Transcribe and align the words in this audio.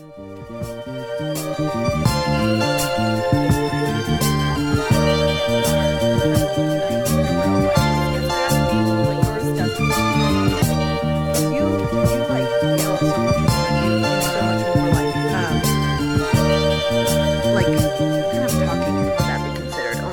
Oh, 0.00 0.04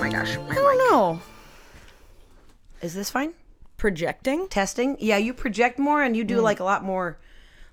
my 0.02 0.10
gosh, 0.10 0.38
I 0.38 0.56
don't 0.56 0.78
know. 0.80 1.22
Is 2.82 2.96
this 2.96 3.12
fine? 3.12 3.34
projecting. 3.78 4.48
Testing? 4.48 4.98
Yeah, 5.00 5.18
you 5.18 5.32
project 5.32 5.78
more 5.78 6.02
and 6.02 6.18
you 6.18 6.24
do 6.24 6.42
like 6.42 6.60
a 6.60 6.64
lot 6.64 6.84
more 6.84 7.20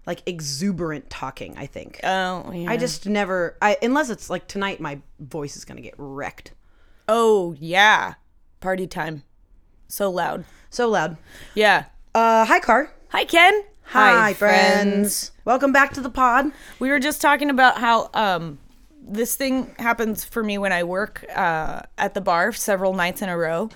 like 0.06 0.22
exuberant 0.26 1.10
talking, 1.10 1.54
I 1.56 1.66
think. 1.66 2.00
Oh, 2.02 2.50
yeah. 2.52 2.70
I 2.70 2.76
just 2.76 3.06
never 3.06 3.56
I 3.62 3.76
unless 3.82 4.10
it's 4.10 4.30
like 4.30 4.48
tonight 4.48 4.80
my 4.80 5.00
voice 5.20 5.56
is 5.56 5.64
going 5.64 5.76
to 5.76 5.82
get 5.82 5.94
wrecked. 5.96 6.52
Oh, 7.08 7.54
yeah. 7.58 8.14
Party 8.60 8.86
time. 8.86 9.22
So 9.88 10.10
loud. 10.10 10.44
So 10.70 10.88
loud. 10.88 11.16
Yeah. 11.54 11.86
Uh 12.14 12.44
hi 12.44 12.60
Car. 12.60 12.92
Hi, 13.12 13.26
Ken. 13.26 13.64
Hi, 13.82 14.32
friends. 14.32 15.32
Welcome 15.44 15.70
back 15.70 15.92
to 15.92 16.00
the 16.00 16.08
pod. 16.08 16.50
We 16.78 16.88
were 16.88 16.98
just 16.98 17.20
talking 17.20 17.50
about 17.50 17.76
how 17.76 18.08
um, 18.14 18.58
this 19.06 19.36
thing 19.36 19.74
happens 19.78 20.24
for 20.24 20.42
me 20.42 20.56
when 20.56 20.72
I 20.72 20.84
work 20.84 21.26
uh, 21.34 21.82
at 21.98 22.14
the 22.14 22.22
bar 22.22 22.52
several 22.52 22.94
nights 22.94 23.20
in 23.20 23.28
a 23.28 23.36
row. 23.36 23.68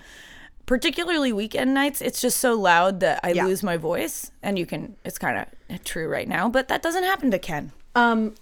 Particularly 0.66 1.32
weekend 1.32 1.72
nights, 1.74 2.00
it's 2.00 2.20
just 2.20 2.38
so 2.38 2.54
loud 2.54 3.00
that 3.00 3.20
I 3.22 3.30
Yeah. 3.30 3.44
lose 3.46 3.62
my 3.62 3.76
voice. 3.76 4.32
And 4.42 4.58
you 4.58 4.66
can, 4.66 4.96
it's 5.04 5.16
kind 5.18 5.46
of 5.70 5.84
true 5.84 6.08
right 6.08 6.28
now, 6.28 6.48
but 6.48 6.66
that 6.68 6.82
doesn't 6.82 7.04
happen 7.04 7.30
to 7.30 7.38
Ken. 7.38 7.72
Um 7.94 8.34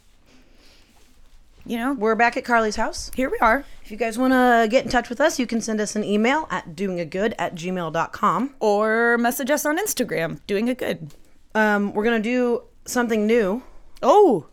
You 1.66 1.78
know, 1.78 1.92
we're 1.94 2.14
back 2.14 2.36
at 2.36 2.44
Carly's 2.44 2.76
house. 2.76 3.10
here 3.14 3.30
we 3.30 3.38
are. 3.38 3.64
If 3.82 3.90
you 3.90 3.96
guys 3.96 4.18
want 4.18 4.32
to 4.34 4.66
get 4.70 4.84
in 4.84 4.90
touch 4.90 5.08
with 5.08 5.18
us, 5.20 5.38
you 5.38 5.46
can 5.46 5.60
send 5.62 5.80
us 5.80 5.96
an 5.96 6.04
email 6.04 6.46
at 6.50 6.74
doingagood 6.76 7.32
at 7.38 7.54
gmail.com. 7.54 8.54
Or 8.60 9.16
message 9.18 9.50
us 9.50 9.64
on 9.64 9.78
Instagram, 9.78 10.40
doing 10.46 10.68
it 10.68 10.76
good. 10.78 11.14
Um, 11.54 11.94
we're 11.94 12.04
going 12.04 12.22
to 12.22 12.28
do 12.28 12.62
something 12.84 13.26
new. 13.26 13.62
Oh, 14.02 14.46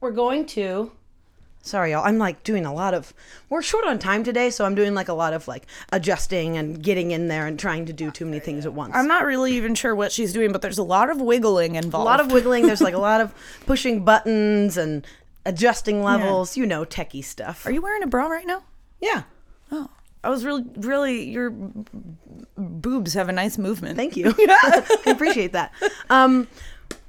We're 0.00 0.10
going 0.12 0.46
to. 0.46 0.90
Sorry, 1.68 1.92
y'all. 1.92 2.04
I'm 2.04 2.16
like 2.18 2.42
doing 2.44 2.64
a 2.64 2.72
lot 2.72 2.94
of. 2.94 3.12
We're 3.50 3.60
short 3.60 3.84
on 3.84 3.98
time 3.98 4.24
today, 4.24 4.48
so 4.48 4.64
I'm 4.64 4.74
doing 4.74 4.94
like 4.94 5.08
a 5.08 5.12
lot 5.12 5.34
of 5.34 5.46
like 5.46 5.66
adjusting 5.92 6.56
and 6.56 6.82
getting 6.82 7.10
in 7.10 7.28
there 7.28 7.46
and 7.46 7.58
trying 7.58 7.84
to 7.86 7.92
do 7.92 8.10
too 8.10 8.24
many 8.24 8.40
things 8.40 8.64
at 8.64 8.72
once. 8.72 8.94
I'm 8.94 9.06
not 9.06 9.26
really 9.26 9.52
even 9.52 9.74
sure 9.74 9.94
what 9.94 10.10
she's 10.10 10.32
doing, 10.32 10.50
but 10.50 10.62
there's 10.62 10.78
a 10.78 10.82
lot 10.82 11.10
of 11.10 11.20
wiggling 11.20 11.74
involved. 11.74 12.02
a 12.02 12.10
lot 12.10 12.20
of 12.20 12.32
wiggling. 12.32 12.66
There's 12.66 12.80
like 12.80 12.94
a 12.94 12.98
lot 12.98 13.20
of 13.20 13.34
pushing 13.66 14.02
buttons 14.02 14.78
and 14.78 15.06
adjusting 15.44 16.02
levels. 16.02 16.56
You 16.56 16.66
know, 16.66 16.86
techie 16.86 17.22
stuff. 17.22 17.66
Are 17.66 17.70
you 17.70 17.82
wearing 17.82 18.02
a 18.02 18.06
bra 18.06 18.28
right 18.28 18.46
now? 18.46 18.62
Yeah. 19.00 19.24
Oh, 19.70 19.90
I 20.24 20.30
was 20.30 20.46
really, 20.46 20.64
really. 20.76 21.24
Your 21.30 21.50
boobs 22.56 23.12
have 23.12 23.28
a 23.28 23.32
nice 23.32 23.58
movement. 23.58 23.96
Thank 23.96 24.16
you. 24.16 24.34
I 24.38 25.00
appreciate 25.06 25.52
that. 25.52 25.72
Um, 26.08 26.48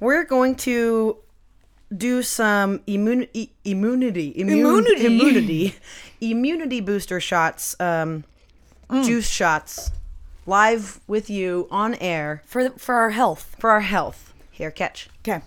we're 0.00 0.24
going 0.24 0.54
to 0.56 1.16
do 1.96 2.22
some 2.22 2.80
immune, 2.86 3.26
e- 3.32 3.50
immunity, 3.64 4.32
immune, 4.36 4.60
Immunity. 4.60 5.06
immunity, 5.06 5.74
immunity 6.20 6.80
booster 6.80 7.20
shots, 7.20 7.74
um, 7.80 8.24
Mm. 8.90 9.04
juice 9.04 9.28
shots, 9.28 9.92
live 10.46 10.98
with 11.06 11.30
you 11.30 11.68
on 11.70 11.94
air 11.96 12.42
for 12.44 12.70
for 12.70 12.96
our 12.96 13.10
health. 13.10 13.54
for 13.60 13.70
our 13.70 13.82
health. 13.82 14.34
Here, 14.50 14.72
catch. 14.72 15.08
Okay, 15.20 15.40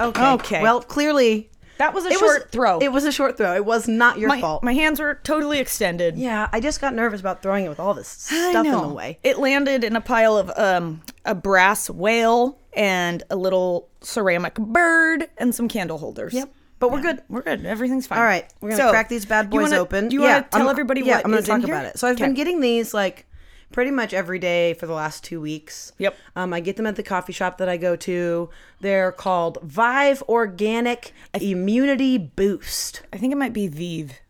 Okay. 0.00 0.26
Okay. 0.32 0.62
Well, 0.62 0.80
clearly 0.82 1.50
that 1.78 1.94
was 1.94 2.04
a 2.04 2.08
it 2.08 2.18
short 2.18 2.42
was 2.42 2.50
throw. 2.50 2.78
It 2.80 2.90
was 2.90 3.04
a 3.04 3.12
short 3.12 3.36
throw. 3.36 3.54
It 3.54 3.64
was 3.64 3.86
not 3.86 4.18
your 4.18 4.28
my 4.28 4.40
fault. 4.40 4.64
my 4.64 4.74
hands 4.74 4.98
were 4.98 5.20
totally 5.22 5.60
extended. 5.60 6.16
yeah, 6.18 6.48
I 6.52 6.58
just 6.58 6.80
got 6.80 6.94
nervous 6.94 7.20
about 7.20 7.42
throwing 7.42 7.64
it 7.64 7.68
with 7.68 7.78
all 7.78 7.94
this 7.94 8.08
stuff 8.08 8.66
in 8.66 8.72
the 8.72 8.88
way. 8.88 9.18
It 9.22 9.38
landed 9.38 9.84
in 9.84 9.94
a 9.94 10.00
pile 10.00 10.36
of 10.36 10.50
um 10.56 11.02
a 11.24 11.36
brass 11.36 11.88
whale 11.88 12.57
and 12.74 13.22
a 13.30 13.36
little 13.36 13.88
ceramic 14.00 14.54
bird 14.54 15.28
and 15.38 15.54
some 15.54 15.68
candle 15.68 15.98
holders. 15.98 16.34
Yep. 16.34 16.52
But 16.80 16.92
we're 16.92 17.00
good. 17.00 17.22
We're 17.28 17.42
good. 17.42 17.66
Everything's 17.66 18.06
fine. 18.06 18.18
All 18.18 18.24
right, 18.24 18.48
we're 18.60 18.70
gonna 18.70 18.82
So, 18.84 18.90
crack 18.90 19.08
these 19.08 19.26
bad 19.26 19.46
you 19.46 19.50
boys 19.60 19.70
wanna- 19.70 19.82
open. 19.82 20.08
Do 20.08 20.14
you 20.14 20.22
want 20.22 20.44
to 20.50 20.56
tell 20.56 20.66
I'm- 20.68 20.70
everybody 20.70 21.00
yeah, 21.02 21.16
what 21.16 21.24
I'm 21.24 21.30
gonna 21.32 21.42
talk 21.42 21.56
in 21.56 21.66
here? 21.66 21.74
about 21.74 21.86
it. 21.86 21.98
So 21.98 22.06
I've 22.06 22.14
Okay. 22.16 22.24
been 22.26 22.34
getting 22.34 22.60
these 22.60 22.94
like 22.94 23.26
pretty 23.72 23.90
much 23.90 24.14
every 24.14 24.38
day 24.38 24.74
for 24.74 24.86
the 24.86 24.92
last 24.92 25.24
two 25.24 25.40
weeks. 25.40 25.92
Yep. 25.98 26.14
Um, 26.36 26.54
I 26.54 26.60
get 26.60 26.76
them 26.76 26.86
at 26.86 26.94
the 26.96 27.02
coffee 27.02 27.32
shop 27.32 27.58
that 27.58 27.68
I 27.68 27.76
go 27.78 27.96
to. 27.96 28.48
They're 28.80 29.10
called 29.12 29.58
Vive 29.62 30.22
Organic 30.28 31.12
Immunity 31.38 32.16
Boost. 32.16 33.02
I 33.12 33.16
think 33.18 33.32
it 33.32 33.36
might 33.36 33.52
be 33.52 33.66
Vive. 33.66 34.20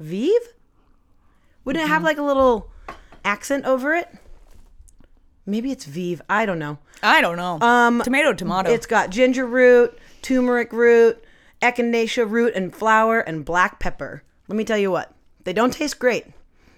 Vive? 0.00 0.54
Wouldn't 1.64 1.80
it 1.82 1.84
Mm-hmm. 1.84 1.92
have 1.92 2.02
like 2.02 2.18
a 2.18 2.22
little 2.22 2.70
accent 3.24 3.64
over 3.66 3.94
it? 3.94 4.08
Maybe 5.44 5.72
it's 5.72 5.84
Vive. 5.84 6.22
I 6.28 6.46
don't 6.46 6.58
know. 6.58 6.78
I 7.02 7.20
don't 7.20 7.36
know. 7.36 7.58
Um, 7.60 8.00
tomato, 8.02 8.32
tomato. 8.32 8.70
It's 8.70 8.86
got 8.86 9.10
ginger 9.10 9.46
root, 9.46 9.98
turmeric 10.22 10.72
root, 10.72 11.22
echinacea 11.60 12.28
root, 12.30 12.54
and 12.54 12.74
flour, 12.74 13.20
and 13.20 13.44
black 13.44 13.80
pepper. 13.80 14.22
Let 14.48 14.56
me 14.56 14.64
tell 14.64 14.78
you 14.78 14.90
what, 14.90 15.12
they 15.44 15.52
don't 15.52 15.72
taste 15.72 15.98
great, 15.98 16.26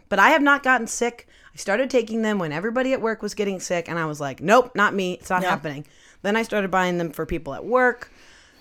but 0.09 0.19
I 0.19 0.31
have 0.31 0.43
not 0.43 0.63
gotten 0.63 0.87
sick. 0.87 1.29
I 1.53 1.57
started 1.57 1.91
taking 1.91 2.23
them 2.23 2.39
when 2.39 2.53
everybody 2.53 2.93
at 2.93 3.01
work 3.01 3.23
was 3.23 3.35
getting 3.35 3.61
sick, 3.61 3.89
and 3.89 3.99
I 3.99 4.07
was 4.07 4.21
like, 4.21 4.41
nope, 4.41 4.73
not 4.75 4.95
me. 4.95 5.15
It's 5.15 5.31
not 5.31 5.43
No. 5.43 5.49
happening. 5.51 5.87
Then 6.23 6.37
I 6.37 6.43
started 6.43 6.71
buying 6.71 6.97
them 6.99 7.11
for 7.11 7.27
people 7.27 7.55
at 7.55 7.65
work, 7.65 8.11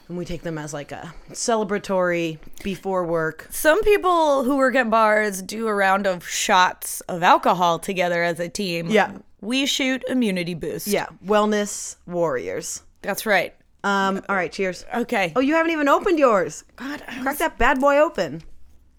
and 0.07 0.17
we 0.17 0.25
take 0.25 0.41
them 0.41 0.57
as 0.57 0.73
like 0.73 0.91
a 0.91 1.13
celebratory 1.31 2.37
before 2.63 3.05
work. 3.05 3.47
Some 3.49 3.83
people 3.83 4.43
who 4.43 4.57
work 4.57 4.75
at 4.75 4.89
bars 4.89 5.41
do 5.41 5.67
a 5.67 5.73
round 5.73 6.05
of 6.07 6.27
shots 6.27 7.01
of 7.01 7.23
alcohol 7.23 7.79
together 7.79 8.23
as 8.23 8.39
a 8.39 8.49
team. 8.49 8.89
Yeah. 8.89 9.17
We 9.41 9.65
shoot 9.65 10.03
immunity 10.07 10.53
boost. 10.53 10.87
Yeah, 10.87 11.07
wellness 11.25 11.97
warriors. 12.05 12.81
That's 13.01 13.25
right. 13.25 13.53
Um, 13.83 14.21
all 14.29 14.35
right, 14.37 14.49
cheers. 14.49 14.85
Okay. 14.95 15.33
Oh, 15.35 15.41
you 15.41 15.55
haven't 15.55 15.73
even 15.73 15.89
opened 15.89 16.17
yours. 16.17 16.63
God, 16.77 17.03
I, 17.05 17.21
Crack 17.21 17.37
that 17.39 17.57
bad 17.57 17.81
boy 17.81 17.97
open. 17.97 18.41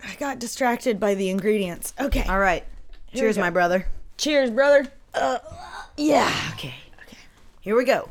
I 0.07 0.15
got 0.17 0.39
distracted 0.39 1.01
by 1.01 1.15
the 1.15 1.31
ingredients. 1.31 1.95
Okay. 1.99 2.25
All 2.25 2.39
right. 2.39 2.65
Cheers, 3.15 3.39
my 3.39 3.49
brother. 3.49 3.87
Cheers, 4.19 4.51
brother. 4.51 4.87
Yeah. 5.97 6.31
Okay. 6.53 6.75
Okay. 7.07 7.19
Here 7.61 7.75
we 7.75 7.85
go. 7.87 8.09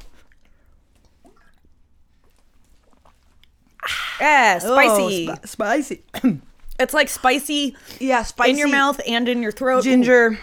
Yeah, 4.23 4.59
spicy. 4.59 5.29
Oh, 5.29 5.35
spi- 5.35 5.47
spicy. 5.47 6.03
it's 6.79 6.94
like 6.94 7.09
spicy 7.09 7.75
yeah, 8.00 8.23
spicy. 8.23 8.51
in 8.51 8.57
your 8.57 8.69
mouth 8.69 9.00
and 9.07 9.28
in 9.28 9.41
your 9.41 9.51
throat. 9.51 9.84
Ginger. 9.84 10.39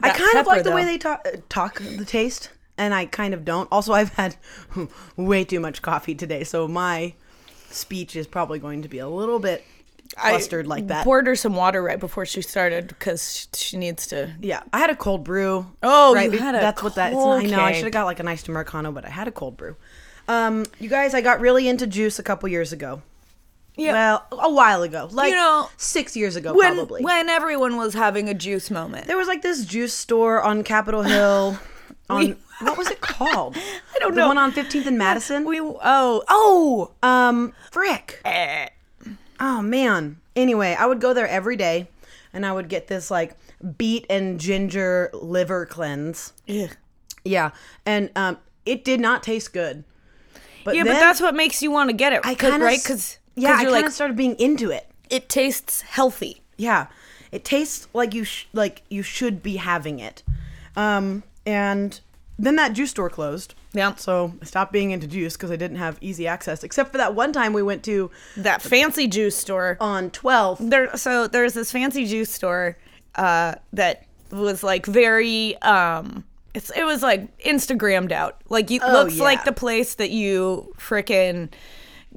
I 0.00 0.10
kind 0.10 0.38
of 0.38 0.46
like 0.46 0.62
the 0.62 0.72
way 0.72 0.84
they 0.84 0.96
talk, 0.96 1.26
talk 1.48 1.80
the 1.80 2.04
taste, 2.04 2.50
and 2.76 2.94
I 2.94 3.06
kind 3.06 3.34
of 3.34 3.44
don't. 3.44 3.68
Also, 3.72 3.92
I've 3.92 4.14
had 4.14 4.36
way 5.16 5.44
too 5.44 5.60
much 5.60 5.82
coffee 5.82 6.14
today, 6.14 6.44
so 6.44 6.68
my 6.68 7.14
speech 7.70 8.16
is 8.16 8.26
probably 8.26 8.58
going 8.58 8.82
to 8.82 8.88
be 8.88 8.98
a 8.98 9.08
little 9.08 9.38
bit 9.38 9.64
I 10.16 10.38
like 10.64 10.86
that. 10.88 11.04
Poured 11.04 11.26
her 11.26 11.36
some 11.36 11.54
water 11.54 11.82
right 11.82 12.00
before 12.00 12.24
she 12.24 12.42
started 12.42 12.88
because 12.88 13.48
she 13.54 13.76
needs 13.76 14.06
to. 14.08 14.32
yeah, 14.40 14.62
I 14.72 14.78
had 14.78 14.90
a 14.90 14.96
cold 14.96 15.24
brew. 15.24 15.66
Oh, 15.82 16.14
right. 16.14 16.32
you 16.32 16.38
had 16.38 16.54
a 16.54 16.60
That's 16.60 16.82
what 16.82 16.94
that. 16.94 17.12
Cold 17.12 17.44
I 17.44 17.46
know. 17.46 17.60
I 17.60 17.72
should 17.72 17.84
have 17.84 17.92
got 17.92 18.04
like 18.04 18.20
an 18.20 18.28
iced 18.28 18.48
americano, 18.48 18.90
but 18.92 19.04
I 19.04 19.10
had 19.10 19.28
a 19.28 19.32
cold 19.32 19.56
brew. 19.56 19.76
Um, 20.28 20.66
you 20.78 20.88
guys, 20.88 21.14
I 21.14 21.20
got 21.20 21.40
really 21.40 21.68
into 21.68 21.86
juice 21.86 22.18
a 22.18 22.22
couple 22.22 22.48
years 22.48 22.72
ago. 22.72 23.02
Yeah. 23.76 23.92
Well, 23.92 24.26
a 24.32 24.52
while 24.52 24.82
ago, 24.82 25.08
like 25.12 25.30
You 25.30 25.36
know, 25.36 25.68
six 25.76 26.16
years 26.16 26.36
ago, 26.36 26.52
when 26.52 26.74
probably. 26.74 27.02
when 27.02 27.28
everyone 27.28 27.76
was 27.76 27.94
having 27.94 28.28
a 28.28 28.34
juice 28.34 28.70
moment. 28.70 29.06
There 29.06 29.16
was 29.16 29.28
like 29.28 29.42
this 29.42 29.64
juice 29.64 29.94
store 29.94 30.42
on 30.42 30.64
Capitol 30.64 31.02
Hill. 31.02 31.58
On 32.10 32.36
what 32.62 32.78
was 32.78 32.88
it 32.90 33.02
called? 33.02 33.54
I 33.94 33.98
don't 33.98 34.14
the 34.14 34.22
know. 34.22 34.28
one 34.28 34.38
on 34.38 34.50
15th 34.50 34.86
and 34.86 34.96
Madison. 34.96 35.44
We 35.44 35.60
oh 35.60 36.22
oh 36.26 36.92
um, 37.02 37.52
frick. 37.70 38.22
eh. 38.24 38.68
Oh 39.38 39.60
man. 39.60 40.16
Anyway, 40.34 40.74
I 40.78 40.86
would 40.86 41.02
go 41.02 41.12
there 41.12 41.28
every 41.28 41.54
day, 41.56 41.86
and 42.32 42.46
I 42.46 42.52
would 42.52 42.70
get 42.70 42.86
this 42.88 43.10
like 43.10 43.36
beet 43.76 44.06
and 44.08 44.40
ginger 44.40 45.10
liver 45.12 45.66
cleanse. 45.66 46.32
Ugh. 46.48 46.74
Yeah, 47.26 47.50
and 47.84 48.10
um, 48.16 48.38
it 48.64 48.86
did 48.86 49.00
not 49.00 49.22
taste 49.22 49.52
good. 49.52 49.84
But 50.68 50.76
Yeah, 50.76 50.84
but 50.84 50.92
that's 51.00 51.20
what 51.20 51.34
makes 51.34 51.62
you 51.62 51.70
want 51.70 51.88
to 51.90 51.94
get 51.94 52.12
it. 52.12 52.20
I 52.24 52.34
'cause- 52.34 52.50
kind 52.50 52.62
of 52.62 52.66
right 52.66 52.78
because 52.82 53.18
yeah, 53.34 53.48
I 53.48 53.50
you're 53.50 53.56
kind 53.58 53.68
of 53.68 53.82
like 53.84 53.90
started 53.92 54.16
being 54.16 54.34
into 54.38 54.70
it. 54.70 54.86
it 55.10 55.28
tastes 55.28 55.80
healthy. 55.82 56.42
Yeah, 56.56 56.86
it 57.32 57.44
tastes 57.44 57.88
like 57.94 58.14
you 58.14 58.24
sh- 58.24 58.46
like 58.52 58.82
you 58.88 59.02
should 59.02 59.42
be 59.42 59.56
having 59.56 59.98
it. 60.00 60.22
Um, 60.76 61.22
and 61.46 62.00
then 62.38 62.56
that 62.56 62.72
juice 62.72 62.90
store 62.90 63.10
closed. 63.10 63.54
Yeah. 63.72 63.94
So 63.96 64.32
I 64.40 64.44
stopped 64.44 64.72
being 64.72 64.90
into 64.92 65.06
juice 65.06 65.36
because 65.36 65.50
I 65.50 65.56
didn't 65.56 65.76
have 65.78 65.98
easy 66.00 66.26
access, 66.26 66.62
except 66.64 66.92
for 66.92 66.98
that 66.98 67.14
one 67.14 67.32
time 67.32 67.52
we 67.52 67.62
went 67.62 67.82
to 67.84 68.10
That 68.36 68.62
fancy 68.62 69.06
juice 69.06 69.36
store. 69.36 69.76
on 69.80 70.10
12th. 70.10 70.70
there 70.70 70.96
so 70.96 71.26
there's 71.26 71.54
this 71.54 71.70
fancy 71.72 72.06
juice 72.06 72.30
store 72.30 72.76
uh 73.14 73.54
that 73.72 74.04
was 74.30 74.62
like 74.62 74.84
very 74.86 75.56
um 75.62 76.24
It's 76.54 76.70
it 76.70 76.84
was 76.84 77.02
like 77.02 77.36
Instagrammed 77.38 78.12
out. 78.12 78.40
Like 78.48 78.70
you 78.70 78.80
Oh, 78.82 78.92
looks 78.92 79.16
yeah. 79.16 79.24
like 79.24 79.44
the 79.44 79.52
place 79.52 79.94
that 79.96 80.10
you 80.10 80.72
frickin' 80.78 81.50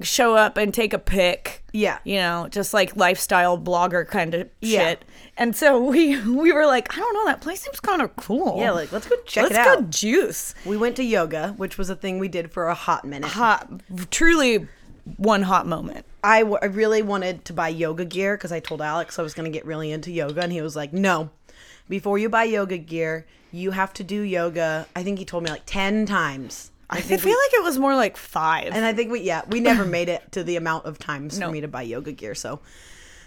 show 0.02 0.36
up 0.36 0.56
and 0.58 0.74
take 0.74 0.94
a 0.94 1.00
pic. 1.00 1.64
Yeah. 1.74 2.00
You 2.06 2.16
know, 2.18 2.48
just 2.50 2.74
like 2.74 2.96
lifestyle 2.96 3.58
blogger 3.60 4.08
kind 4.08 4.34
of 4.34 4.50
Yeah. 4.62 4.80
shit. 4.80 5.06
And 5.38 5.56
so 5.56 5.80
we 5.84 6.20
we 6.22 6.52
were 6.54 6.66
like, 6.66 6.94
I 6.96 7.00
don't 7.00 7.14
know, 7.14 7.26
that 7.26 7.42
place 7.42 7.62
seems 7.62 7.80
kind 7.80 8.02
of 8.02 8.16
cool. 8.16 8.58
Yeah, 8.60 8.72
like 8.72 8.92
let's 8.92 9.08
go 9.08 9.16
check 9.26 9.44
let's 9.50 9.56
it 9.58 9.64
go 9.66 9.72
out. 9.84 9.90
juice. 9.90 10.56
We 10.66 10.78
went 10.78 10.96
to 10.96 11.04
yoga, 11.04 11.54
which 11.58 11.78
was 11.78 11.90
a 11.90 11.96
thing 11.96 12.20
we 12.20 12.30
did 12.30 12.52
for 12.52 12.68
a 12.68 12.74
hot 12.74 13.06
minute. 13.06 13.32
Hot, 13.32 13.70
truly 14.12 14.68
one 15.18 15.44
hot 15.44 15.68
moment. 15.68 16.06
I, 16.24 16.42
w- 16.42 16.60
I 16.62 16.66
really 16.68 17.02
wanted 17.02 17.44
to 17.46 17.54
buy 17.54 17.70
yoga 17.70 18.06
gear 18.06 18.38
because 18.38 18.52
I 18.52 18.60
told 18.60 18.80
Alex 18.80 19.18
I 19.18 19.24
was 19.24 19.34
going 19.34 19.52
to 19.52 19.56
get 19.58 19.66
really 19.66 19.92
into 19.92 20.12
yoga, 20.12 20.42
and 20.44 20.52
he 20.52 20.62
was 20.62 20.76
like, 20.76 20.94
"No, 20.94 21.32
before 21.92 22.18
you 22.18 22.28
buy 22.30 22.46
yoga 22.46 22.78
gear, 22.80 23.26
you 23.52 23.72
have 23.72 23.92
to 24.00 24.04
do 24.04 24.20
yoga." 24.22 24.88
I 24.96 25.04
think 25.04 25.20
he 25.20 25.26
told 25.26 25.44
me 25.44 25.50
like 25.52 25.68
ten 25.68 26.06
times. 26.08 26.72
I 26.90 26.98
I 26.98 27.02
think 27.02 27.22
feel 27.22 27.30
we, 27.32 27.36
like 27.46 27.54
it 27.60 27.64
was 27.64 27.78
more 27.78 27.96
like 27.96 28.18
five. 28.18 28.74
and 28.74 28.84
I 28.84 28.94
think 28.94 29.12
we 29.12 29.20
yeah 29.22 29.42
we 29.48 29.60
never 29.70 29.86
made 29.86 30.10
it 30.10 30.22
to 30.32 30.44
the 30.44 30.56
amount 30.58 30.86
of 30.86 30.98
times 30.98 31.38
No. 31.40 31.46
for 31.48 31.52
me 31.54 31.62
to 31.62 31.68
buy 31.68 31.84
yoga 31.84 32.12
gear, 32.12 32.34
so 32.36 32.60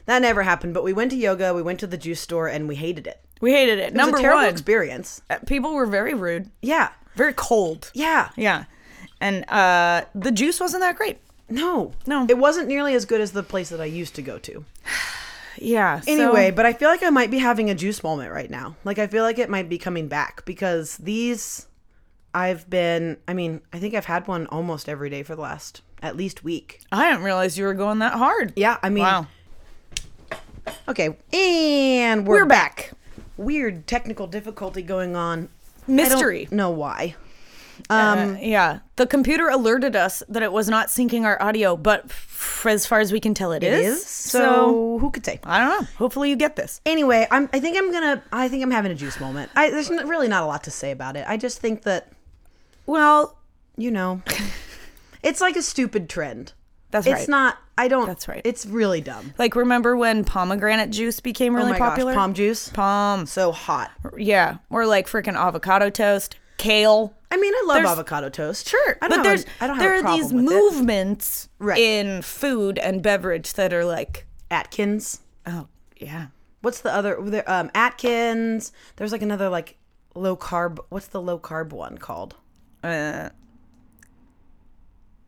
that 0.06 0.20
never 0.20 0.42
happened. 0.42 0.74
But 0.74 0.84
we 0.84 0.92
went 0.92 1.10
to 1.12 1.16
yoga, 1.16 1.54
we 1.54 1.62
went 1.62 1.78
to 1.80 1.86
the 1.86 1.96
juice 1.96 2.20
store, 2.20 2.48
and 2.48 2.66
we 2.68 2.74
hated 2.74 3.06
it. 3.06 3.20
we 3.40 3.52
hated 3.52 3.78
it. 3.78 3.88
It 3.88 3.94
Number 3.94 4.12
was 4.16 4.20
a 4.20 4.22
terrible 4.22 4.42
one, 4.42 4.50
experience. 4.52 5.22
uh, 5.30 5.38
people 5.46 5.72
were 5.74 5.86
very 5.86 6.14
rude, 6.14 6.50
Yeah, 6.62 6.88
very 7.16 7.32
cold. 7.34 7.90
yeah, 7.94 8.30
Yeah. 8.36 8.64
And 9.20 9.48
uh, 9.48 10.04
the 10.14 10.30
juice 10.32 10.60
wasn't 10.60 10.82
that 10.82 10.96
great. 10.96 11.18
no, 11.48 11.92
No. 12.06 12.26
it 12.28 12.36
wasn't 12.38 12.68
nearly 12.68 12.94
as 12.94 13.04
good 13.06 13.20
as 13.22 13.32
the 13.32 13.42
place 13.42 13.68
that 13.70 13.80
I 13.80 13.86
used 14.02 14.14
to 14.16 14.22
go 14.22 14.38
to. 14.38 14.64
Yeah. 15.58 16.00
so- 16.00 16.10
Anyway, 16.12 16.50
but 16.50 16.66
I 16.66 16.72
feel 16.72 16.88
like 16.88 17.02
I 17.02 17.10
might 17.10 17.30
be 17.30 17.38
having 17.38 17.70
a 17.70 17.74
juice 17.74 18.02
moment 18.02 18.32
right 18.32 18.50
now. 18.50 18.76
Like 18.84 18.98
I 18.98 19.06
feel 19.06 19.22
like 19.24 19.38
it 19.38 19.48
might 19.50 19.68
be 19.68 19.78
coming 19.78 20.08
back 20.08 20.44
because 20.44 20.96
these 20.98 21.66
I've 22.34 22.68
been 22.68 23.18
I 23.28 23.34
mean, 23.34 23.60
I 23.72 23.78
think 23.78 23.94
I've 23.94 24.06
had 24.06 24.26
one 24.26 24.46
almost 24.46 24.88
every 24.88 25.10
day 25.10 25.22
for 25.22 25.34
the 25.36 25.42
last 25.42 25.82
at 26.02 26.16
least 26.16 26.44
week. 26.44 26.80
I 26.92 27.10
didn't 27.10 27.24
realize 27.24 27.56
you 27.56 27.64
were 27.64 27.74
going 27.74 28.00
that 28.00 28.14
hard. 28.14 28.52
Yeah, 28.56 28.78
I 28.82 28.90
mean 28.90 29.04
Wow. 29.04 29.26
Okay, 30.88 31.16
and 31.32 32.26
we're, 32.26 32.36
We're 32.40 32.46
back. 32.46 32.92
Weird 33.36 33.86
technical 33.86 34.26
difficulty 34.26 34.82
going 34.82 35.14
on. 35.16 35.48
Mystery. 35.86 36.42
I 36.42 36.44
don't 36.44 36.52
know 36.52 36.70
why. 36.70 37.16
Um, 37.90 38.38
yeah. 38.40 38.78
The 38.96 39.06
computer 39.06 39.48
alerted 39.48 39.94
us 39.94 40.22
that 40.28 40.42
it 40.42 40.52
was 40.52 40.68
not 40.68 40.88
syncing 40.88 41.24
our 41.24 41.40
audio, 41.42 41.76
but 41.76 42.04
f- 42.06 42.64
as 42.66 42.86
far 42.86 43.00
as 43.00 43.12
we 43.12 43.20
can 43.20 43.34
tell, 43.34 43.52
It 43.52 43.62
is. 43.62 44.04
So, 44.06 44.98
who 44.98 45.10
could 45.10 45.24
say? 45.26 45.38
I 45.44 45.58
don't 45.58 45.80
know. 45.82 45.88
Hopefully 45.98 46.30
you 46.30 46.36
get 46.36 46.56
this. 46.56 46.80
Anyway, 46.86 47.26
I'm 47.30 47.48
I 47.52 47.60
think 47.60 47.76
I'm 47.76 47.92
to 47.92 48.22
I 48.32 48.48
think 48.48 48.62
I'm 48.62 48.70
having 48.70 48.90
a 48.92 48.94
juice 48.94 49.20
moment. 49.20 49.50
I 49.54 49.70
there's 49.70 49.90
really 49.90 50.28
not 50.28 50.42
a 50.42 50.46
lot 50.46 50.64
to 50.64 50.70
say 50.70 50.90
about 50.92 51.16
it. 51.16 51.24
I 51.28 51.36
just 51.36 51.60
think 51.60 51.82
that, 51.82 52.10
Well, 52.86 53.38
you 53.76 53.90
know, 53.90 54.22
it's 55.22 55.40
like 55.40 55.56
a 55.56 55.62
stupid 55.62 56.08
trend. 56.08 56.52
that's 56.90 57.06
right. 57.06 57.18
It's 57.18 57.28
not. 57.28 57.58
I 57.76 57.88
don't. 57.88 58.06
That's 58.06 58.28
right. 58.28 58.40
It's 58.44 58.64
really 58.66 59.00
dumb. 59.00 59.34
like 59.36 59.56
remember 59.56 59.96
when 59.96 60.24
pomegranate 60.24 60.90
juice 60.90 61.18
became 61.20 61.54
really 61.56 61.72
oh 61.72 61.76
popular? 61.76 62.12
gosh, 62.12 62.18
palm 62.18 62.34
juice. 62.34 62.68
Palm. 62.68 63.26
So 63.26 63.50
hot. 63.52 63.90
Yeah. 64.16 64.58
Or 64.70 64.86
like 64.86 65.08
freaking 65.08 65.36
avocado 65.36 65.90
toast, 65.90 66.36
kale. 66.56 67.14
I 67.30 67.36
mean, 67.36 67.52
I 67.54 67.64
love 67.66 67.76
There's- 67.78 67.90
avocado 67.90 68.28
toast. 68.28 68.68
Sure, 68.68 68.96
I 69.02 69.08
don't 69.08 69.10
but 69.10 69.16
have 69.16 69.24
there's 69.24 69.44
a, 69.44 69.48
I 69.64 69.66
don't 69.66 69.76
have 69.76 69.84
there 69.84 69.94
are 70.12 70.16
these 70.16 70.32
movements 70.32 71.48
Right. 71.58 71.78
in 71.78 72.22
food 72.22 72.78
and 72.78 73.02
beverage 73.02 73.54
that 73.54 73.72
are 73.72 73.84
like, 73.84 74.26
Atkins. 74.50 75.20
oh 75.46 75.66
yeah, 75.96 76.26
What's 76.60 76.80
the 76.80 76.92
other? 76.92 77.18
Um, 77.46 77.70
Atkins. 77.74 78.72
There's 78.96 79.12
like 79.12 79.22
another 79.22 79.48
like 79.48 79.76
low 80.14 80.36
carb. 80.36 80.78
What's 80.88 81.08
the 81.08 81.20
low 81.20 81.38
carb 81.38 81.72
one 81.72 81.98
called? 81.98 82.36
uh, 82.82 83.28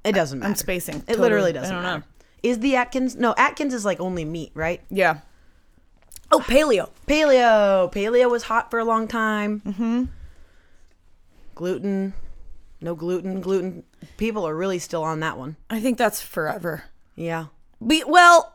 It 0.05 0.13
doesn't 0.13 0.39
matter. 0.39 0.51
I'm 0.51 0.55
spacing. 0.57 1.03
It 1.09 1.19
literally 1.19 1.53
doesn't 1.53 1.71
I 1.73 1.75
don't 1.75 1.83
matter. 1.83 1.99
know. 2.01 2.05
Is 2.43 2.61
the 2.61 2.77
Atkins? 2.77 3.17
No, 3.17 3.35
Atkins 3.37 3.75
is 3.75 3.85
like 3.85 4.01
only 4.01 4.25
meat, 4.25 4.53
right? 4.55 4.81
Yeah. 4.89 5.19
Oh, 6.31 6.39
paleo. 6.41 6.91
Paleo. 7.07 7.93
Paleo 7.93 8.31
was 8.31 8.45
hot 8.45 8.71
for 8.71 8.79
a 8.79 8.85
long 8.85 9.09
time. 9.09 9.63
Mm-hmm. 9.67 10.05
Gluten. 11.57 12.15
No 12.81 12.95
gluten. 12.95 13.41
Gluten. 13.41 13.83
People 14.19 14.47
are 14.47 14.55
really 14.55 14.79
still 14.79 15.03
on 15.03 15.19
that 15.21 15.37
one. 15.37 15.57
I 15.69 15.81
think 15.81 15.99
that's 15.99 16.21
forever. 16.21 16.85
Yeah. 17.17 17.47
Be, 17.85 18.05
well, 18.07 18.55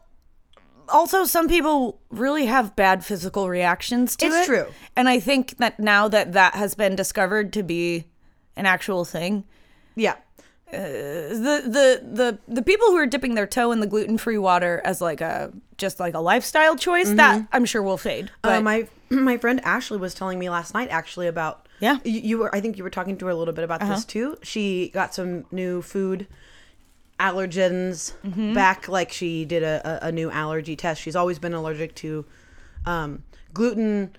also 0.87 1.25
some 1.25 1.47
people 1.49 1.99
really 2.09 2.45
have 2.45 2.75
bad 2.75 3.03
physical 3.03 3.49
reactions 3.49 4.15
to 4.17 4.27
It's 4.27 4.35
it. 4.35 4.37
It's 4.39 4.47
true. 4.47 4.65
And 4.95 5.09
I 5.09 5.19
think 5.19 5.57
that 5.57 5.79
now 5.79 6.07
that 6.07 6.31
that 6.33 6.53
has 6.55 6.75
been 6.75 6.95
discovered 6.95 7.51
to 7.53 7.63
be 7.63 8.05
an 8.55 8.65
actual 8.65 9.03
thing, 9.05 9.43
Yeah. 9.95 10.15
the 10.71 11.63
the 11.65 12.07
the 12.13 12.39
the 12.47 12.61
people 12.61 12.87
who 12.87 12.97
are 12.97 13.05
dipping 13.07 13.35
their 13.35 13.47
toe 13.47 13.71
in 13.71 13.79
the 13.79 13.87
gluten-free 13.87 14.37
water 14.37 14.81
as 14.85 15.01
like 15.01 15.19
a 15.21 15.51
just 15.77 15.99
like 15.99 16.13
a 16.13 16.19
lifestyle 16.19 16.75
choice 16.75 17.09
that 17.09 17.45
I'm 17.51 17.65
sure 17.65 17.81
will 17.81 17.97
fade. 17.97 18.29
But 18.41 18.57
Uh, 18.59 18.61
my 18.61 18.87
my 19.09 19.37
friend 19.37 19.59
Ashley 19.63 19.97
was 19.97 20.13
telling 20.13 20.37
me 20.39 20.49
last 20.49 20.73
night 20.73 20.89
actually 20.89 21.27
about 21.27 21.67
Yeah. 21.81 21.93
Uh-huh. 21.93 22.01
you, 22.05 22.19
you 22.21 22.37
were 22.37 22.55
I 22.55 22.61
think 22.61 22.77
you 22.77 22.83
were 22.85 22.89
talking 22.89 23.17
to 23.17 23.25
her 23.25 23.31
a 23.31 23.35
little 23.35 23.53
bit 23.53 23.63
about 23.65 23.81
this 23.81 24.05
too. 24.05 24.37
She 24.43 24.89
got 24.93 25.13
some 25.13 25.45
new 25.51 25.81
food 25.81 26.27
allergens 27.19 28.13
Mm-hmm. 28.23 28.53
back 28.53 28.87
like 28.87 29.11
she 29.11 29.45
did 29.45 29.63
a, 29.63 30.05
a, 30.05 30.07
a 30.07 30.11
new 30.11 30.31
allergy 30.31 30.75
test. 30.75 31.01
She's 31.01 31.15
always 31.15 31.39
been 31.39 31.53
allergic 31.53 31.95
to 31.95 32.25
um, 32.85 33.23
gluten 33.53 34.15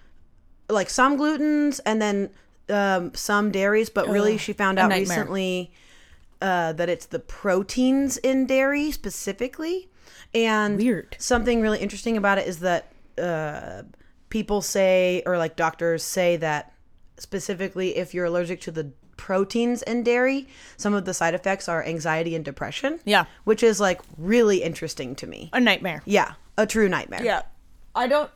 like 0.69 0.89
some 0.91 1.19
glutens 1.19 1.81
and 1.85 2.01
then 2.01 2.31
um, 2.69 3.13
some 3.15 3.51
dairies, 3.51 3.91
but 3.91 4.09
really 4.09 4.39
she 4.39 4.53
found 4.53 4.79
out 4.79 4.89
nightmare. 4.89 5.19
recently 5.19 5.73
uh, 6.41 6.73
that 6.75 6.89
it's 6.89 7.07
the 7.07 7.19
proteins 7.19 8.17
in 8.19 8.47
dairy 8.47 8.91
specifically. 8.91 9.89
And 10.35 10.79
Weird. 10.79 11.17
something 11.19 11.61
really 11.61 11.79
interesting 11.79 12.17
about 12.17 12.39
it 12.39 12.47
is 12.47 12.61
that 12.61 12.93
uh, 13.21 13.83
people 14.31 14.63
say, 14.63 15.23
or 15.27 15.37
like 15.37 15.57
doctors 15.57 16.03
say, 16.03 16.37
that 16.39 16.72
specifically 17.23 17.97
if 17.97 18.13
you're 18.13 18.27
allergic 18.27 18.61
to 18.63 18.71
the 18.71 18.91
proteins 19.17 19.83
in 19.83 20.03
dairy, 20.03 20.49
some 20.77 20.95
of 20.95 21.05
the 21.05 21.15
side 21.15 21.35
effects 21.35 21.69
are 21.69 21.85
anxiety 21.85 22.35
and 22.35 22.45
depression. 22.45 23.01
Yeah. 23.05 23.25
Which 23.45 23.63
is 23.63 23.81
like 23.81 24.01
really 24.19 24.63
interesting 24.63 25.15
to 25.17 25.27
me. 25.27 25.49
a 25.53 25.61
nightmare. 25.61 26.03
Yeah. 26.05 26.33
A 26.59 26.67
true 26.67 26.89
nightmare. 26.89 27.25
Yeah. 27.25 27.43
I 27.95 28.07
don't 28.07 28.31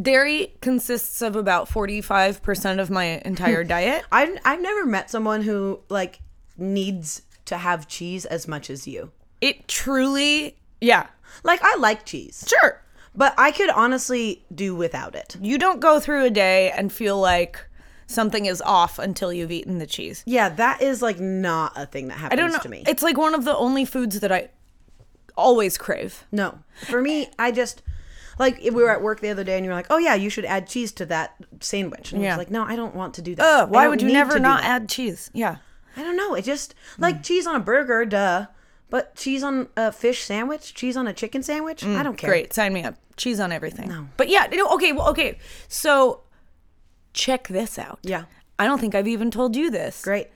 dairy 0.00 0.54
consists 0.60 1.22
of 1.22 1.34
about 1.34 1.68
45% 1.68 2.78
of 2.80 2.90
my 2.90 3.20
entire 3.24 3.64
diet. 3.74 4.04
I've, 4.12 4.38
I've 4.44 4.60
never 4.60 4.84
met 4.86 5.10
someone 5.10 5.42
who 5.42 5.80
like 5.88 6.20
needs 6.56 7.22
to 7.46 7.56
have 7.56 7.88
cheese 7.88 8.24
as 8.26 8.46
much 8.46 8.68
as 8.70 8.86
you. 8.86 9.10
It 9.40 9.66
truly 9.68 10.56
yeah. 10.80 11.06
Like 11.44 11.60
I 11.62 11.76
like 11.76 12.04
cheese, 12.04 12.44
Sure. 12.48 12.80
but 13.14 13.34
I 13.38 13.50
could 13.50 13.70
honestly 13.70 14.44
do 14.54 14.74
without 14.76 15.14
it. 15.14 15.36
You 15.40 15.58
don't 15.58 15.80
go 15.80 16.00
through 16.00 16.24
a 16.24 16.30
day 16.30 16.70
and 16.70 16.92
feel 16.92 17.18
like 17.18 17.64
something 18.08 18.46
is 18.46 18.60
off 18.62 18.98
until 18.98 19.32
you've 19.32 19.52
eaten 19.52 19.78
the 19.78 19.86
cheese. 19.86 20.24
Yeah, 20.26 20.48
that 20.48 20.82
is 20.82 21.00
like 21.00 21.20
not 21.20 21.72
a 21.76 21.86
thing 21.86 22.08
that 22.08 22.16
I 22.16 22.20
happens 22.20 22.40
don't 22.40 22.52
know. 22.52 22.58
to 22.58 22.68
me. 22.68 22.82
It's 22.88 23.02
like 23.04 23.16
one 23.16 23.34
of 23.34 23.44
the 23.44 23.56
only 23.56 23.84
foods 23.84 24.18
that 24.18 24.32
I 24.32 24.48
always 25.36 25.78
crave. 25.78 26.24
No. 26.32 26.58
For 26.88 27.00
me, 27.00 27.28
I 27.38 27.52
just 27.52 27.82
like 28.38 28.58
we 28.62 28.70
were 28.70 28.90
at 28.90 29.02
work 29.02 29.20
the 29.20 29.28
other 29.30 29.44
day 29.44 29.56
and 29.56 29.64
you 29.64 29.70
were 29.70 29.76
like, 29.76 29.86
"Oh 29.90 29.98
yeah, 29.98 30.14
you 30.14 30.30
should 30.30 30.44
add 30.44 30.66
cheese 30.66 30.90
to 30.92 31.06
that 31.06 31.36
sandwich." 31.60 32.12
And 32.12 32.20
I 32.20 32.24
Yeah. 32.24 32.30
was 32.32 32.38
like, 32.38 32.50
"No, 32.50 32.64
I 32.64 32.74
don't 32.76 32.94
want 32.94 33.14
to 33.14 33.22
do 33.22 33.34
that." 33.36 33.44
Ugh, 33.44 33.68
I 33.68 33.70
why 33.70 33.88
would 33.88 34.02
you 34.02 34.08
never 34.12 34.38
not 34.40 34.64
add 34.64 34.88
cheese? 34.88 35.30
Yeah. 35.32 35.56
I 35.96 36.02
don't 36.02 36.16
know. 36.16 36.34
It 36.34 36.42
just 36.44 36.74
like 36.98 37.22
cheese 37.22 37.46
on 37.46 37.54
a 37.56 37.60
burger, 37.60 38.04
duh. 38.04 38.46
But 38.90 39.16
cheese 39.16 39.42
on 39.42 39.68
a 39.76 39.92
fish 39.92 40.22
sandwich, 40.22 40.72
cheese 40.74 40.96
on 40.96 41.06
a 41.06 41.12
chicken 41.12 41.42
sandwich, 41.42 41.84
I 41.84 42.02
don't 42.02 42.16
care. 42.16 42.30
Mm, 42.30 42.32
Great. 42.32 42.52
Sign 42.54 42.72
me 42.72 42.84
up. 42.84 42.94
Cheese 43.16 43.38
on 43.38 43.52
everything. 43.52 43.88
No. 43.90 44.08
But 44.16 44.28
yeah, 44.30 44.46
no, 44.50 44.66
okay, 44.74 44.92
well, 44.92 45.10
okay. 45.10 45.38
So 45.68 46.20
check 47.18 47.48
this 47.48 47.78
out. 47.78 47.98
Yeah. 48.02 48.24
I 48.58 48.66
don't 48.66 48.78
think 48.80 48.94
I've 48.94 49.08
even 49.08 49.30
told 49.30 49.56
you 49.56 49.70
this. 49.70 50.02
Great. 50.02 50.28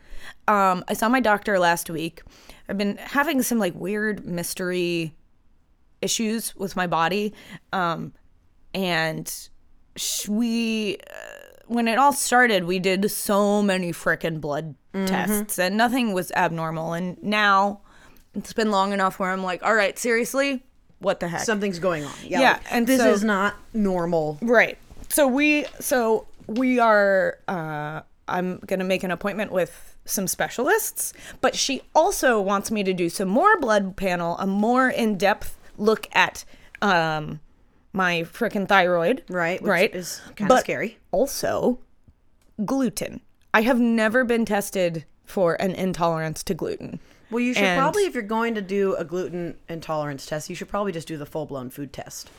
Um, 0.49 0.85
I 0.89 0.95
saw 0.95 1.09
my 1.09 1.21
doctor 1.21 1.59
last 1.59 1.89
week. 1.89 2.23
I've 2.69 2.77
been 2.79 2.97
having 2.97 3.43
some 3.43 3.59
like 3.59 3.75
weird 3.75 4.25
mystery 4.27 5.15
issues 6.01 6.55
with 6.57 6.75
my 6.77 6.87
body. 6.87 7.33
Um, 7.73 8.13
and 8.75 9.33
we, 10.29 10.97
uh, 11.11 11.63
when 11.67 11.87
it 11.89 11.99
all 11.99 12.13
started, 12.13 12.65
we 12.65 12.79
did 12.79 13.11
so 13.11 13.63
many 13.63 13.93
frickin' 13.93 14.41
blood 14.41 14.75
Mm-hmm. 14.93 15.07
tests 15.07 15.59
and 15.59 15.75
nothing 15.79 16.13
was 16.13 16.31
abnormal. 16.33 16.93
And 16.93 17.17
now 17.23 17.81
it's 18.35 18.53
been 18.53 18.71
long 18.71 18.93
enough 18.93 19.19
where 19.19 19.31
I'm 19.31 19.43
like, 19.43 19.63
all 19.65 19.75
right, 19.75 19.99
seriously, 19.99 20.63
what 20.99 21.19
the 21.19 21.29
heck? 21.29 21.41
Something's 21.41 21.79
going 21.79 22.05
on. 22.05 22.13
Yeah. 22.23 22.41
Yeah, 22.41 22.51
like, 22.53 22.61
and 22.75 22.87
this 22.87 23.01
so- 23.01 23.11
is 23.11 23.25
not 23.25 23.55
normal. 23.73 24.37
Right. 24.43 24.77
So 25.09 25.27
we 25.27 25.65
so 25.81 26.27
we 26.47 26.79
are 26.79 27.39
uh 27.49 28.03
I'm 28.29 28.59
going 28.67 28.79
to 28.79 28.85
make 28.85 29.03
an 29.03 29.11
appointment 29.11 29.51
with 29.53 29.97
some 30.05 30.27
specialists, 30.29 31.13
but 31.41 31.55
she 31.57 31.83
also 31.95 32.41
wants 32.41 32.71
me 32.71 32.83
to 32.85 32.93
do 32.95 33.09
some 33.09 33.29
more 33.29 33.59
blood 33.61 33.97
panel, 33.97 34.39
a 34.39 34.47
more 34.47 34.89
in-depth 34.89 35.59
look 35.77 36.09
at 36.13 36.45
um 36.81 37.41
my 37.93 38.23
freaking 38.23 38.67
thyroid. 38.67 39.23
Right, 39.29 39.61
which 39.61 39.69
right. 39.69 39.95
is 39.95 40.21
kinda 40.37 40.59
scary. 40.61 40.99
Also 41.11 41.79
gluten. 42.65 43.21
I 43.55 43.63
have 43.63 43.79
never 43.81 44.25
been 44.25 44.45
tested 44.45 45.05
for 45.25 45.55
an 45.61 45.73
intolerance 45.73 46.43
to 46.45 46.55
gluten. 46.55 47.01
Well, 47.31 47.41
you 47.41 47.55
should 47.55 47.65
And- 47.65 47.79
probably, 47.81 48.05
if 48.05 48.15
you're 48.15 48.23
going 48.23 48.55
to 48.55 48.63
do 48.63 48.95
a 48.97 49.05
gluten 49.05 49.57
intolerance 49.69 50.27
test, 50.27 50.49
you 50.51 50.57
should 50.57 50.69
probably 50.69 50.93
just 50.93 51.09
do 51.09 51.17
the 51.17 51.27
full 51.27 51.47
blown 51.47 51.71
food 51.71 51.93
test. 51.93 52.31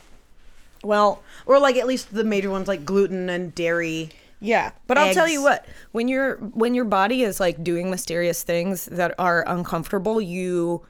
Well, 0.84 1.24
Or 1.46 1.60
like 1.60 1.76
at 1.78 1.88
least 1.88 2.14
the 2.14 2.24
major 2.24 2.50
ones 2.50 2.68
like 2.68 2.86
gluten 2.86 3.30
and 3.30 3.54
dairy. 3.56 4.10
Yeah, 4.40 4.72
but 4.88 4.98
I'll 4.98 5.14
tell 5.14 5.24
eggs. 5.24 5.34
you 5.34 5.42
what, 5.42 5.66
when 5.94 6.10
your 6.10 6.36
when 6.36 6.74
your 6.76 6.84
body 6.84 7.24
is 7.24 7.40
like 7.40 7.64
doing 7.64 7.90
mysterious 7.90 8.44
things 8.44 8.86
that 8.88 9.16
are 9.18 9.44
uncomfortable, 9.48 10.20
you 10.20 10.82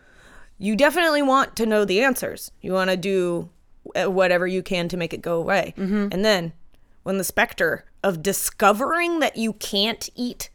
you 0.57 0.75
definitely 0.75 1.21
want 1.21 1.55
to 1.57 1.67
know 1.67 1.85
the 1.85 2.01
answers. 2.01 2.49
You 2.61 2.73
want 2.73 2.89
to 2.89 2.97
do 2.97 3.49
uh, 3.95 4.09
whatever 4.09 4.47
you 4.47 4.63
can 4.63 4.87
to 4.89 4.97
make 4.97 5.13
it 5.13 5.21
go 5.21 5.37
away. 5.39 5.75
Mm-hmm. 5.77 6.07
And 6.11 6.25
then 6.25 6.53
when 7.03 7.19
the 7.19 7.23
specter 7.23 7.85
of 8.03 8.23
discovering 8.23 9.19
that 9.19 9.35
you 9.37 9.53
can't 9.53 10.09
eat 10.15 10.49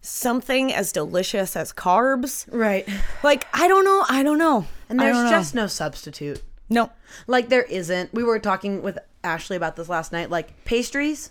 something 0.00 0.72
as 0.72 0.90
delicious 0.92 1.54
as 1.56 1.72
carbs, 1.72 2.46
Right. 2.50 2.88
like 3.22 3.46
I 3.52 3.68
don't 3.68 3.84
know, 3.84 4.04
I 4.08 4.22
don't 4.22 4.38
know. 4.38 4.66
And 4.88 5.00
I 5.00 5.04
there's 5.04 5.16
don't 5.16 5.24
know. 5.24 5.30
just 5.30 5.54
no 5.54 5.66
substitute. 5.66 6.42
No. 6.68 6.90
Like 7.26 7.48
there 7.48 7.62
isn't. 7.62 8.12
We 8.12 8.24
were 8.24 8.38
talking 8.38 8.82
with 8.82 8.98
Ashley 9.24 9.56
about 9.56 9.76
this 9.76 9.88
last 9.88 10.12
night. 10.12 10.30
Like 10.30 10.64
pastries, 10.64 11.30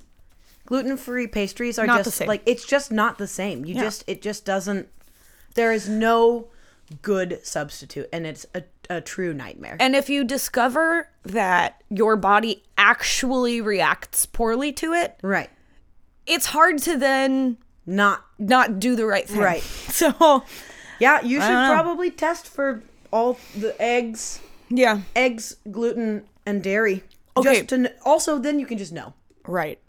gluten 0.66 0.98
free 0.98 1.28
pastries 1.28 1.78
are 1.80 1.86
Not 1.86 2.00
the 2.00 2.04
just 2.06 2.18
same. 2.18 2.28
like 2.28 2.42
it's 2.46 2.66
just 2.66 2.92
not 2.92 3.18
the 3.18 3.28
same. 3.28 3.66
You 3.66 3.76
just 3.76 4.04
it 4.08 4.22
just 4.22 4.46
doesn't. 4.46 4.88
There 5.56 5.72
is 5.72 5.88
no 5.90 6.48
good 7.02 7.40
substitute, 7.44 8.08
and 8.14 8.26
it's 8.26 8.46
a, 8.56 8.64
a 8.90 9.02
true 9.02 9.34
nightmare. 9.34 9.78
And 9.80 9.96
if 9.96 10.10
you 10.10 10.24
discover 10.24 11.10
that 11.24 11.84
your 11.90 12.16
body 12.16 12.64
actually 12.78 13.60
reacts 13.60 14.26
poorly 14.26 14.72
to 14.74 14.94
it, 14.94 15.18
right. 15.22 15.50
it's 16.26 16.46
hard 16.48 16.78
to 16.80 16.98
then 16.98 17.58
Not 17.86 18.24
not 18.38 18.80
do 18.80 18.96
the 18.96 19.06
right 19.06 19.28
thing. 19.28 19.40
Right. 19.40 19.64
So, 19.98 20.44
yeah. 21.00 21.22
You 21.22 21.42
should 21.42 21.48
probably 21.72 22.12
test 22.12 22.48
for 22.48 22.84
all 23.12 23.40
the 23.56 23.76
eggs, 23.82 24.40
yeah. 24.70 25.02
eggs, 25.16 25.56
gluten, 25.72 26.24
and 26.46 26.64
dairy. 26.64 27.04
Okay. 27.36 27.58
Just 27.58 27.70
to 27.70 27.76
kn- 27.78 27.94
also 28.06 28.38
then 28.40 28.60
you 28.60 28.66
can 28.66 28.78
just 28.78 28.92
know. 28.94 29.14
Right. 29.46 29.80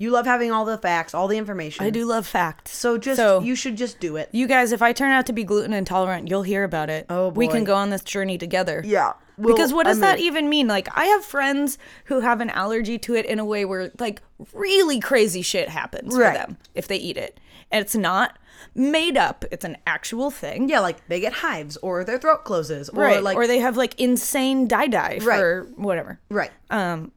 You 0.00 0.10
love 0.10 0.26
having 0.26 0.52
all 0.52 0.64
the 0.64 0.78
facts, 0.78 1.12
all 1.12 1.26
the 1.26 1.36
information. 1.38 1.84
I 1.84 1.90
do 1.90 2.04
love 2.06 2.24
facts. 2.26 2.70
So 2.76 2.98
just 2.98 3.16
So- 3.16 3.40
you 3.40 3.56
should 3.56 3.76
just 3.76 3.98
do 3.98 4.16
it. 4.16 4.28
You 4.32 4.46
guys, 4.46 4.70
if 4.72 4.80
I 4.80 4.92
turn 4.92 5.10
out 5.10 5.26
to 5.26 5.32
be 5.32 5.42
gluten 5.44 5.72
intolerant, 5.72 6.28
you'll 6.28 6.44
hear 6.44 6.62
about 6.64 6.88
it. 6.88 7.06
Oh, 7.10 7.28
We 7.30 7.48
can 7.48 7.64
go 7.64 7.74
on 7.74 7.90
this 7.90 8.02
journey 8.02 8.38
together. 8.38 8.82
Yeah. 8.84 9.14
because 9.40 9.72
what 9.72 9.86
does 9.86 9.98
I 9.98 10.00
that 10.02 10.18
even 10.20 10.48
mean? 10.48 10.66
Like, 10.66 10.88
I 10.96 11.04
have 11.06 11.24
friends 11.24 11.78
who 12.06 12.18
have 12.20 12.40
an 12.40 12.50
allergy 12.50 12.98
to 12.98 13.14
it 13.14 13.24
in 13.24 13.38
a 13.38 13.44
way 13.44 13.64
where, 13.64 13.92
like, 14.00 14.20
really 14.52 14.98
crazy 14.98 15.42
shit 15.42 15.68
happens 15.68 16.16
Right. 16.16 16.32
for 16.32 16.38
them 16.38 16.56
if 16.74 16.88
they 16.88 16.96
eat 16.96 17.16
it. 17.16 17.38
And 17.70 17.80
it's 17.80 17.94
not 17.94 18.36
made 18.74 19.16
up, 19.16 19.44
it's 19.50 19.64
an 19.64 19.76
actual 19.86 20.30
thing. 20.30 20.68
Yeah, 20.68 20.80
like 20.80 21.06
they 21.08 21.20
get 21.20 21.32
hives 21.32 21.76
or 21.78 22.04
their 22.04 22.18
throat 22.18 22.44
closes 22.44 22.88
or 22.88 23.02
Right. 23.02 23.22
like 23.22 23.36
or 23.36 23.46
they 23.46 23.58
have, 23.58 23.76
like, 23.76 23.98
insane 24.00 24.66
die 24.68 24.86
die 24.88 25.18
Right. 25.22 25.38
for 25.38 25.66
whatever. 25.76 26.20
right. 26.30 26.50
Um, 26.70 27.12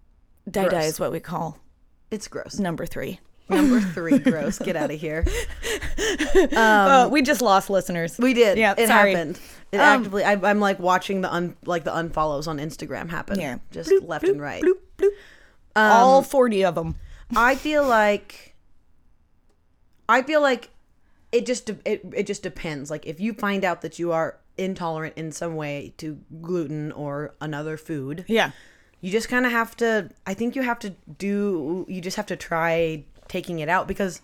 die 0.49 0.67
die 0.69 0.83
is 0.83 0.99
what 0.99 1.11
we 1.11 1.19
call 1.19 1.57
It's 2.09 2.27
gross. 2.27 2.59
number 2.59 2.85
three. 2.85 3.19
Number 3.49 3.81
three, 3.93 4.17
gross. 4.19 4.59
Get 4.59 4.75
out 4.77 4.91
of 4.91 4.99
here. 4.99 5.25
Uh, 6.55 7.09
we 7.11 7.21
just 7.21 7.41
lost 7.41 7.69
listeners. 7.69 8.17
Um, 8.19 8.23
We 8.23 8.33
did. 8.33 8.57
Yeah, 8.57 8.73
it 8.77 8.87
sorry. 8.87 9.13
happened. 9.13 9.39
It 9.73 9.77
Um, 9.77 9.81
actively. 9.99 10.23
I, 10.23 10.33
I'm 10.33 10.59
like 10.59 10.79
watching 10.79 11.21
the 11.21 11.33
un 11.33 11.55
like 11.65 11.83
the 11.83 11.91
unfollows 11.91 12.47
on 12.47 12.59
Instagram 12.59 13.09
happen. 13.09 13.39
Yeah. 13.39 13.57
just 13.71 13.89
Bloop, 13.89 14.07
left 14.07 14.25
bloop, 14.25 14.31
and 14.31 14.41
right. 14.41 14.63
bloop, 14.63 14.77
bloop. 14.97 15.09
All 15.75 16.21
40 16.21 16.63
of 16.65 16.75
them. 16.75 16.95
I 17.35 17.55
feel 17.55 17.85
like. 17.85 18.55
I 20.09 20.21
feel 20.23 20.41
like 20.41 20.69
it 21.31 21.45
just 21.45 21.69
it 21.85 22.01
it 22.13 22.27
just 22.27 22.43
depends. 22.43 22.89
Like 22.91 23.05
if 23.05 23.19
you 23.19 23.33
find 23.33 23.63
out 23.63 23.81
that 23.81 23.99
you 23.99 24.11
are 24.11 24.37
intolerant 24.57 25.13
in 25.17 25.31
some 25.31 25.55
way 25.55 25.93
to 25.97 26.19
gluten 26.41 26.91
or 26.91 27.33
another 27.39 27.77
food, 27.77 28.25
Yeah. 28.27 28.51
you 28.99 29.11
just 29.11 29.29
kind 29.29 29.45
of 29.45 29.51
have 29.51 29.75
to 29.77 30.09
i 30.27 30.33
think 30.35 30.55
you 30.55 30.61
have 30.61 30.77
to 30.79 30.91
do 31.17 31.85
you 31.89 32.01
just 32.01 32.17
have 32.17 32.27
to 32.27 32.35
try 32.35 33.03
taking 33.27 33.59
it 33.59 33.67
out 33.69 33.87
because 33.87 34.21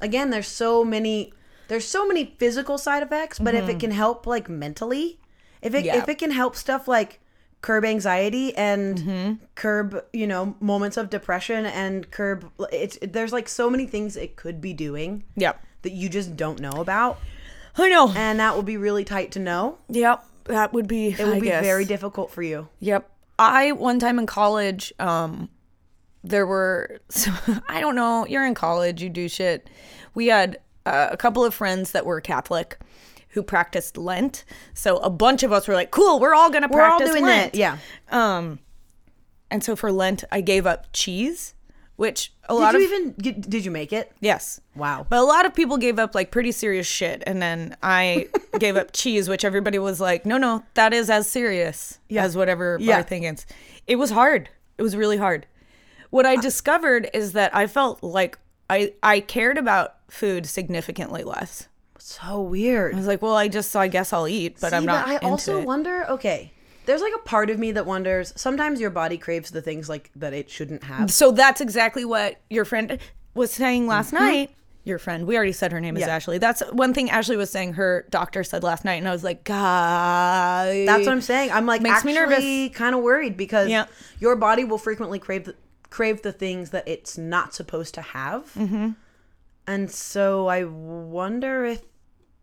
again 0.00 0.30
there's 0.30 0.48
so 0.48 0.82
many 0.84 1.32
there's 1.68 1.86
so 1.86 2.06
many 2.08 2.34
physical 2.38 2.76
side 2.78 3.02
effects 3.02 3.38
but 3.38 3.54
if 3.54 3.64
it 3.64 3.72
mm-hmm. 3.72 3.78
can 3.78 3.90
help 3.92 4.26
like 4.26 4.48
mentally 4.48 5.20
if 5.62 5.74
it 5.74 5.84
Yeah. 5.84 5.96
if 5.98 6.08
it 6.08 6.18
can 6.18 6.32
help 6.32 6.56
stuff 6.56 6.88
like 6.88 7.20
curb 7.62 7.84
anxiety 7.84 8.56
and 8.56 8.98
mm-hmm. 8.98 9.32
curb 9.54 10.04
you 10.12 10.26
know 10.26 10.56
moments 10.60 10.96
of 10.96 11.08
depression 11.10 11.66
and 11.66 12.10
curb 12.10 12.50
it's 12.72 12.98
there's 13.02 13.32
like 13.32 13.48
so 13.48 13.70
many 13.70 13.86
things 13.86 14.16
it 14.16 14.36
could 14.36 14.60
be 14.60 14.72
doing 14.72 15.22
Yep. 15.36 15.62
That 15.86 15.92
you 15.92 16.08
just 16.08 16.36
don't 16.36 16.60
know 16.60 16.72
about 16.72 17.18
I 17.76 17.88
know. 17.88 18.12
and 18.14 18.40
that 18.40 18.54
will 18.56 18.62
be 18.62 18.76
really 18.76 19.04
tight 19.04 19.32
to 19.32 19.38
know 19.38 19.78
Yep. 19.88 20.24
That 20.44 20.72
would 20.72 20.86
be, 20.86 21.08
it 21.08 21.18
will 21.18 21.34
I 21.34 21.40
be 21.40 21.46
guess. 21.46 21.64
very 21.64 21.84
difficult 21.84 22.30
for 22.30 22.42
you 22.42 22.68
Yep. 22.80 23.08
I, 23.38 23.72
one 23.72 23.98
time 23.98 24.18
in 24.18 24.26
college, 24.26 24.92
um, 24.98 25.48
there 26.24 26.46
were, 26.46 27.00
so, 27.08 27.30
I 27.68 27.80
don't 27.80 27.94
know, 27.94 28.26
you're 28.26 28.46
in 28.46 28.54
college, 28.54 29.02
you 29.02 29.08
do 29.10 29.28
shit. 29.28 29.68
We 30.14 30.26
had 30.28 30.58
uh, 30.86 31.08
a 31.10 31.16
couple 31.16 31.44
of 31.44 31.52
friends 31.54 31.92
that 31.92 32.06
were 32.06 32.20
Catholic 32.20 32.78
who 33.30 33.42
practiced 33.42 33.98
Lent. 33.98 34.44
So 34.72 34.96
a 34.98 35.10
bunch 35.10 35.42
of 35.42 35.52
us 35.52 35.68
were 35.68 35.74
like, 35.74 35.90
cool, 35.90 36.18
we're 36.20 36.34
all 36.34 36.48
going 36.50 36.62
to 36.62 36.68
we're 36.72 36.80
all 36.82 36.96
practice 36.96 37.10
doing 37.10 37.24
Lent. 37.24 37.52
that 37.52 37.58
yeah 37.58 37.76
Um, 38.10 38.58
and 39.50 39.62
so 39.62 39.76
for 39.76 39.92
Lent, 39.92 40.24
I 40.32 40.40
gave 40.40 40.66
up 40.66 40.86
cheese, 40.94 41.54
which 41.96 42.32
a 42.48 42.52
did 42.54 42.60
lot 42.60 42.74
you 42.74 42.80
of, 42.84 42.92
even 42.92 43.12
get, 43.12 43.40
did 43.50 43.64
you 43.64 43.70
make 43.70 43.92
it 43.92 44.12
yes. 44.20 44.60
wow 44.74 45.06
But 45.08 45.18
a 45.18 45.22
lot 45.24 45.46
of 45.46 45.54
people 45.54 45.76
gave 45.78 45.98
up 45.98 46.14
like 46.14 46.30
pretty 46.30 46.52
serious 46.52 46.86
shit, 46.86 47.22
and 47.26 47.40
then 47.42 47.76
I 47.82 48.28
gave 48.58 48.76
up 48.76 48.92
cheese, 48.92 49.28
which 49.28 49.44
everybody 49.44 49.78
was 49.78 50.00
like, 50.00 50.24
"No, 50.26 50.38
no, 50.38 50.62
that 50.74 50.92
is 50.92 51.08
as 51.10 51.26
serious 51.28 51.98
as 52.14 52.36
whatever 52.36 52.78
Yeah. 52.80 52.96
our 52.96 53.02
thing 53.02 53.24
is." 53.24 53.46
It 53.86 53.96
was 53.96 54.10
hard. 54.10 54.48
It 54.78 54.82
was 54.82 54.94
really 54.96 55.16
hard. 55.16 55.46
What 56.10 56.26
I 56.26 56.36
uh, 56.36 56.40
discovered 56.40 57.08
is 57.14 57.32
that 57.32 57.54
I 57.56 57.66
felt 57.66 58.02
like 58.02 58.38
I 58.70 58.92
I 59.02 59.20
cared 59.20 59.58
about 59.58 59.96
food 60.08 60.46
significantly 60.46 61.24
less. 61.24 61.68
So 61.98 62.40
weird. 62.42 62.94
I 62.94 62.98
was 62.98 63.06
like, 63.06 63.22
"Well, 63.22 63.34
I 63.34 63.48
just 63.48 63.70
so 63.70 63.80
I 63.80 63.88
guess 63.88 64.12
I'll 64.12 64.28
eat, 64.28 64.58
but 64.60 64.72
I'm 64.72 64.82
See, 64.82 64.86
not." 64.86 65.08
I 65.08 65.14
into 65.14 65.26
also 65.26 65.58
it. 65.60 65.66
wonder. 65.66 66.04
Okay, 66.10 66.52
there's 66.86 67.02
like 67.02 67.12
a 67.14 67.18
part 67.20 67.50
of 67.50 67.58
me 67.58 67.72
that 67.72 67.84
wonders. 67.86 68.32
Sometimes 68.36 68.80
your 68.80 68.90
body 68.90 69.18
craves 69.18 69.50
the 69.50 69.60
things 69.62 69.88
like 69.88 70.10
that 70.16 70.32
it 70.32 70.48
shouldn't 70.50 70.84
have. 70.84 71.10
So 71.10 71.30
that's 71.32 71.60
exactly 71.60 72.04
what 72.04 72.40
your 72.48 72.64
friend 72.64 72.98
was 73.34 73.50
saying 73.52 73.86
last 73.86 74.12
night. 74.12 74.50
Your 74.84 75.00
friend, 75.00 75.26
we 75.26 75.34
already 75.36 75.50
said 75.52 75.72
her 75.72 75.80
name 75.80 75.96
is 75.96 76.02
Mm-hmm. 76.04 76.08
Yeah. 76.10 76.14
Ashley. 76.14 76.38
That's 76.38 76.60
one 76.70 76.94
thing 76.94 77.10
Ashley 77.10 77.36
was 77.36 77.50
saying 77.50 77.72
her 77.72 78.06
doctor 78.08 78.44
said 78.44 78.62
last 78.62 78.84
night, 78.84 78.94
and 78.94 79.08
I 79.08 79.12
was 79.12 79.24
like, 79.24 79.42
God, 79.42 80.68
That's 80.86 81.06
what 81.06 81.12
I'm 81.12 81.20
saying. 81.20 81.50
I'm 81.50 81.66
like 81.66 81.82
Makes 81.82 82.04
me 82.04 82.14
nervous, 82.14 82.76
kind 82.76 82.94
of 82.94 83.02
worried 83.02 83.36
because 83.36 83.68
Yeah. 83.68 83.86
your 84.20 84.36
body 84.36 84.62
will 84.62 84.78
frequently 84.78 85.18
crave 85.18 85.44
the, 85.46 85.56
crave 85.90 86.22
the 86.22 86.30
things 86.32 86.70
that 86.70 86.86
it's 86.86 87.18
not 87.18 87.52
supposed 87.52 87.94
to 87.94 88.00
have. 88.02 88.52
Mm-hmm. 88.54 88.90
And 89.66 89.90
so 89.90 90.46
I 90.46 90.62
wonder 90.64 91.64
if 91.64 91.82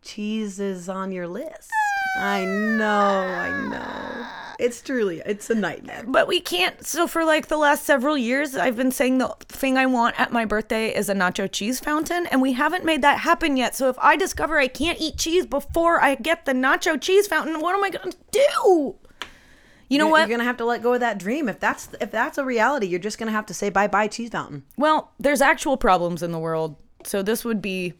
cheese 0.02 0.60
is 0.60 0.88
on 0.90 1.12
your 1.12 1.26
list. 1.26 1.70
I 2.16 2.44
know, 2.44 2.88
I 2.90 3.68
know. 3.68 4.26
It's 4.58 4.80
truly, 4.80 5.20
it's 5.26 5.50
a 5.50 5.54
nightmare. 5.54 6.04
But 6.06 6.28
we 6.28 6.40
can't. 6.40 6.86
So 6.86 7.08
for 7.08 7.24
like 7.24 7.48
the 7.48 7.56
last 7.56 7.84
several 7.84 8.16
years, 8.16 8.54
I've 8.54 8.76
been 8.76 8.92
saying 8.92 9.18
the 9.18 9.34
thing 9.48 9.76
I 9.76 9.86
want 9.86 10.18
at 10.18 10.30
my 10.32 10.44
birthday 10.44 10.94
is 10.94 11.08
a 11.08 11.14
nacho 11.14 11.50
cheese 11.50 11.80
fountain, 11.80 12.26
and 12.26 12.40
we 12.40 12.52
haven't 12.52 12.84
made 12.84 13.02
that 13.02 13.18
happen 13.18 13.56
yet. 13.56 13.74
So 13.74 13.88
if 13.88 13.98
I 13.98 14.16
discover 14.16 14.58
I 14.58 14.68
can't 14.68 15.00
eat 15.00 15.16
cheese 15.18 15.44
before 15.44 16.00
I 16.00 16.14
get 16.14 16.44
the 16.44 16.52
nacho 16.52 17.00
cheese 17.00 17.26
fountain, 17.26 17.58
what 17.60 17.74
am 17.74 17.82
I 17.82 17.90
gonna 17.90 18.12
do? 18.30 18.94
You 19.88 19.98
know 19.98 20.04
You're, 20.06 20.10
what? 20.12 20.28
you're 20.28 20.38
gonna 20.38 20.48
have 20.48 20.56
to 20.58 20.64
let 20.64 20.82
go 20.82 20.94
of 20.94 21.00
that 21.00 21.18
dream. 21.18 21.48
If 21.48 21.58
that's 21.58 21.88
if 22.00 22.10
that's 22.12 22.38
a 22.38 22.44
reality, 22.44 22.86
you're 22.86 23.00
just 23.00 23.18
gonna 23.18 23.32
have 23.32 23.46
to 23.46 23.54
say 23.54 23.70
bye 23.70 23.88
bye 23.88 24.06
cheese 24.06 24.30
fountain. 24.30 24.62
well, 24.76 25.12
there's 25.18 25.40
actual 25.40 25.76
problems 25.76 26.22
in 26.22 26.30
the 26.30 26.38
world, 26.38 26.76
so 27.04 27.22
this 27.22 27.44
would 27.44 27.60
be 27.60 27.94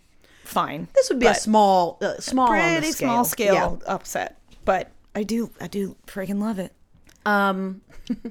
fine. 0.44 0.88
This 0.94 1.08
would 1.10 1.18
be 1.18 1.26
a 1.26 1.34
small, 1.34 1.98
uh, 2.00 2.18
small, 2.20 2.48
pretty 2.48 2.92
scale. 2.92 3.08
small 3.08 3.24
scale 3.24 3.54
Yeah. 3.86 3.92
upset. 3.92 4.38
But 4.64 4.90
I 5.14 5.22
do, 5.22 5.50
I 5.60 5.66
do 5.66 5.96
freaking 6.06 6.40
love 6.40 6.58
it. 6.58 6.72
Um, 7.26 7.80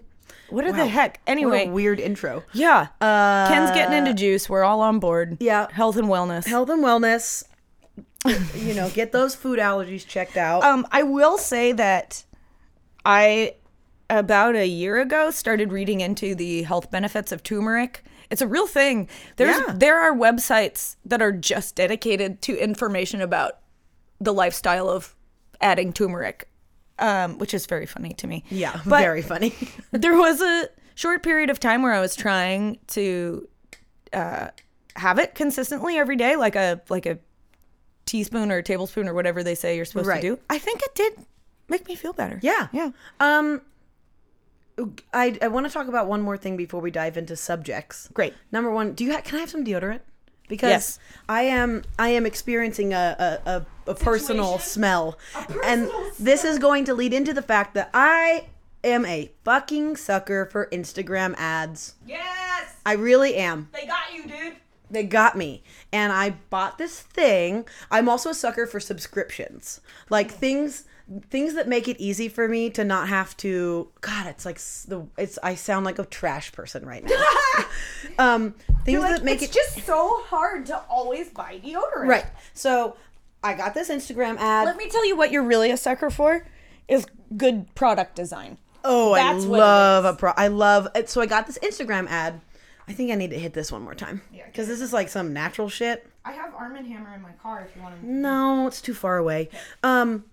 What 0.50 0.66
are 0.66 0.72
the 0.72 0.80
Wow. 0.84 0.88
heck? 0.88 1.20
Anyway, 1.26 1.68
weird 1.68 2.00
intro. 2.00 2.44
yeah. 2.54 2.88
Uh, 3.02 3.48
Ken's 3.48 3.72
getting 3.72 3.98
into 3.98 4.14
juice. 4.14 4.48
We're 4.48 4.64
all 4.64 4.82
on 4.82 5.00
board. 5.00 5.38
Yeah. 5.40 5.68
Health 5.72 5.98
and 5.98 6.08
wellness. 6.08 6.46
health 6.46 6.70
and 6.70 6.84
wellness. 6.84 7.44
you 8.56 8.74
know, 8.76 8.90
get 8.92 9.12
those 9.12 9.34
food 9.36 9.58
allergies 9.58 10.06
checked 10.06 10.38
out. 10.38 10.64
Um, 10.64 10.86
I 10.92 11.02
will 11.04 11.38
say 11.40 11.72
that 11.72 12.24
I 13.04 13.56
about 14.10 14.56
a 14.56 14.68
year 14.68 15.00
ago 15.02 15.32
started 15.32 15.72
reading 15.72 16.02
into 16.02 16.36
the 16.36 16.62
health 16.64 16.92
benefits 16.92 17.32
of 17.32 17.42
turmeric. 17.42 18.04
It's 18.34 18.42
a 18.42 18.48
real 18.48 18.68
thing. 18.68 19.08
There's 19.38 19.56
Yeah. 19.56 19.74
there 19.78 20.00
are 20.00 20.12
websites 20.14 20.96
that 21.06 21.22
are 21.22 21.32
just 21.32 21.76
dedicated 21.76 22.42
to 22.42 22.58
information 22.58 23.22
about 23.22 23.60
the 24.20 24.34
lifestyle 24.34 24.90
of 24.90 25.16
adding 25.62 25.94
turmeric, 25.94 26.48
um, 27.00 27.38
which 27.38 27.54
is 27.54 27.66
very 27.68 27.86
funny 27.86 28.14
to 28.16 28.28
me. 28.28 28.44
yeah, 28.50 28.82
but 28.86 29.02
very 29.02 29.22
funny. 29.22 29.54
there 29.92 30.16
was 30.18 30.42
a 30.42 30.68
short 30.96 31.22
period 31.24 31.50
of 31.50 31.60
time 31.60 31.84
where 31.84 31.94
I 31.94 32.00
was 32.02 32.16
trying 32.16 32.80
to 32.88 33.48
uh, 34.12 34.48
have 34.96 35.20
it 35.20 35.36
consistently 35.36 35.98
every 35.98 36.16
day, 36.16 36.36
like 36.36 36.56
a 36.56 36.82
like 36.90 37.06
a 37.06 37.20
teaspoon 38.06 38.52
or 38.52 38.58
a 38.58 38.64
tablespoon 38.64 39.08
or 39.08 39.14
whatever 39.14 39.44
they 39.44 39.56
say 39.56 39.76
you're 39.76 39.86
supposed 39.86 40.08
Right. 40.08 40.22
to 40.22 40.36
do, 40.36 40.40
I 40.50 40.58
think 40.60 40.82
it 40.84 40.94
did 40.96 41.14
make 41.70 41.88
me 41.88 41.96
feel 41.96 42.14
better. 42.14 42.40
Yeah. 42.44 42.68
Yeah. 42.74 42.90
Um, 43.20 43.62
I 45.14 45.38
I 45.42 45.48
want 45.50 45.68
to 45.68 45.72
talk 45.72 45.88
about 45.88 46.08
one 46.08 46.22
more 46.22 46.38
thing 46.38 46.58
before 46.58 46.82
we 46.82 46.92
dive 46.92 47.18
into 47.18 47.36
subjects. 47.36 48.10
Great. 48.14 48.34
Number 48.52 48.72
one, 48.72 48.94
do 48.94 49.04
you 49.04 49.14
ha- 49.14 49.22
can 49.22 49.38
I 49.38 49.42
have 49.42 49.50
some 49.50 49.64
deodorant? 49.64 50.02
Because 50.50 50.70
Yes. 50.70 51.00
I 51.30 51.44
am 51.44 51.84
I 52.00 52.10
am 52.10 52.26
experiencing 52.26 52.94
a 52.94 53.40
a, 53.46 53.50
a, 53.50 53.66
a 53.92 53.96
personal 53.96 54.60
smell, 54.60 55.18
and 55.64 55.90
this 56.20 56.44
is 56.44 56.60
going 56.60 56.86
to 56.86 56.94
lead 56.94 57.14
into 57.14 57.34
the 57.34 57.42
fact 57.42 57.74
that 57.76 57.90
I 57.94 58.48
am 58.84 59.06
a 59.06 59.32
fucking 59.46 59.96
sucker 59.96 60.46
for 60.46 60.68
Instagram 60.72 61.36
ads. 61.38 61.96
Yes. 62.06 62.76
I 62.86 62.94
really 62.94 63.36
am. 63.36 63.70
They 63.74 63.86
got 63.86 64.14
you, 64.14 64.24
dude. 64.28 64.56
They 64.92 65.04
got 65.04 65.38
me. 65.38 65.64
And 65.92 66.12
I 66.12 66.32
bought 66.50 66.78
this 66.78 67.00
thing. 67.02 67.66
I'm 67.90 68.10
also 68.10 68.32
a 68.32 68.34
sucker 68.36 68.68
for 68.68 68.80
subscriptions. 68.80 69.80
Like 70.10 70.30
things 70.30 70.84
things 71.30 71.54
that 71.56 71.68
make 71.68 71.88
it 71.88 71.98
easy 72.00 72.30
for 72.30 72.48
me 72.48 72.70
to 72.72 72.84
not 72.84 73.10
have 73.10 73.36
to 73.38 73.90
God, 74.02 74.28
it's 74.28 74.46
like 74.46 74.58
the 74.88 75.06
it's 75.18 75.38
I 75.44 75.56
sound 75.56 75.86
like 75.86 76.00
a 76.00 76.06
trash 76.06 76.52
person 76.52 76.86
right 76.86 77.04
now. 77.04 77.24
um 78.20 78.56
things 78.86 79.02
that 79.02 79.24
make 79.24 79.42
it's 79.42 79.52
it 79.52 79.54
just 79.54 79.86
so 79.86 80.22
hard 80.26 80.66
to 80.68 80.78
always 80.90 81.30
buy 81.30 81.60
deodorant. 81.64 82.08
Right. 82.08 82.26
So 82.54 82.96
I 83.44 83.54
got 83.54 83.74
this 83.74 83.90
Instagram 83.90 84.38
ad. 84.38 84.66
Let 84.66 84.78
me 84.78 84.88
tell 84.90 85.06
you 85.06 85.18
what 85.18 85.32
you're 85.32 85.44
really 85.44 85.72
a 85.72 85.78
sucker 85.78 86.10
for 86.10 86.48
is 86.88 87.06
good 87.36 87.74
product 87.76 88.16
design. 88.16 88.58
oh, 88.86 89.16
that's 89.16 89.46
I 89.46 89.48
love 89.48 90.06
a 90.06 90.14
pro 90.14 90.32
I 90.38 90.48
love 90.48 90.88
it. 90.96 91.10
So 91.10 91.20
I 91.22 91.26
got 91.26 91.48
this 91.48 91.58
Instagram 91.60 92.08
ad. 92.08 92.40
I 92.88 92.92
think 92.94 93.12
I 93.12 93.16
need 93.16 93.30
to 93.32 93.40
hit 93.40 93.54
this 93.54 93.72
one 93.72 93.82
more 93.82 93.96
time. 93.96 94.22
Yeah, 94.34 94.46
Because 94.46 94.68
this 94.68 94.82
is 94.82 94.92
like 94.92 95.08
some 95.08 95.32
natural 95.32 95.70
shit. 95.70 96.06
I 96.26 96.34
have 96.34 96.54
Arm 96.54 96.76
and 96.76 96.86
Hammer 96.86 97.14
in 97.16 97.22
my 97.22 97.32
car 97.42 97.66
if 97.68 97.76
you 97.76 97.82
want 97.82 98.00
to. 98.00 98.06
No, 98.06 98.68
it's 98.68 98.82
too 98.82 98.94
far 98.94 99.18
away. 99.18 99.50
Um 99.84 100.26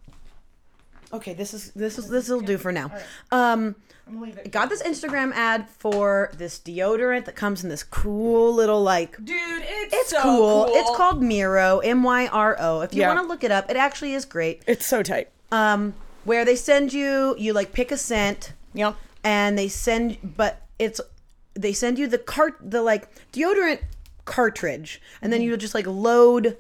Okay, 1.12 1.34
this 1.34 1.52
is 1.54 1.70
this 1.72 1.98
is 1.98 2.08
this 2.08 2.28
will 2.28 2.40
do 2.40 2.56
for 2.58 2.72
now. 2.72 2.90
Um 3.32 3.74
I'm 4.06 4.14
gonna 4.14 4.26
leave 4.26 4.38
it. 4.38 4.50
got 4.50 4.68
this 4.68 4.82
Instagram 4.82 5.32
ad 5.34 5.68
for 5.68 6.30
this 6.36 6.58
deodorant 6.58 7.24
that 7.26 7.36
comes 7.36 7.62
in 7.62 7.68
this 7.70 7.82
cool 7.82 8.52
little 8.54 8.82
like 8.82 9.16
Dude, 9.24 9.36
it's, 9.62 9.94
it's 9.94 10.10
so 10.10 10.20
cool. 10.22 10.64
cool. 10.66 10.74
It's 10.76 10.96
called 10.96 11.20
Myro, 11.22 11.80
M 11.84 12.02
Y 12.02 12.26
R 12.28 12.56
O. 12.60 12.80
If 12.80 12.94
you 12.94 13.00
Yeah. 13.02 13.08
want 13.14 13.20
to 13.20 13.26
look 13.26 13.44
it 13.44 13.50
up, 13.50 13.70
it 13.70 13.76
actually 13.76 14.14
is 14.14 14.24
great. 14.24 14.62
It's 14.66 14.86
so 14.86 15.02
tight. 15.02 15.28
Um 15.52 15.94
where 16.24 16.44
they 16.44 16.56
send 16.56 16.92
you 16.92 17.34
you 17.38 17.52
like 17.52 17.72
pick 17.72 17.90
a 17.92 17.96
scent 17.96 18.52
Yep. 18.74 18.94
and 19.24 19.58
they 19.58 19.68
send 19.68 20.18
but 20.36 20.62
it's 20.78 21.00
they 21.54 21.72
send 21.72 21.98
you 21.98 22.06
the 22.06 22.18
cart 22.18 22.54
the 22.60 22.82
like 22.82 23.08
deodorant 23.32 23.80
cartridge 24.26 25.00
and 25.22 25.32
then 25.32 25.42
you 25.42 25.56
just 25.56 25.74
like 25.74 25.86
load 25.86 26.56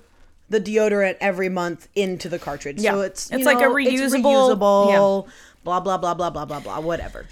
the 0.50 0.60
deodorant 0.60 1.16
every 1.20 1.48
month 1.48 1.88
into 1.94 2.28
the 2.28 2.38
cartridge 2.38 2.80
Yeah. 2.80 2.92
so 2.92 3.00
it's 3.00 3.30
you 3.30 3.38
It's 3.38 3.46
like 3.46 3.58
a 3.58 3.62
know, 3.62 3.76
it's 3.76 3.90
reusable- 3.90 4.50
reusable 4.58 5.28
blah 5.64 5.80
blah 5.80 5.96
blah 5.96 6.14
blah 6.14 6.30
blah 6.30 6.44
blah 6.44 6.60
blah 6.60 6.80
whatever 6.80 7.26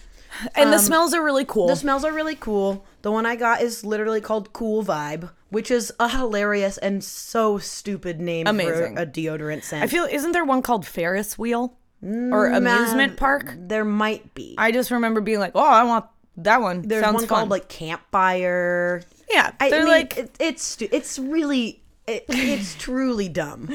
And 0.54 0.70
the 0.72 0.76
um, 0.76 0.82
smells 0.82 1.14
are 1.14 1.22
really 1.24 1.44
cool. 1.44 1.66
the 1.68 1.76
smells 1.76 2.04
are 2.04 2.12
really 2.12 2.36
cool 2.36 2.84
the 3.02 3.10
one 3.12 3.26
i 3.26 3.34
got 3.36 3.60
is 3.62 3.84
literally 3.84 4.20
called 4.20 4.52
cool 4.52 4.84
vibe 4.84 5.30
which 5.50 5.70
is 5.70 5.92
a 5.98 6.08
hilarious 6.10 6.76
and 6.78 7.02
so 7.02 7.58
stupid 7.58 8.20
name 8.20 8.46
Amazing. 8.46 8.96
for 8.96 9.02
a 9.02 9.06
deodorant 9.06 9.62
scent 9.64 9.82
I 9.82 9.86
feel 9.86 10.04
isn't 10.04 10.32
there 10.32 10.44
one 10.44 10.62
called 10.62 10.86
Ferris 10.86 11.36
wheel 11.38 11.74
or 12.02 12.48
mm, 12.50 12.56
amusement 12.56 13.16
park? 13.16 13.54
there 13.58 13.84
might 13.84 14.32
be 14.34 14.54
I 14.58 14.70
just 14.72 14.90
remember 14.92 15.20
being 15.20 15.40
like, 15.40 15.52
oh, 15.56 15.66
I 15.66 15.82
want 15.84 16.04
that 16.36 16.60
one. 16.60 16.82
there's 16.82 17.02
Sounds 17.02 17.14
one 17.14 17.26
fun. 17.26 17.36
called 17.38 17.48
like 17.48 17.68
campfire 17.68 19.02
yeah. 19.30 19.52
I 19.60 19.70
they're 19.70 19.80
mean, 19.84 19.88
like 19.92 20.16
it, 20.18 20.30
it's 20.38 20.80
it's 20.80 21.18
really 21.18 21.82
it, 22.08 22.24
it's 22.28 22.74
truly 22.74 23.28
dumb. 23.28 23.68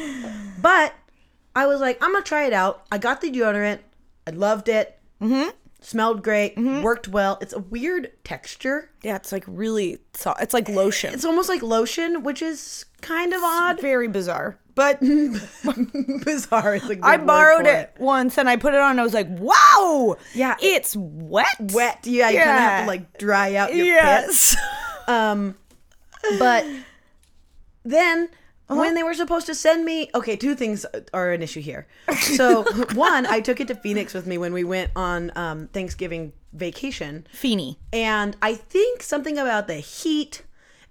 But 0.61 0.93
I 1.55 1.67
was 1.67 1.79
like, 1.81 1.97
I'm 2.01 2.11
gonna 2.11 2.23
try 2.23 2.45
it 2.45 2.53
out. 2.53 2.85
I 2.91 2.97
got 2.97 3.21
the 3.21 3.31
deodorant. 3.31 3.79
I 4.27 4.31
loved 4.31 4.69
it. 4.69 4.99
Mm-hmm. 5.21 5.49
Smelled 5.81 6.23
great. 6.23 6.57
Worked 6.57 7.09
well. 7.09 7.37
It's 7.41 7.51
a 7.53 7.59
weird 7.59 8.11
texture. 8.23 8.89
yeah, 9.03 9.17
it's 9.17 9.31
like 9.33 9.43
really 9.47 9.99
soft. 10.13 10.41
it's 10.41 10.53
like 10.53 10.69
lotion. 10.69 11.13
It's 11.13 11.25
almost 11.25 11.49
like 11.49 11.61
lotion, 11.61 12.23
which 12.23 12.41
is 12.41 12.85
kind 13.01 13.33
of 13.33 13.41
odd. 13.43 13.81
very 13.81 14.07
bizarre. 14.07 14.57
But 14.75 14.99
Bizarre. 15.01 16.75
It's 16.75 16.85
a 16.89 16.95
good 16.95 17.03
I 17.03 17.17
borrowed 17.17 17.65
for 17.65 17.71
it 17.71 17.93
once 17.99 18.37
and 18.39 18.49
I 18.49 18.55
put 18.55 18.73
it 18.73 18.79
on 18.79 18.91
and 18.91 18.99
I 19.01 19.03
was 19.03 19.13
like, 19.13 19.27
wow. 19.29 20.15
Yeah. 20.33 20.55
It's 20.61 20.95
wet. 20.97 21.45
Wet. 21.73 21.99
Yeah, 22.07 22.29
you 22.29 22.37
kind 22.39 22.49
of 22.49 22.55
have 22.57 22.79
to 22.79 22.83
Yeah. 22.83 22.87
like 22.87 23.17
dry 23.17 23.55
out 23.55 23.75
your 23.75 23.85
Yes. 23.85 24.55
pits. 25.05 25.53
but 26.39 26.65
then 27.83 28.29
Uh-huh. 28.69 28.79
when 28.79 28.95
they 28.95 29.03
were 29.03 29.13
supposed 29.13 29.45
to 29.45 29.53
send 29.55 29.83
me 29.85 30.09
okay 30.15 30.35
two 30.37 30.55
things 30.55 30.85
are 31.13 31.31
an 31.31 31.41
issue 31.43 31.59
here 31.61 31.85
so 32.37 32.63
one 32.93 33.25
i 33.25 33.39
took 33.41 33.59
it 33.59 33.67
to 33.67 33.75
phoenix 33.75 34.13
with 34.13 34.25
me 34.25 34.37
when 34.37 34.53
we 34.53 34.63
went 34.63 34.89
on 34.95 35.31
um, 35.35 35.67
thanksgiving 35.73 36.31
vacation 36.53 37.27
Feeny. 37.33 37.77
and 37.91 38.37
i 38.41 38.53
think 38.55 39.03
something 39.03 39.37
about 39.37 39.67
the 39.67 39.75
heat 39.75 40.43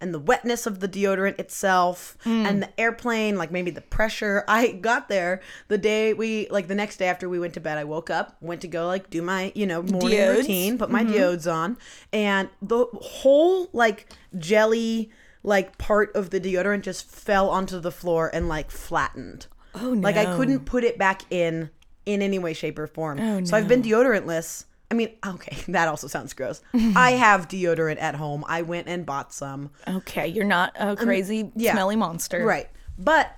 and 0.03 0.13
the 0.13 0.19
wetness 0.19 0.67
of 0.67 0.81
the 0.81 0.89
deodorant 0.89 1.39
itself 1.39 2.19
Mm. 2.27 2.45
and 2.47 2.63
the 2.65 2.69
airplane 2.81 3.39
like 3.39 3.51
maybe 3.51 3.71
the 3.71 3.81
pressure 3.81 4.45
i 4.49 4.73
got 4.73 5.09
there 5.09 5.41
the 5.69 5.79
day 5.79 6.13
we 6.13 6.49
like 6.51 6.67
the 6.69 6.75
next 6.75 6.99
day 6.99 7.07
after 7.07 7.27
we 7.29 7.39
went 7.39 7.55
to 7.55 7.61
bed 7.61 7.79
i 7.79 7.85
woke 7.85 8.11
up 8.11 8.37
went 8.43 8.61
to 8.61 8.69
go 8.69 8.87
like 8.87 9.09
do 9.09 9.23
my 9.23 9.51
you 9.55 9.67
know 9.67 9.81
morning 9.83 10.11
Deodes. 10.19 10.37
routine 10.37 10.77
put 10.77 10.91
Mm-hmm. 10.91 11.07
my 11.09 11.13
diodes 11.13 11.51
on 11.51 11.79
and 12.13 12.51
the 12.61 12.85
whole 13.01 13.69
like 13.73 14.07
jelly 14.39 15.11
like 15.43 15.77
part 15.79 16.15
of 16.15 16.31
the 16.31 16.41
deodorant 16.41 16.83
just 16.83 17.07
fell 17.11 17.51
onto 17.51 17.81
the 17.81 17.91
floor 17.93 18.31
and 18.33 18.49
like 18.49 18.71
flattened 18.71 19.47
Oh 19.75 19.95
no. 19.95 20.01
like 20.01 20.17
i 20.17 20.37
couldn't 20.37 20.61
put 20.67 20.85
it 20.85 20.99
back 20.99 21.23
in 21.31 21.71
in 22.07 22.21
any 22.23 22.39
way 22.39 22.53
shape 22.53 22.79
or 22.79 22.87
form 22.87 23.19
Oh, 23.21 23.39
no. 23.41 23.45
so 23.45 23.57
i've 23.57 23.69
been 23.69 23.83
deodorantless 23.83 24.65
i 24.91 24.95
mean 24.95 25.11
okay 25.27 25.57
that 25.69 25.89
also 25.89 26.07
sounds 26.07 26.33
gross 26.35 26.61
i 26.95 27.13
have 27.27 27.49
deodorant 27.49 28.01
at 28.01 28.15
home 28.17 28.45
i 28.49 28.63
went 28.63 28.87
and 28.89 29.05
bought 29.07 29.33
some 29.33 29.71
Okay, 29.89 30.27
you're 30.29 30.45
not 30.45 30.73
a 30.79 30.95
crazy 30.97 31.51
yeah. 31.57 31.73
smelly 31.73 31.97
monster. 31.97 32.45
Right. 32.45 32.69
But 32.99 33.35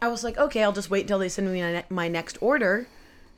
I 0.00 0.08
was 0.08 0.22
like, 0.22 0.36
okay, 0.38 0.62
I'll 0.62 0.72
just 0.72 0.90
wait 0.90 1.02
until 1.02 1.18
they 1.18 1.28
send 1.28 1.50
me 1.52 1.82
my 1.88 2.08
next 2.08 2.38
order 2.40 2.86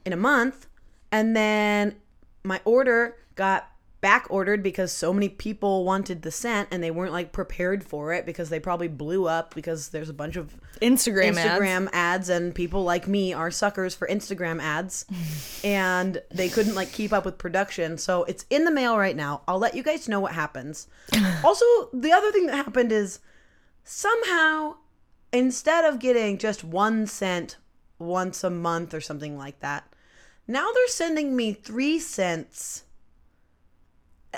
in 0.05 0.13
a 0.13 0.17
month. 0.17 0.67
And 1.13 1.35
then 1.37 1.95
my 2.43 2.61
order 2.65 3.17
got 3.37 3.71
back 4.07 4.29
ordered 4.31 4.63
because 4.63 4.93
so 4.93 5.13
many 5.13 5.29
people 5.29 5.85
wanted 5.85 6.23
the 6.23 6.31
scent 6.31 6.69
and 6.71 6.81
they 6.81 6.93
weren't 6.93 7.13
like 7.13 7.33
prepared 7.33 7.83
for 7.83 8.13
it 8.13 8.25
because 8.25 8.51
they 8.51 8.61
probably 8.61 8.87
blew 8.87 9.27
up 9.27 9.53
because 9.53 9.89
there's 9.89 10.09
a 10.09 10.15
bunch 10.15 10.37
of 10.37 10.55
Instagram, 10.81 11.35
ads. 11.35 11.39
Instagram 11.39 11.89
ads. 11.93 12.29
and 12.29 12.55
people 12.55 12.85
like 12.85 13.09
me 13.09 13.33
are 13.33 13.51
suckers 13.51 13.97
for 13.97 14.07
Instagram 14.07 14.63
ads 14.63 15.07
and 15.65 16.23
they 16.31 16.49
couldn't 16.49 16.77
like 16.77 16.93
keep 16.93 17.13
up 17.13 17.25
with 17.25 17.37
production. 17.37 17.99
So 17.99 18.23
it's 18.25 18.47
in 18.49 18.63
the 18.63 18.71
mail 18.71 18.97
right 18.97 19.17
now. 19.17 19.43
I'll 19.49 19.59
let 19.59 19.75
you 19.75 19.83
guys 19.83 20.09
know 20.09 20.21
what 20.21 20.35
happens. 20.35 20.87
also, 21.45 21.65
the 21.93 22.13
other 22.13 22.31
thing 22.31 22.47
that 22.47 22.55
happened 22.55 22.93
is 22.93 23.19
somehow 23.83 24.77
instead 25.33 25.85
of 25.85 25.99
getting 25.99 26.39
just 26.39 26.63
one 26.63 27.09
cent 27.09 27.57
once 27.99 28.45
a 28.45 28.51
month 28.51 28.95
or 28.95 29.01
something 29.01 29.37
like 29.37 29.59
that, 29.59 29.93
now 30.47 30.71
they're 30.73 30.87
sending 30.87 31.35
me 31.35 31.53
3 31.53 31.99
cents 31.99 32.85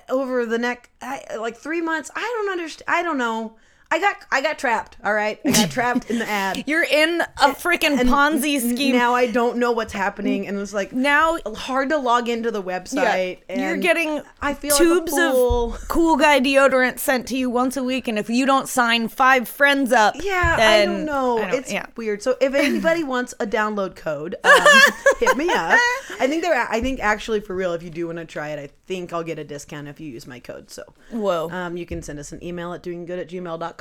over 0.08 0.46
the 0.46 0.58
I, 1.02 1.36
like 1.36 1.56
3 1.56 1.80
months. 1.80 2.10
I 2.14 2.20
don't 2.20 2.50
understand. 2.50 2.84
I 2.88 3.02
don't 3.02 3.18
know. 3.18 3.56
I 3.90 3.98
got 4.00 4.16
I 4.30 4.42
got 4.42 4.58
trapped, 4.58 4.98
all 5.02 5.14
right? 5.14 5.40
I 5.46 5.50
got 5.50 5.70
trapped 5.70 6.10
in 6.10 6.18
the 6.18 6.28
ad. 6.28 6.64
You're 6.66 6.84
in 6.84 7.22
a 7.22 7.48
freaking 7.54 7.96
Ponzi 8.00 8.60
scheme. 8.60 8.94
Now 8.94 9.14
I 9.14 9.26
don't 9.30 9.56
know 9.56 9.72
what's 9.72 9.94
happening, 9.94 10.46
and 10.46 10.58
it's 10.58 10.74
like 10.74 10.92
Now 10.92 11.38
hard 11.56 11.88
to 11.88 11.96
log 11.96 12.28
into 12.28 12.50
the 12.50 12.62
website. 12.62 13.38
and 13.48 13.60
you're 13.62 13.78
getting 13.78 14.20
I 14.42 14.52
feel 14.52 14.76
tubes 14.76 15.12
like 15.12 15.32
of 15.32 15.88
cool 15.88 16.16
guy 16.16 16.38
deodorant 16.38 16.98
sent 16.98 17.28
to 17.28 17.36
you 17.38 17.48
once 17.48 17.78
a 17.78 17.82
week, 17.82 18.08
and 18.08 18.18
if 18.18 18.28
you 18.28 18.44
don't 18.44 18.68
sign 18.68 19.08
five 19.08 19.48
friends 19.48 19.90
up, 19.90 20.16
Yeah, 20.22 20.56
I 20.58 20.84
don't 20.84 21.06
know. 21.06 21.38
I 21.38 21.46
don't- 21.50 21.54
it's 21.54 21.72
yeah. 21.72 21.86
weird. 21.96 22.22
So 22.22 22.36
if 22.42 22.52
anybody 22.68 23.04
wants 23.04 23.32
a 23.40 23.46
download 23.46 23.96
code, 23.96 24.36
um, 24.44 24.66
hit 25.18 25.34
me 25.38 25.48
up. 25.48 25.78
I 26.20 26.26
think 26.28 26.42
they're. 26.42 26.68
I 26.70 26.82
think 26.82 27.00
actually 27.00 27.40
for 27.40 27.54
real, 27.56 27.72
if 27.72 27.82
you 27.82 27.88
do 27.90 28.06
want 28.06 28.18
to 28.18 28.26
try 28.26 28.48
it, 28.50 28.58
I 28.58 28.68
think 28.86 29.14
I'll 29.14 29.22
get 29.24 29.38
a 29.38 29.44
discount 29.44 29.88
if 29.88 29.98
you 29.98 30.10
use 30.10 30.26
my 30.26 30.40
code. 30.40 30.70
So 30.70 30.82
Whoa. 31.10 31.48
um, 31.50 31.78
you 31.78 31.86
can 31.86 32.02
send 32.02 32.18
us 32.18 32.32
an 32.32 32.44
email 32.44 32.74
at 32.74 32.82
doinggood 32.82 33.18
at 33.18 33.30
gmail.com. 33.30 33.77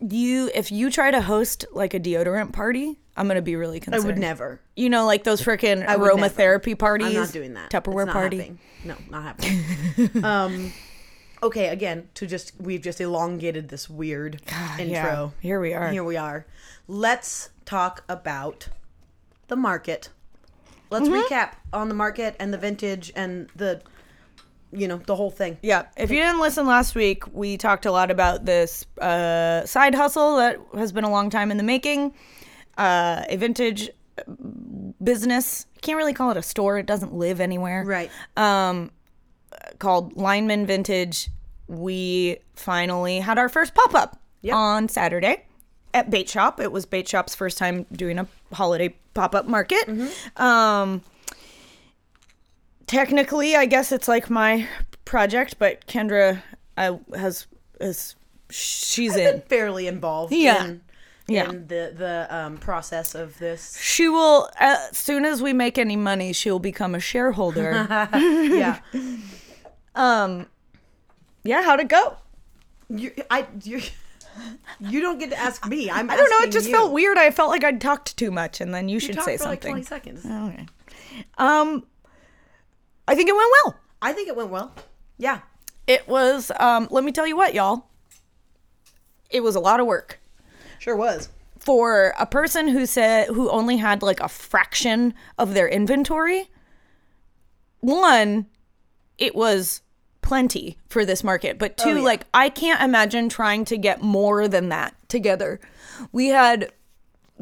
you 0.00 0.50
if 0.54 0.72
you 0.72 0.90
try 0.90 1.10
to 1.10 1.20
host 1.20 1.64
like 1.72 1.94
a 1.94 2.00
deodorant 2.00 2.52
party, 2.52 2.98
I'm 3.16 3.28
gonna 3.28 3.42
be 3.42 3.56
really 3.56 3.80
concerned. 3.80 4.02
I 4.04 4.06
would 4.06 4.18
never. 4.18 4.60
You 4.76 4.90
know, 4.90 5.06
like 5.06 5.24
those 5.24 5.40
freaking 5.42 5.80
never. 5.80 6.08
aromatherapy 6.10 6.78
parties. 6.78 7.08
I'm 7.08 7.14
not 7.14 7.32
doing 7.32 7.54
that. 7.54 7.70
Tupperware 7.70 8.10
party. 8.10 8.38
happening. 8.38 8.58
No, 8.84 8.96
not 9.10 9.22
happening. 9.22 10.24
um, 10.24 10.72
okay, 11.42 11.68
again, 11.68 12.08
to 12.14 12.26
just 12.26 12.52
we've 12.60 12.82
just 12.82 13.00
elongated 13.00 13.68
this 13.68 13.88
weird 13.88 14.40
Yeah, 14.48 14.78
intro. 14.78 15.32
here 15.40 15.60
we 15.60 15.72
are. 15.74 15.90
Here 15.90 16.04
we 16.04 16.16
are. 16.16 16.46
Let's 16.88 17.50
talk 17.64 18.02
about 18.08 18.68
the 19.48 19.56
market. 19.56 20.10
Let's 20.90 21.08
Mm-hmm. 21.08 21.32
recap 21.34 21.54
on 21.72 21.88
the 21.88 21.94
market 21.94 22.36
and 22.38 22.52
the 22.52 22.58
vintage 22.58 23.12
and 23.16 23.48
the 23.56 23.80
you 24.74 24.88
know, 24.88 24.98
the 24.98 25.16
whole 25.16 25.30
thing. 25.30 25.58
Yeah. 25.62 25.86
If 25.96 26.10
you 26.10 26.20
didn't 26.20 26.40
listen 26.40 26.66
last 26.66 26.94
week, 26.94 27.24
we 27.32 27.56
talked 27.56 27.86
a 27.86 27.92
lot 27.92 28.10
about 28.10 28.44
this 28.44 28.84
uh, 29.00 29.64
side 29.66 29.94
hustle 29.94 30.36
that 30.36 30.58
has 30.74 30.92
been 30.92 31.04
a 31.04 31.10
long 31.10 31.30
time 31.30 31.50
in 31.50 31.56
the 31.56 31.62
making. 31.62 32.14
Uh, 32.76 33.22
a 33.28 33.36
vintage 33.36 33.90
business. 35.02 35.66
Can't 35.82 35.96
really 35.96 36.12
call 36.14 36.30
it 36.30 36.36
a 36.36 36.42
store. 36.42 36.78
It 36.78 36.86
doesn't 36.86 37.14
live 37.14 37.40
anywhere. 37.40 37.84
Right. 37.84 38.10
Um, 38.36 38.90
called 39.78 40.16
Lineman 40.16 40.66
Vintage. 40.66 41.28
We 41.68 42.38
finally 42.54 43.20
had 43.20 43.38
our 43.38 43.48
first 43.48 43.74
pop 43.74 43.94
up 43.94 44.18
Yep. 44.42 44.54
on 44.54 44.88
Saturday 44.88 45.44
at 45.94 46.10
Bait 46.10 46.28
Shop. 46.28 46.60
It 46.60 46.70
was 46.70 46.84
Bait 46.84 47.08
Shop's 47.08 47.34
first 47.34 47.56
time 47.56 47.86
doing 47.92 48.18
a 48.18 48.26
holiday 48.52 48.94
pop 49.14 49.34
up 49.34 49.46
market. 49.46 49.88
Um, 50.36 51.02
technically, 52.94 53.56
I 53.56 53.66
guess 53.66 53.92
it's 53.92 54.08
like 54.08 54.30
my 54.30 54.66
project, 55.04 55.56
but 55.58 55.86
Kendra 55.86 56.42
uh, 56.76 56.96
has 57.14 57.46
is 57.80 58.14
she's 58.50 59.16
in. 59.16 59.42
Fairly 59.42 59.86
involved 59.86 60.32
Yeah. 60.32 60.64
in, 60.64 60.80
Yeah. 61.26 61.48
in 61.50 61.66
the 61.66 61.92
the 61.96 62.26
um, 62.34 62.56
process 62.58 63.14
of 63.14 63.38
this. 63.38 63.76
She 63.80 64.08
will 64.08 64.48
as 64.58 64.96
soon 64.96 65.24
as 65.24 65.42
we 65.42 65.52
make 65.52 65.76
any 65.78 65.96
money, 65.96 66.32
she'll 66.32 66.58
become 66.58 66.94
a 66.94 67.00
shareholder. 67.00 67.86
yeah. 68.14 68.78
um, 69.94 70.46
yeah, 71.42 71.62
how'd 71.62 71.80
it 71.80 71.88
go? 71.88 72.16
You, 72.88 73.12
I 73.30 73.46
you, 73.62 73.80
you 74.80 75.00
don't 75.00 75.18
get 75.18 75.30
to 75.30 75.38
ask 75.38 75.66
me. 75.66 75.90
I'm 75.90 76.10
I 76.10 76.16
don't 76.16 76.30
know. 76.30 76.46
It 76.46 76.52
just 76.52 76.68
you. 76.68 76.74
felt 76.74 76.92
weird. 76.92 77.18
I 77.18 77.30
felt 77.30 77.50
like 77.50 77.64
I'd 77.64 77.80
talked 77.80 78.16
too 78.16 78.30
much, 78.30 78.60
and 78.60 78.74
then 78.74 78.88
you, 78.88 78.94
You 78.94 79.00
should 79.00 79.20
say 79.22 79.36
for 79.36 79.44
like 79.44 79.62
something. 79.62 79.82
20 79.82 79.82
seconds. 79.84 80.24
okay. 80.26 80.66
Um, 81.38 81.84
I 83.06 83.14
think 83.14 83.28
it 83.28 83.36
went 83.36 83.50
well. 83.64 83.76
I 84.02 84.12
think 84.12 84.28
it 84.28 84.36
went 84.36 84.50
well. 84.50 84.72
Yeah. 85.18 85.40
It 85.86 86.08
was. 86.08 86.50
Um, 86.58 86.88
let 86.90 87.04
me 87.04 87.12
tell 87.12 87.26
you 87.26 87.36
what, 87.36 87.54
y'all. 87.54 87.86
It 89.30 89.42
was 89.42 89.54
a 89.56 89.60
lot 89.60 89.80
of 89.80 89.86
work 89.86 90.20
Sure 90.78 90.96
was. 90.96 91.28
for 91.58 92.14
a 92.18 92.26
person 92.26 92.68
who 92.68 92.86
said 92.86 93.28
who 93.28 93.50
only 93.50 93.76
had 93.78 94.02
like 94.02 94.20
a 94.20 94.28
fraction 94.28 95.12
of 95.38 95.54
their 95.54 95.68
inventory. 95.68 96.48
One, 97.80 98.46
it 99.18 99.34
was 99.34 99.82
plenty 100.22 100.78
for 100.88 101.04
this 101.04 101.22
market, 101.22 101.58
but 101.58 101.76
two, 101.76 101.90
Oh, 101.90 101.94
yeah. 101.96 102.02
like 102.02 102.26
I 102.32 102.48
can't 102.48 102.80
imagine 102.82 103.28
trying 103.28 103.64
to 103.66 103.76
get 103.76 104.00
more 104.02 104.48
than 104.48 104.68
that 104.70 104.94
together. 105.08 105.60
We 106.12 106.28
had. 106.28 106.72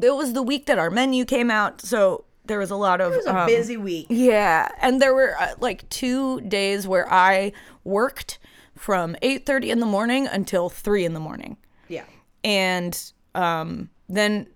It 0.01 0.15
was 0.15 0.33
the 0.33 0.41
week 0.43 0.65
that 0.65 0.79
our 0.79 0.89
menu 0.89 1.23
came 1.23 1.51
out, 1.51 1.79
so 1.79 2.25
there 2.45 2.59
was 2.59 2.71
a 2.71 2.75
lot 2.75 3.01
of 3.01 3.13
It 3.13 3.17
was 3.17 3.25
a 3.25 3.37
um, 3.39 3.47
busy 3.47 3.77
week. 3.77 4.07
Yeah, 4.09 4.69
and 4.81 5.01
there 5.01 5.13
were 5.13 5.35
uh, 5.39 5.53
like 5.59 5.87
two 5.89 6.41
days 6.41 6.87
where 6.87 7.11
I 7.11 7.53
worked 7.83 8.39
from 8.75 9.15
8:30 9.21 9.69
in 9.69 9.79
the 9.79 9.85
morning 9.85 10.27
until 10.27 10.69
3 10.69 11.05
in 11.05 11.13
the 11.13 11.19
morning. 11.19 11.57
Yeah. 11.87 12.05
And 12.43 12.99
um 13.35 13.89
then 14.09 14.47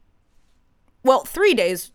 well, 1.04 1.24
3 1.24 1.54
days 1.54 1.92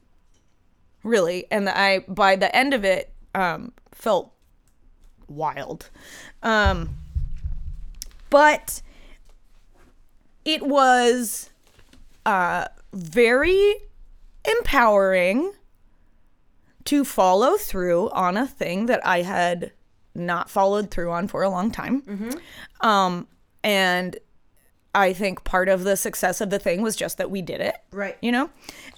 really, 1.02 1.46
and 1.50 1.68
I 1.68 2.00
by 2.08 2.36
the 2.36 2.54
end 2.54 2.74
of 2.74 2.84
it 2.84 3.12
um 3.34 3.72
felt 3.92 4.32
wild. 5.28 5.90
Um 6.42 6.96
but 8.30 8.80
it 10.44 10.66
was 10.66 11.50
uh 12.24 12.68
very 12.92 13.74
empowering 14.44 15.52
to 16.84 17.04
follow 17.04 17.56
through 17.56 18.10
on 18.10 18.36
a 18.36 18.46
thing 18.46 18.86
that 18.86 19.04
I 19.06 19.22
had 19.22 19.72
not 20.14 20.50
followed 20.50 20.90
through 20.90 21.10
on 21.10 21.28
for 21.28 21.42
a 21.42 21.48
long 21.48 21.70
time. 21.70 22.02
Um, 22.80 23.26
and 23.64 24.18
I 24.94 25.12
think 25.12 25.44
part 25.44 25.68
of 25.68 25.84
the 25.84 25.96
success 25.96 26.40
of 26.40 26.50
the 26.50 26.58
thing 26.58 26.82
was 26.82 26.96
just 26.96 27.18
that 27.18 27.30
we 27.30 27.42
did 27.42 27.60
it. 27.60 27.76
Right. 27.90 28.18
You 28.20 28.32
know? 28.32 28.50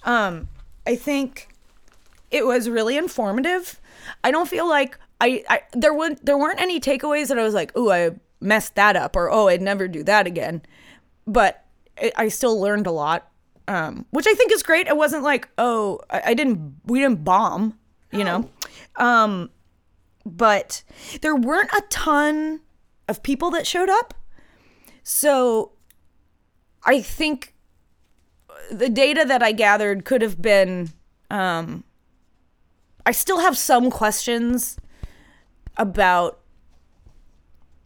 Um, 0.03 0.49
I 0.85 0.95
think 0.95 1.49
it 2.31 2.45
was 2.45 2.69
really 2.69 2.97
informative. 2.97 3.79
I 4.23 4.31
don't 4.31 4.49
feel 4.49 4.67
like 4.67 4.99
I, 5.21 5.43
I 5.49 5.61
there 5.73 5.93
weren't 5.93 6.25
there 6.25 6.37
weren't 6.37 6.61
any 6.61 6.79
takeaways 6.79 7.29
that 7.29 7.39
I 7.39 7.43
was 7.43 7.53
like, 7.53 7.71
oh, 7.75 7.91
I 7.91 8.11
messed 8.41 8.75
that 8.75 8.95
up 8.95 9.15
or 9.15 9.31
oh, 9.31 9.47
I'd 9.47 9.61
never 9.61 9.87
do 9.87 10.03
that 10.03 10.27
again. 10.27 10.61
But 11.25 11.63
it, 11.97 12.13
I 12.17 12.27
still 12.27 12.59
learned 12.59 12.87
a 12.87 12.91
lot, 12.91 13.31
um, 13.67 14.05
which 14.11 14.27
I 14.27 14.33
think 14.33 14.51
is 14.51 14.63
great. 14.63 14.87
It 14.87 14.97
wasn't 14.97 15.23
like, 15.23 15.49
oh, 15.57 15.99
I, 16.09 16.21
I 16.27 16.33
didn't 16.33 16.75
we 16.85 16.99
didn't 16.99 17.23
bomb, 17.23 17.77
you 18.11 18.23
know. 18.23 18.49
Um, 18.97 19.49
but 20.25 20.83
there 21.21 21.35
weren't 21.35 21.71
a 21.71 21.83
ton 21.89 22.61
of 23.07 23.23
people 23.23 23.51
that 23.51 23.67
showed 23.67 23.89
up, 23.89 24.13
so 25.03 25.71
I 26.83 27.01
think 27.01 27.53
the 28.71 28.89
data 28.89 29.25
that 29.27 29.43
I 29.43 29.51
gathered 29.51 30.05
could 30.05 30.21
have 30.21 30.41
been. 30.41 30.89
Um, 31.29 31.83
I 33.07 33.11
still 33.11 33.39
have 33.39 33.57
some 33.57 33.91
questions 33.91 34.77
about 35.77 36.39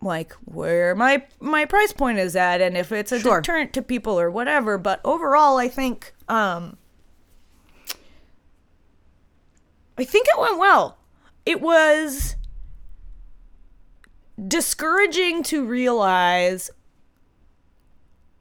like 0.01 0.33
where 0.45 0.95
my 0.95 1.21
my 1.39 1.65
price 1.65 1.91
point 1.91 2.17
is 2.19 2.35
at 2.35 2.61
and 2.61 2.77
if 2.77 2.91
it's 2.91 3.11
a 3.11 3.19
Sure. 3.19 3.41
deterrent 3.41 3.73
to 3.73 3.81
people 3.81 4.17
or 4.19 4.31
whatever 4.31 4.77
but 4.77 5.01
overall 5.03 5.57
i 5.57 5.67
think 5.67 6.13
um 6.29 6.77
i 9.97 10.03
think 10.05 10.25
it 10.29 10.39
went 10.39 10.57
well 10.57 10.97
it 11.45 11.59
was 11.61 12.35
discouraging 14.47 15.43
to 15.43 15.65
realize 15.65 16.71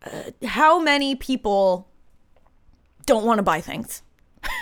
uh, 0.05 0.31
how 0.47 0.81
many 0.81 1.17
people 1.17 1.89
don't 3.05 3.25
want 3.25 3.39
to 3.39 3.43
buy 3.43 3.61
things 3.61 4.03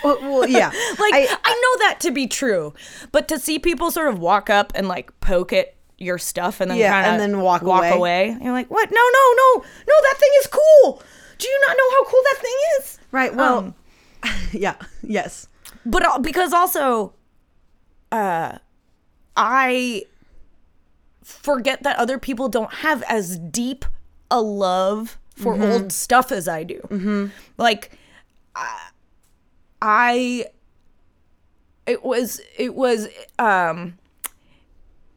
Well, 0.03 0.17
well, 0.21 0.49
yeah. 0.49 0.67
like 0.99 1.13
I, 1.13 1.27
I, 1.43 1.53
know 1.53 1.85
that 1.87 1.99
to 2.01 2.11
be 2.11 2.25
true, 2.25 2.73
but 3.11 3.27
to 3.27 3.37
see 3.37 3.59
people 3.59 3.91
sort 3.91 4.07
of 4.07 4.17
walk 4.19 4.49
up 4.49 4.71
and 4.73 4.87
like 4.87 5.17
poke 5.19 5.53
at 5.53 5.75
your 5.97 6.17
stuff 6.17 6.61
and 6.61 6.69
then 6.71 6.77
Yeah, 6.77 6.91
kind 6.91 7.05
of 7.07 7.11
and 7.13 7.21
then 7.21 7.41
walk 7.41 7.61
walk 7.63 7.83
away. 7.93 8.37
you're 8.41 8.51
like, 8.53 8.69
what? 8.69 8.89
No, 8.91 9.01
no, 9.01 9.33
no, 9.35 9.63
no! 9.87 9.93
That 10.03 10.15
thing 10.19 10.29
is 10.39 10.47
cool. 10.47 11.01
Do 11.37 11.47
you 11.47 11.59
not 11.67 11.77
know 11.77 11.91
how 11.91 12.03
cool 12.05 12.21
that 12.23 12.37
thing 12.41 12.55
is? 12.79 12.99
right. 13.11 13.35
Well, 13.35 13.57
Um, 13.57 13.75
yeah. 14.51 14.75
Yes. 15.03 15.47
but 15.85 16.03
al- 16.03 16.19
because 16.19 16.53
also, 16.53 17.13
uh, 18.11 18.57
I 19.35 20.03
forget 21.23 21.83
that 21.83 21.97
other 21.97 22.17
people 22.17 22.49
don't 22.49 22.73
have 22.75 23.03
as 23.03 23.37
deep 23.39 23.85
a 24.31 24.41
love 24.41 25.17
for 25.35 25.53
Mm-hmm. 25.53 25.63
old 25.71 25.91
stuff 25.91 26.31
as 26.31 26.47
I 26.47 26.63
do. 26.63 26.79
Mm-hmm. 26.89 27.25
Like, 27.57 27.91
I, 28.55 28.89
I, 29.81 30.45
it 31.85 32.03
was 32.03 32.41
it 32.57 32.73
was 32.75 33.07
um, 33.37 33.97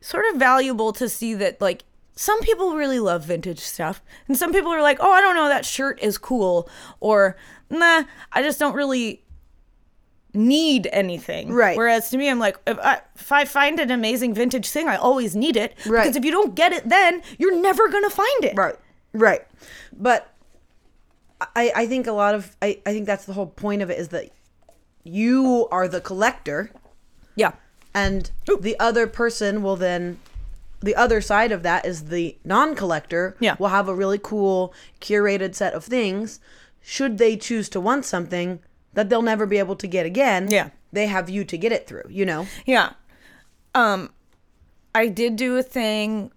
sort 0.00 0.24
of 0.32 0.36
valuable 0.36 0.92
to 0.94 1.08
see 1.08 1.34
that 1.34 1.60
like 1.60 1.84
some 2.16 2.40
people 2.40 2.74
really 2.76 3.00
love 3.00 3.24
vintage 3.24 3.60
stuff, 3.60 4.02
and 4.28 4.36
some 4.36 4.52
people 4.52 4.70
are 4.72 4.82
like, 4.82 4.98
oh, 5.00 5.10
I 5.10 5.20
don't 5.20 5.34
know, 5.34 5.48
that 5.48 5.64
shirt 5.64 6.02
is 6.02 6.18
cool, 6.18 6.68
or 7.00 7.36
nah, 7.70 8.04
I 8.32 8.42
just 8.42 8.58
don't 8.58 8.74
really 8.74 9.22
need 10.34 10.88
anything. 10.92 11.52
Right. 11.52 11.76
Whereas 11.76 12.10
to 12.10 12.18
me, 12.18 12.28
I'm 12.28 12.38
like, 12.38 12.56
if 12.66 12.78
I, 12.78 13.00
if 13.16 13.32
I 13.32 13.44
find 13.44 13.80
an 13.80 13.90
amazing 13.90 14.34
vintage 14.34 14.68
thing, 14.68 14.86
I 14.86 14.96
always 14.96 15.34
need 15.34 15.56
it. 15.56 15.74
Right. 15.86 16.02
Because 16.04 16.16
if 16.16 16.24
you 16.24 16.30
don't 16.30 16.54
get 16.54 16.72
it 16.72 16.88
then, 16.88 17.22
you're 17.38 17.58
never 17.60 17.88
going 17.88 18.04
to 18.04 18.10
find 18.10 18.44
it. 18.44 18.54
Right. 18.56 18.76
Right. 19.12 19.40
But 19.92 20.32
I 21.40 21.72
I 21.74 21.86
think 21.86 22.06
a 22.06 22.12
lot 22.12 22.34
of 22.34 22.54
I 22.62 22.80
I 22.86 22.92
think 22.92 23.06
that's 23.06 23.24
the 23.24 23.32
whole 23.32 23.46
point 23.46 23.82
of 23.82 23.90
it 23.90 23.98
is 23.98 24.08
that 24.08 24.30
you 25.04 25.66
are 25.70 25.88
the 25.88 26.00
collector 26.00 26.70
Yeah. 27.34 27.52
And 27.94 28.30
the 28.60 28.78
other 28.78 29.06
person 29.06 29.62
will 29.62 29.76
then 29.76 30.18
the 30.82 30.94
other 30.96 31.20
side 31.20 31.52
of 31.52 31.62
that 31.62 31.84
is 31.84 32.04
the 32.06 32.36
non-collector 32.44 33.36
Yeah. 33.40 33.56
will 33.58 33.68
have 33.68 33.88
a 33.88 33.94
really 33.94 34.18
cool 34.22 34.72
curated 35.00 35.54
set 35.54 35.74
of 35.74 35.84
things 35.84 36.40
should 36.80 37.18
they 37.18 37.36
choose 37.36 37.68
to 37.70 37.80
want 37.80 38.04
something 38.06 38.60
that 38.94 39.08
they'll 39.10 39.20
never 39.22 39.44
be 39.46 39.58
able 39.58 39.76
to 39.76 39.86
get 39.86 40.06
again 40.06 40.50
Yeah. 40.50 40.70
they 40.92 41.06
have 41.06 41.28
you 41.28 41.44
to 41.44 41.58
get 41.58 41.72
it 41.72 41.86
through 41.86 42.04
you 42.08 42.24
know 42.24 42.46
Yeah. 42.64 42.92
Um 43.74 44.10
I 44.94 45.06
did 45.08 45.36
do 45.36 45.56
a 45.56 45.62
thing 45.62 46.32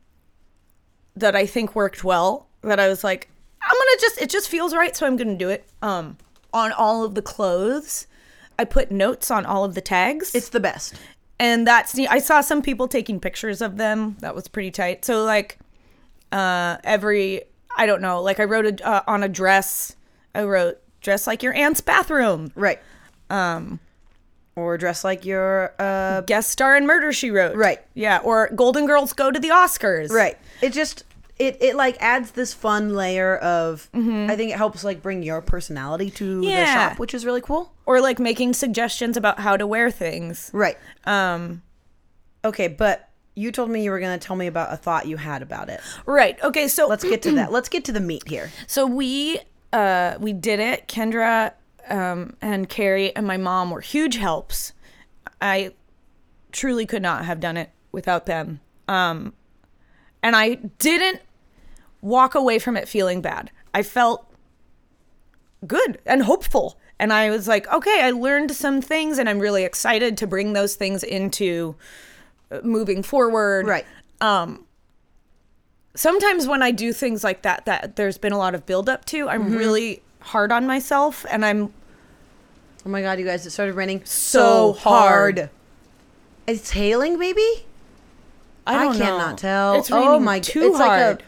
that 1.15 1.35
I 1.35 1.45
think 1.45 1.75
worked 1.75 2.03
well 2.03 2.47
that 2.61 2.79
I 2.79 2.87
was 2.87 3.03
like 3.03 3.29
I'm 3.61 3.73
going 3.73 3.97
to 3.97 4.01
just 4.01 4.21
it 4.21 4.29
just 4.29 4.49
feels 4.49 4.73
right 4.75 4.95
so 4.95 5.05
I'm 5.07 5.15
going 5.15 5.29
to 5.29 5.35
do 5.37 5.49
it. 5.49 5.65
Um 5.81 6.17
on 6.53 6.71
all 6.71 7.03
of 7.03 7.15
the 7.15 7.21
clothes, 7.23 8.05
I 8.59 8.65
put 8.65 8.91
notes 8.91 9.31
on 9.31 9.43
all 9.45 9.63
of 9.63 9.73
the 9.73 9.81
tags. 9.81 10.35
it's 10.35 10.49
the 10.49 10.59
best 10.59 10.93
and 11.39 11.67
that's. 11.67 11.97
I 11.97 12.19
saw 12.19 12.41
some 12.41 12.61
people 12.61 12.87
taking 12.87 13.19
pictures 13.19 13.61
of 13.61 13.77
them. 13.77 14.17
That 14.19 14.35
was 14.35 14.47
pretty 14.47 14.71
tight. 14.71 15.05
So 15.05 15.23
like 15.23 15.57
uh 16.31 16.77
every 16.83 17.41
I 17.77 17.85
don't 17.85 18.01
know, 18.01 18.21
like 18.21 18.39
I 18.39 18.43
wrote 18.43 18.65
a, 18.81 18.87
uh, 18.87 19.01
on 19.07 19.23
a 19.23 19.29
dress, 19.29 19.95
I 20.33 20.43
wrote 20.43 20.79
dress 21.01 21.27
like 21.27 21.43
your 21.43 21.53
aunt's 21.53 21.81
bathroom 21.81 22.51
right 22.55 22.79
Um 23.29 23.79
or 24.55 24.77
dress 24.77 25.03
like 25.03 25.25
you're 25.25 25.73
uh 25.79 26.21
guest 26.21 26.49
star 26.49 26.77
in 26.77 26.85
Murder 26.85 27.11
She 27.11 27.29
Wrote. 27.31 27.55
Right. 27.55 27.79
Yeah. 27.93 28.19
Or 28.23 28.49
Golden 28.55 28.85
Girls 28.85 29.13
go 29.13 29.31
to 29.31 29.39
the 29.39 29.49
Oscars. 29.49 30.11
right. 30.11 30.37
It 30.61 30.71
just 30.73 31.03
it 31.39 31.57
it 31.61 31.75
like 31.75 31.97
adds 31.99 32.31
this 32.31 32.53
fun 32.53 32.93
layer 32.93 33.37
of 33.37 33.89
I 33.93 34.35
think 34.35 34.51
it 34.51 34.57
helps 34.57 34.83
like 34.83 35.01
bring 35.01 35.23
your 35.23 35.41
personality 35.41 36.11
to 36.11 36.41
the 36.41 36.65
shop, 36.65 36.99
which 36.99 37.13
is 37.13 37.25
really 37.25 37.41
cool. 37.41 37.73
Or 37.85 38.01
like 38.01 38.19
making 38.19 38.53
suggestions 38.53 39.17
about 39.17 39.39
how 39.39 39.57
to 39.57 39.65
wear 39.67 39.91
things. 39.91 40.49
Right. 40.53 40.77
Um. 41.05 41.61
Okay, 42.45 42.67
but 42.67 43.09
you 43.35 43.51
told 43.51 43.69
me 43.69 43.83
you 43.83 43.89
were 43.89 43.99
going 43.99 44.17
to 44.17 44.25
tell 44.25 44.35
me 44.35 44.47
about 44.47 44.71
a 44.71 44.77
thought 44.77 45.07
you 45.07 45.17
had 45.17 45.41
about 45.41 45.69
it. 45.69 45.81
Right. 46.05 46.41
Okay. 46.43 46.67
So 46.67 46.87
Let's 46.87 47.03
get 47.03 47.21
to 47.23 47.31
that. 47.31 47.51
Let's 47.51 47.69
get 47.69 47.85
to 47.85 47.91
the 47.91 47.99
meat 47.99 48.27
here. 48.27 48.51
So 48.67 48.85
we 48.85 49.39
uh 49.71 50.15
we 50.19 50.33
did 50.33 50.59
it. 50.59 50.87
Kendra 50.87 51.53
um 51.89 52.35
and 52.41 52.69
Carrie 52.69 53.15
and 53.15 53.25
my 53.25 53.37
mom 53.37 53.71
were 53.71 53.81
huge 53.81 54.17
helps. 54.17 54.73
I 55.41 55.73
truly 56.51 56.85
could 56.85 57.01
not 57.01 57.25
have 57.25 57.39
done 57.39 57.57
it 57.57 57.71
without 57.91 58.25
them. 58.27 58.59
Um 58.87 59.33
and 60.23 60.35
I 60.35 60.55
didn't 60.55 61.21
walk 62.01 62.33
away 62.33 62.57
from 62.57 62.75
it 62.77 62.87
feeling 62.87 63.21
bad. 63.21 63.51
I 63.73 63.83
felt 63.83 64.25
good 65.67 65.99
and 66.05 66.23
hopeful. 66.23 66.79
And 66.99 67.11
I 67.11 67.29
was 67.29 67.47
like, 67.47 67.71
okay, 67.71 68.01
I 68.03 68.11
learned 68.11 68.51
some 68.51 68.81
things 68.81 69.17
and 69.17 69.27
I'm 69.27 69.39
really 69.39 69.63
excited 69.63 70.17
to 70.17 70.27
bring 70.27 70.53
those 70.53 70.75
things 70.75 71.03
into 71.03 71.75
uh, 72.51 72.61
moving 72.63 73.03
forward 73.03 73.67
Right. 73.67 73.85
Um, 74.21 74.65
sometimes 75.95 76.47
when 76.47 76.63
I 76.63 76.71
do 76.71 76.93
things 76.93 77.23
like 77.23 77.41
that, 77.41 77.65
that 77.65 77.97
there's 77.97 78.17
been 78.17 78.31
a 78.31 78.37
lot 78.37 78.55
of 78.55 78.65
buildup 78.65 79.05
to, 79.05 79.27
I'm 79.27 79.53
really 79.53 80.01
hard 80.19 80.51
on 80.51 80.65
myself 80.65 81.25
and 81.29 81.45
I'm 81.45 81.73
Oh 82.85 82.89
my 82.89 83.01
god, 83.01 83.17
you 83.17 83.25
guys, 83.25 83.45
it 83.45 83.51
started 83.51 83.75
raining 83.75 84.03
So 84.05 84.73
hard. 84.73 85.49
It's 86.47 86.71
hailing, 86.71 87.17
baby? 87.17 87.65
I 88.65 88.85
know. 88.87 88.93
cannot 88.97 89.37
tell. 89.37 89.75
It's 89.75 89.89
oh 89.91 90.19
my 90.19 90.39
too 90.39 90.63
it's 90.67 90.79
like 90.79 90.99
a- 90.99 91.03
hard. 91.03 91.23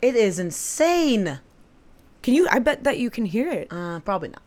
it 0.00 0.14
is 0.16 0.38
insane. 0.38 1.38
Can 2.22 2.34
you? 2.34 2.46
I 2.50 2.58
bet 2.58 2.84
that 2.84 2.98
you 2.98 3.10
can 3.10 3.24
hear 3.24 3.50
it. 3.50 3.68
Uh, 3.70 4.00
probably 4.00 4.28
not. 4.30 4.42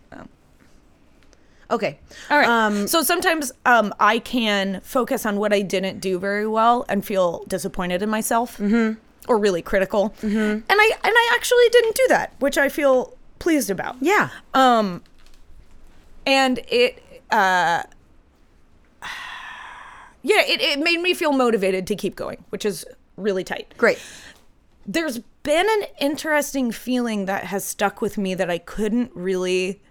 Okay. 1.71 1.97
All 2.29 2.37
right. 2.37 2.47
Um, 2.47 2.85
so 2.87 3.01
sometimes 3.01 3.51
um, 3.65 3.91
I 3.99 4.19
can 4.19 4.81
focus 4.81 5.25
on 5.25 5.37
what 5.37 5.51
I 5.51 5.61
didn't 5.61 5.99
do 5.99 6.19
very 6.19 6.45
well 6.47 6.85
and 6.87 7.03
feel 7.03 7.43
disappointed 7.47 8.03
in 8.03 8.09
myself 8.09 8.57
Mm-hmm. 8.59 8.99
or 9.27 9.39
really 9.39 9.63
critical. 9.63 10.11
Mm-hmm. 10.21 10.37
And 10.37 10.63
I 10.69 10.91
and 11.03 11.13
I 11.15 11.31
actually 11.33 11.67
didn't 11.71 11.95
do 11.95 12.05
that, 12.09 12.33
which 12.37 12.59
I 12.59 12.69
feel 12.69 13.17
pleased 13.39 13.71
about. 13.71 13.95
yeah. 13.99 14.29
Um, 14.53 15.01
and 16.27 16.59
it, 16.67 17.01
uh, 17.31 17.83
yeah, 20.27 20.41
it, 20.41 20.59
it 20.59 20.79
made 20.79 20.99
me 21.01 21.13
feel 21.13 21.31
motivated 21.31 21.85
to 21.87 21.95
keep 21.95 22.15
going, 22.15 22.43
which 22.49 22.65
is 22.65 22.83
really 23.15 23.43
tight. 23.43 23.73
Great. 23.77 23.99
There's 24.87 25.19
been 25.43 25.67
an 25.69 25.87
interesting 26.01 26.71
feeling 26.71 27.25
that 27.25 27.43
has 27.45 27.63
stuck 27.63 28.01
with 28.01 28.17
me 28.17 28.33
that 28.33 28.49
I 28.49 28.57
couldn't 28.57 29.11
really 29.13 29.81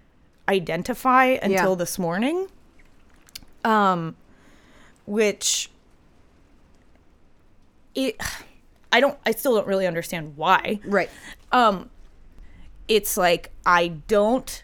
identify 0.49 1.27
until 1.41 1.71
Yeah. 1.71 1.75
this 1.77 1.99
morning. 2.01 2.49
Um, 3.65 4.17
which 5.07 5.71
it, 7.95 8.21
I 8.93 8.99
don't, 9.01 9.17
I 9.25 9.31
still 9.31 9.55
don't 9.55 9.69
really 9.69 9.87
understand 9.87 10.37
why 10.37 10.81
Right. 10.85 11.09
um 11.53 11.91
it's 12.89 13.17
like 13.17 13.51
i 13.65 13.89
don't 14.09 14.63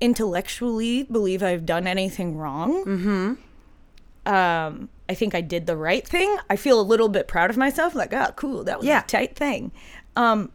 intellectually 0.00 1.02
believe 1.04 1.42
i've 1.42 1.66
done 1.66 1.86
anything 1.88 2.36
wrong 2.36 2.84
mm-hmm. 2.84 3.34
Um 4.26 4.88
i 5.08 5.14
think 5.14 5.34
i 5.34 5.40
did 5.40 5.66
the 5.66 5.76
right 5.76 6.06
thing 6.06 6.36
i 6.48 6.56
feel 6.56 6.80
a 6.80 6.82
little 6.82 7.08
bit 7.08 7.26
proud 7.26 7.48
of 7.50 7.56
myself 7.56 7.94
like 7.94 8.12
oh 8.12 8.32
cool 8.36 8.62
that 8.64 8.78
was 8.78 8.86
Yeah. 8.86 9.00
a 9.02 9.06
tight 9.06 9.34
thing 9.34 9.72
um 10.16 10.52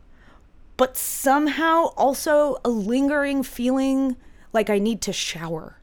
but 0.77 0.97
somehow 0.97 1.85
also 1.97 2.57
a 2.63 2.69
lingering 2.69 3.41
feeling 3.43 4.15
like 4.53 4.69
i 4.69 4.77
need 4.79 5.01
to 5.01 5.13
shower 5.13 5.77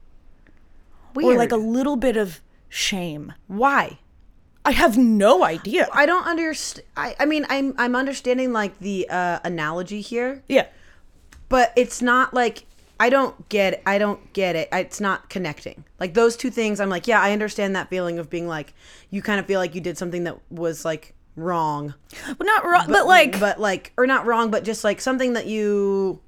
Weird. 1.15 1.35
or 1.35 1.39
like 1.39 1.53
a 1.53 1.57
little 1.57 1.97
bit 1.97 2.17
of 2.17 2.41
shame 2.69 3.33
why? 3.49 3.99
i 4.65 4.71
have 4.71 4.97
no 4.97 5.43
idea 5.45 5.89
I 5.93 6.07
don't 6.07 6.25
understand. 6.27 6.87
I, 6.97 7.17
I 7.19 7.25
mean, 7.27 7.45
I'm 7.49 7.75
I'm 7.79 7.97
understanding 7.97 8.53
like 8.53 8.79
the 8.79 9.09
uh, 9.11 9.41
analogy 9.45 10.01
here, 10.01 10.43
yeah 10.49 10.67
but 11.49 11.73
it's 11.77 12.01
not 12.01 12.33
like 12.33 12.65
I 13.03 13.09
don't 13.09 13.49
get 13.49 13.73
it. 13.75 13.83
I 13.85 13.99
don't 13.99 14.33
get 14.33 14.55
it. 14.55 14.69
It's 14.71 15.01
not 15.01 15.29
connecting. 15.29 15.85
Like 15.99 16.15
those 16.15 16.37
two 16.37 16.51
things, 16.51 16.79
I'm 16.81 16.89
like, 16.89 17.09
yeah, 17.09 17.21
I 17.21 17.33
understand 17.33 17.75
that 17.75 17.91
feeling 17.91 18.21
of 18.21 18.31
being 18.31 18.47
like, 18.47 18.75
you 19.11 19.23
kind 19.23 19.41
of 19.41 19.47
feel 19.47 19.59
like 19.59 19.75
you 19.75 19.81
did 19.81 19.99
something 19.99 20.23
that 20.23 20.39
was 20.51 20.85
like 20.85 21.13
wrong, 21.35 21.95
well, 22.27 22.37
not 22.43 22.65
wrong 22.65 22.87
but, 22.87 23.07
like 23.07 23.41
but 23.41 23.59
like, 23.59 23.93
or 23.97 24.07
not 24.07 24.25
wrong, 24.25 24.53
but 24.53 24.63
just 24.63 24.85
like 24.85 25.01
something 25.01 25.33
that 25.33 25.47
you 25.47 26.21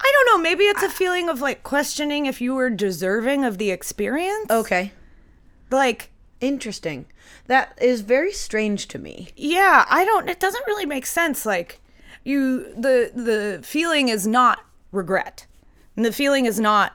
I 0.00 0.12
don't 0.12 0.26
know. 0.36 0.42
Maybe 0.42 0.64
it's 0.64 0.82
a 0.82 0.88
feeling 0.88 1.28
of 1.28 1.40
like 1.40 1.62
questioning 1.62 2.26
if 2.26 2.40
you 2.40 2.54
were 2.54 2.70
deserving 2.70 3.44
of 3.44 3.58
the 3.58 3.70
experience. 3.70 4.50
okay, 4.50 4.92
Like, 5.70 6.10
interesting. 6.40 7.06
That 7.46 7.78
is 7.80 8.00
very 8.00 8.32
strange 8.32 8.88
to 8.88 8.98
me. 8.98 9.28
yeah, 9.36 9.86
I 9.88 10.04
don't. 10.04 10.28
It 10.28 10.40
doesn't 10.40 10.66
really 10.66 10.86
make 10.86 11.06
sense. 11.06 11.46
Like, 11.46 11.80
you 12.24 12.74
the 12.74 13.12
the 13.14 13.60
feeling 13.62 14.08
is 14.08 14.26
not 14.26 14.64
regret, 14.90 15.45
and 15.96 16.04
the 16.04 16.12
feeling 16.12 16.46
is 16.46 16.60
not 16.60 16.92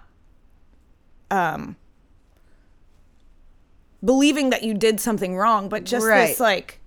um 1.29 1.75
believing 4.03 4.49
that 4.49 4.63
you 4.63 4.73
did 4.73 4.99
something 4.99 5.35
wrong, 5.37 5.69
but 5.69 5.83
just 5.83 6.05
Right. 6.05 6.27
this 6.29 6.39
like 6.39 6.79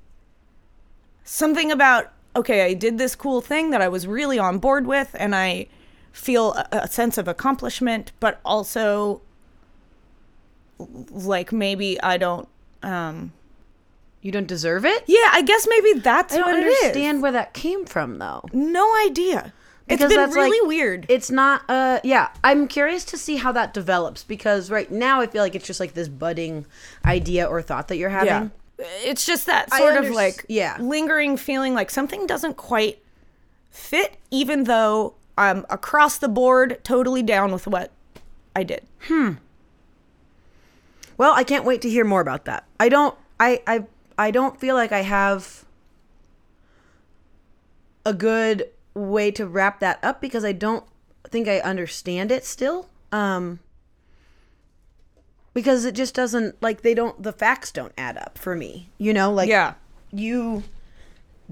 something 1.24 1.70
about 1.70 2.10
okay, 2.36 2.62
I 2.64 2.74
did 2.74 2.98
this 2.98 3.14
cool 3.14 3.40
thing 3.40 3.70
that 3.70 3.80
I 3.80 3.86
was 3.88 4.06
really 4.08 4.38
on 4.40 4.58
board 4.58 4.86
with, 4.88 5.14
and 5.18 5.36
I 5.36 5.68
feel 6.10 6.52
a, 6.54 6.66
a 6.72 6.88
sense 6.88 7.16
of 7.16 7.28
accomplishment, 7.28 8.10
but 8.18 8.40
also 8.44 9.22
like 10.78 11.52
maybe 11.52 12.00
I 12.02 12.16
don't. 12.16 12.48
um 12.82 13.32
You 14.20 14.32
don't 14.32 14.48
deserve 14.48 14.84
it. 14.84 15.04
Yeah, 15.06 15.28
I 15.32 15.42
guess 15.42 15.66
maybe 15.68 16.00
that's 16.00 16.34
I 16.34 16.38
don't 16.38 16.46
what 16.46 16.56
it 16.58 16.66
is. 16.66 16.82
understand 16.84 17.22
where 17.22 17.32
that 17.32 17.52
came 17.54 17.84
from, 17.86 18.18
though. 18.18 18.42
No 18.52 18.92
idea. 19.06 19.52
It's 19.86 19.98
Because 19.98 20.08
been 20.12 20.16
that's, 20.18 20.34
really 20.34 20.60
like- 20.60 20.68
weird. 20.68 21.06
It's 21.10 21.30
not. 21.30 21.62
Uh, 21.68 22.00
yeah, 22.04 22.28
I'm 22.42 22.68
curious 22.68 23.04
to 23.06 23.18
see 23.18 23.36
how 23.36 23.52
that 23.52 23.74
develops 23.74 24.24
because 24.24 24.70
right 24.70 24.90
now 24.90 25.20
I 25.20 25.26
feel 25.26 25.42
like 25.42 25.54
it's 25.54 25.66
just 25.66 25.78
like 25.78 25.92
this 25.92 26.08
budding 26.08 26.64
idea 27.04 27.44
or 27.46 27.60
thought 27.60 27.88
that 27.88 27.96
you're 27.98 28.08
having. 28.10 28.50
yeah. 28.78 28.86
It's 29.04 29.24
just 29.26 29.46
that 29.46 29.72
sort 29.72 29.96
of 29.96 30.10
like 30.10 30.46
yeah. 30.48 30.76
lingering 30.80 31.36
feeling 31.36 31.74
like 31.74 31.90
something 31.90 32.26
doesn't 32.26 32.56
quite 32.56 32.98
fit, 33.70 34.16
even 34.30 34.64
though 34.64 35.14
I'm 35.38 35.66
across 35.70 36.18
the 36.18 36.28
board 36.28 36.80
totally 36.82 37.22
down 37.22 37.52
with 37.52 37.66
what 37.66 37.92
I 38.56 38.62
did. 38.62 38.82
Hmm. 39.02 39.32
Well, 41.18 41.34
I 41.34 41.44
can't 41.44 41.64
wait 41.64 41.82
to 41.82 41.90
hear 41.90 42.04
more 42.04 42.20
about 42.20 42.46
that. 42.46 42.64
I 42.80 42.88
don't. 42.88 43.14
I. 43.38 43.62
I. 43.66 43.84
I 44.18 44.30
don't 44.30 44.58
feel 44.58 44.74
like 44.76 44.92
I 44.92 45.02
have 45.02 45.64
a 48.06 48.12
good 48.14 48.68
way 48.94 49.30
to 49.32 49.46
wrap 49.46 49.80
that 49.80 49.98
up 50.02 50.20
because 50.20 50.44
I 50.44 50.52
don't 50.52 50.84
think 51.30 51.48
I 51.48 51.58
understand 51.60 52.30
it 52.32 52.44
still. 52.44 52.88
Um. 53.12 53.58
Because 55.52 55.84
it 55.84 55.94
just 55.94 56.14
doesn't 56.14 56.60
like 56.62 56.82
they 56.82 56.94
don't 56.94 57.22
the 57.22 57.32
facts 57.32 57.70
don't 57.70 57.92
add 57.96 58.16
up 58.16 58.36
for 58.38 58.56
me. 58.56 58.90
You 58.98 59.12
know, 59.12 59.32
like 59.32 59.48
Yeah. 59.48 59.74
you 60.12 60.64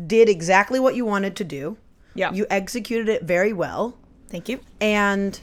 did 0.07 0.29
exactly 0.29 0.81
what 0.81 0.97
you 0.97 1.05
wanted 1.05 1.37
to 1.37 1.45
do. 1.45 1.77
Yeah. 2.15 2.33
You 2.33 2.47
executed 2.51 3.09
it 3.09 3.23
very 3.23 3.53
well 3.53 3.97
Thank 4.29 4.49
you. 4.49 4.59
and 4.81 5.39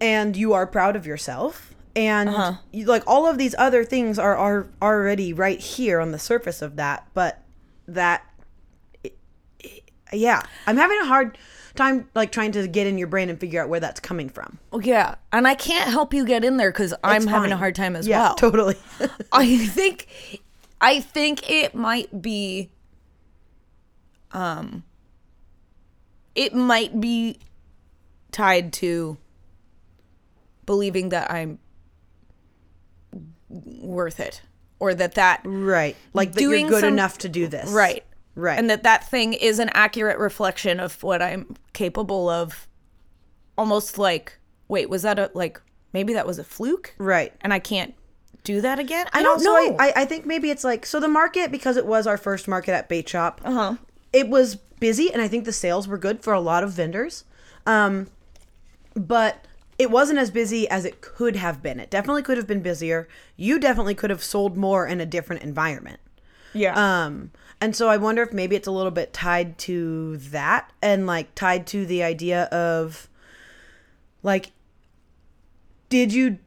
and 0.00 0.36
you 0.36 0.52
are 0.52 0.66
proud 0.66 0.96
of 0.96 1.06
yourself 1.06 1.74
and 1.96 2.28
Uh-huh. 2.28 2.52
you, 2.72 2.86
like 2.86 3.02
all 3.06 3.26
of 3.26 3.36
these 3.38 3.54
other 3.58 3.84
things 3.84 4.18
are 4.18 4.36
are 4.36 4.66
already 4.80 5.32
right 5.32 5.58
here 5.60 5.98
on 6.00 6.12
the 6.12 6.18
surface 6.18 6.62
of 6.62 6.76
that 6.76 7.06
but 7.14 7.42
that 7.88 8.22
yeah. 10.12 10.42
I'm 10.66 10.76
having 10.76 10.98
a 11.00 11.06
hard 11.06 11.38
time 11.76 12.08
like 12.14 12.32
trying 12.32 12.52
to 12.52 12.66
get 12.66 12.86
in 12.86 12.98
your 12.98 13.06
brain 13.06 13.30
and 13.30 13.38
figure 13.38 13.62
out 13.62 13.68
where 13.68 13.80
that's 13.80 14.00
coming 14.00 14.28
from. 14.28 14.58
Well, 14.72 14.82
yeah, 14.82 15.14
and 15.32 15.46
I 15.46 15.54
can't 15.54 15.88
help 15.90 16.12
you 16.12 16.24
get 16.26 16.44
in 16.44 16.56
there 16.56 16.70
because 16.72 16.92
I'm 17.04 17.22
It's 17.22 17.30
having 17.30 17.52
a 17.52 17.56
hard 17.56 17.74
time 17.74 17.94
as 17.96 18.06
yeah 18.08 18.20
well. 18.28 18.34
totally. 18.34 18.76
I 19.32 19.56
think 19.66 20.08
I 20.80 21.00
think 21.00 21.48
it 21.50 21.74
might 21.74 22.20
be 22.22 22.70
um 24.32 24.82
it 26.34 26.54
might 26.54 27.00
be 27.00 27.38
tied 28.32 28.72
to 28.74 29.16
believing 30.66 31.08
that 31.10 31.30
I'm 31.30 31.58
worth 33.48 34.20
it 34.20 34.42
or 34.78 34.94
that 34.94 35.14
that 35.14 35.40
right. 35.44 35.96
Like 36.14 36.32
that 36.32 36.38
Doing 36.40 36.62
you're 36.62 36.70
good 36.70 36.80
some- 36.82 36.92
enough 36.92 37.18
to 37.18 37.28
do 37.28 37.46
this. 37.48 37.70
Right 37.70 38.04
right 38.34 38.58
and 38.58 38.68
that 38.70 38.82
that 38.82 39.08
thing 39.10 39.32
is 39.32 39.58
an 39.58 39.70
accurate 39.74 40.18
reflection 40.18 40.78
of 40.80 41.02
what 41.02 41.20
I'm 41.22 41.56
capable 41.72 42.28
of 42.28 42.66
almost 43.58 43.98
like 43.98 44.38
wait 44.68 44.88
was 44.88 45.02
that 45.02 45.18
a 45.18 45.30
like 45.34 45.60
maybe 45.92 46.12
that 46.14 46.26
was 46.26 46.38
a 46.38 46.44
fluke 46.44 46.94
Right. 46.98 47.32
and 47.40 47.52
I 47.52 47.58
can't 47.58 47.94
do 48.42 48.60
that 48.62 48.78
again. 48.78 49.06
I 49.12 49.18
And 49.18 49.24
don't 49.24 49.46
also, 49.46 49.50
know. 49.72 49.76
I, 49.78 49.92
I, 49.96 50.04
think 50.06 50.24
maybe 50.24 50.50
it's 50.50 50.64
like 50.64 50.86
so 50.86 50.98
the 50.98 51.08
market 51.08 51.50
because 51.52 51.76
it 51.76 51.84
was 51.84 52.06
our 52.06 52.16
first 52.16 52.48
market 52.48 52.72
at 52.72 52.88
Bait 52.88 53.06
Shop. 53.06 53.40
Uh-huh. 53.44 53.74
It 54.14 54.28
was 54.30 54.54
busy, 54.56 55.12
and 55.12 55.20
I 55.20 55.28
think 55.28 55.44
the 55.44 55.52
sales 55.52 55.86
were 55.86 55.98
good 55.98 56.22
for 56.22 56.32
a 56.32 56.40
lot 56.40 56.64
of 56.64 56.70
vendors. 56.70 57.24
Um, 57.66 58.06
but 58.94 59.44
it 59.78 59.90
wasn't 59.90 60.18
as 60.20 60.30
busy 60.30 60.66
as 60.70 60.86
it 60.86 61.02
could 61.02 61.36
have 61.36 61.62
been. 61.62 61.78
It 61.80 61.90
definitely 61.90 62.22
could 62.22 62.38
have 62.38 62.46
been 62.46 62.62
busier. 62.62 63.08
You 63.36 63.58
definitely 63.58 63.94
could 63.94 64.08
have 64.10 64.22
sold 64.24 64.56
more 64.56 64.86
in 64.86 65.02
a 65.02 65.06
different 65.06 65.42
environment. 65.42 66.00
yeah. 66.54 67.04
Um, 67.04 67.32
and 67.60 67.76
so 67.76 67.88
I 67.88 67.96
wonder 67.98 68.22
if 68.22 68.32
maybe 68.32 68.56
it's 68.56 68.68
a 68.68 68.72
little 68.72 68.90
bit 68.90 69.12
tied 69.12 69.58
to 69.58 70.16
that 70.18 70.72
and 70.82 71.06
like 71.06 71.34
tied 71.34 71.66
to 71.68 71.84
the 71.86 72.02
idea 72.02 72.44
of 72.44 73.08
like 74.22 74.52
did 75.88 76.12
you 76.12 76.38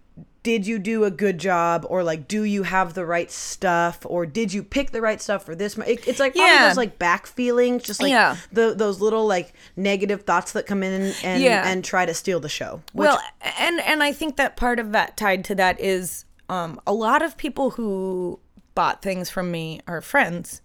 did 0.43 0.67
you 0.67 0.77
do 0.77 1.05
a 1.05 1.11
good 1.11 1.37
job 1.37 1.85
or 1.89 2.03
like 2.03 2.27
do 2.27 2.43
you 2.43 2.63
have 2.63 2.93
the 2.93 3.05
right 3.05 3.31
stuff 3.31 3.99
or 4.05 4.25
did 4.25 4.51
you 4.51 4.61
pick 4.61 4.91
the 4.91 4.99
right 5.01 5.21
stuff 5.21 5.45
for 5.45 5.55
this 5.55 5.77
it, 5.77 6.05
it's 6.07 6.19
like 6.19 6.35
all 6.35 6.45
Yeah. 6.45 6.67
those 6.67 6.77
like 6.77 6.99
back 6.99 7.25
feelings 7.27 7.83
just 7.83 8.01
like 8.01 8.09
Yeah. 8.09 8.35
the, 8.51 8.73
those 8.75 8.99
little 8.99 9.25
like 9.25 9.53
negative 9.77 10.23
thoughts 10.23 10.51
that 10.51 10.65
come 10.65 10.83
in 10.83 11.13
and 11.23 11.41
Yeah. 11.41 11.63
and 11.65 11.83
try 11.83 12.05
to 12.05 12.13
steal 12.13 12.39
the 12.41 12.49
show 12.49 12.81
which, 12.91 13.07
well, 13.07 13.21
and 13.57 13.79
and 13.81 14.03
I 14.03 14.11
think 14.11 14.35
that 14.35 14.57
part 14.57 14.79
of 14.79 14.91
that 14.91 15.15
tied 15.15 15.45
to 15.45 15.55
that 15.55 15.79
is 15.79 16.25
um, 16.49 16.79
a 16.85 16.93
lot 16.93 17.21
of 17.21 17.37
people 17.37 17.71
who 17.71 18.37
bought 18.75 19.01
things 19.01 19.29
from 19.29 19.49
me 19.49 19.79
are 19.87 20.01
friends, 20.01 20.61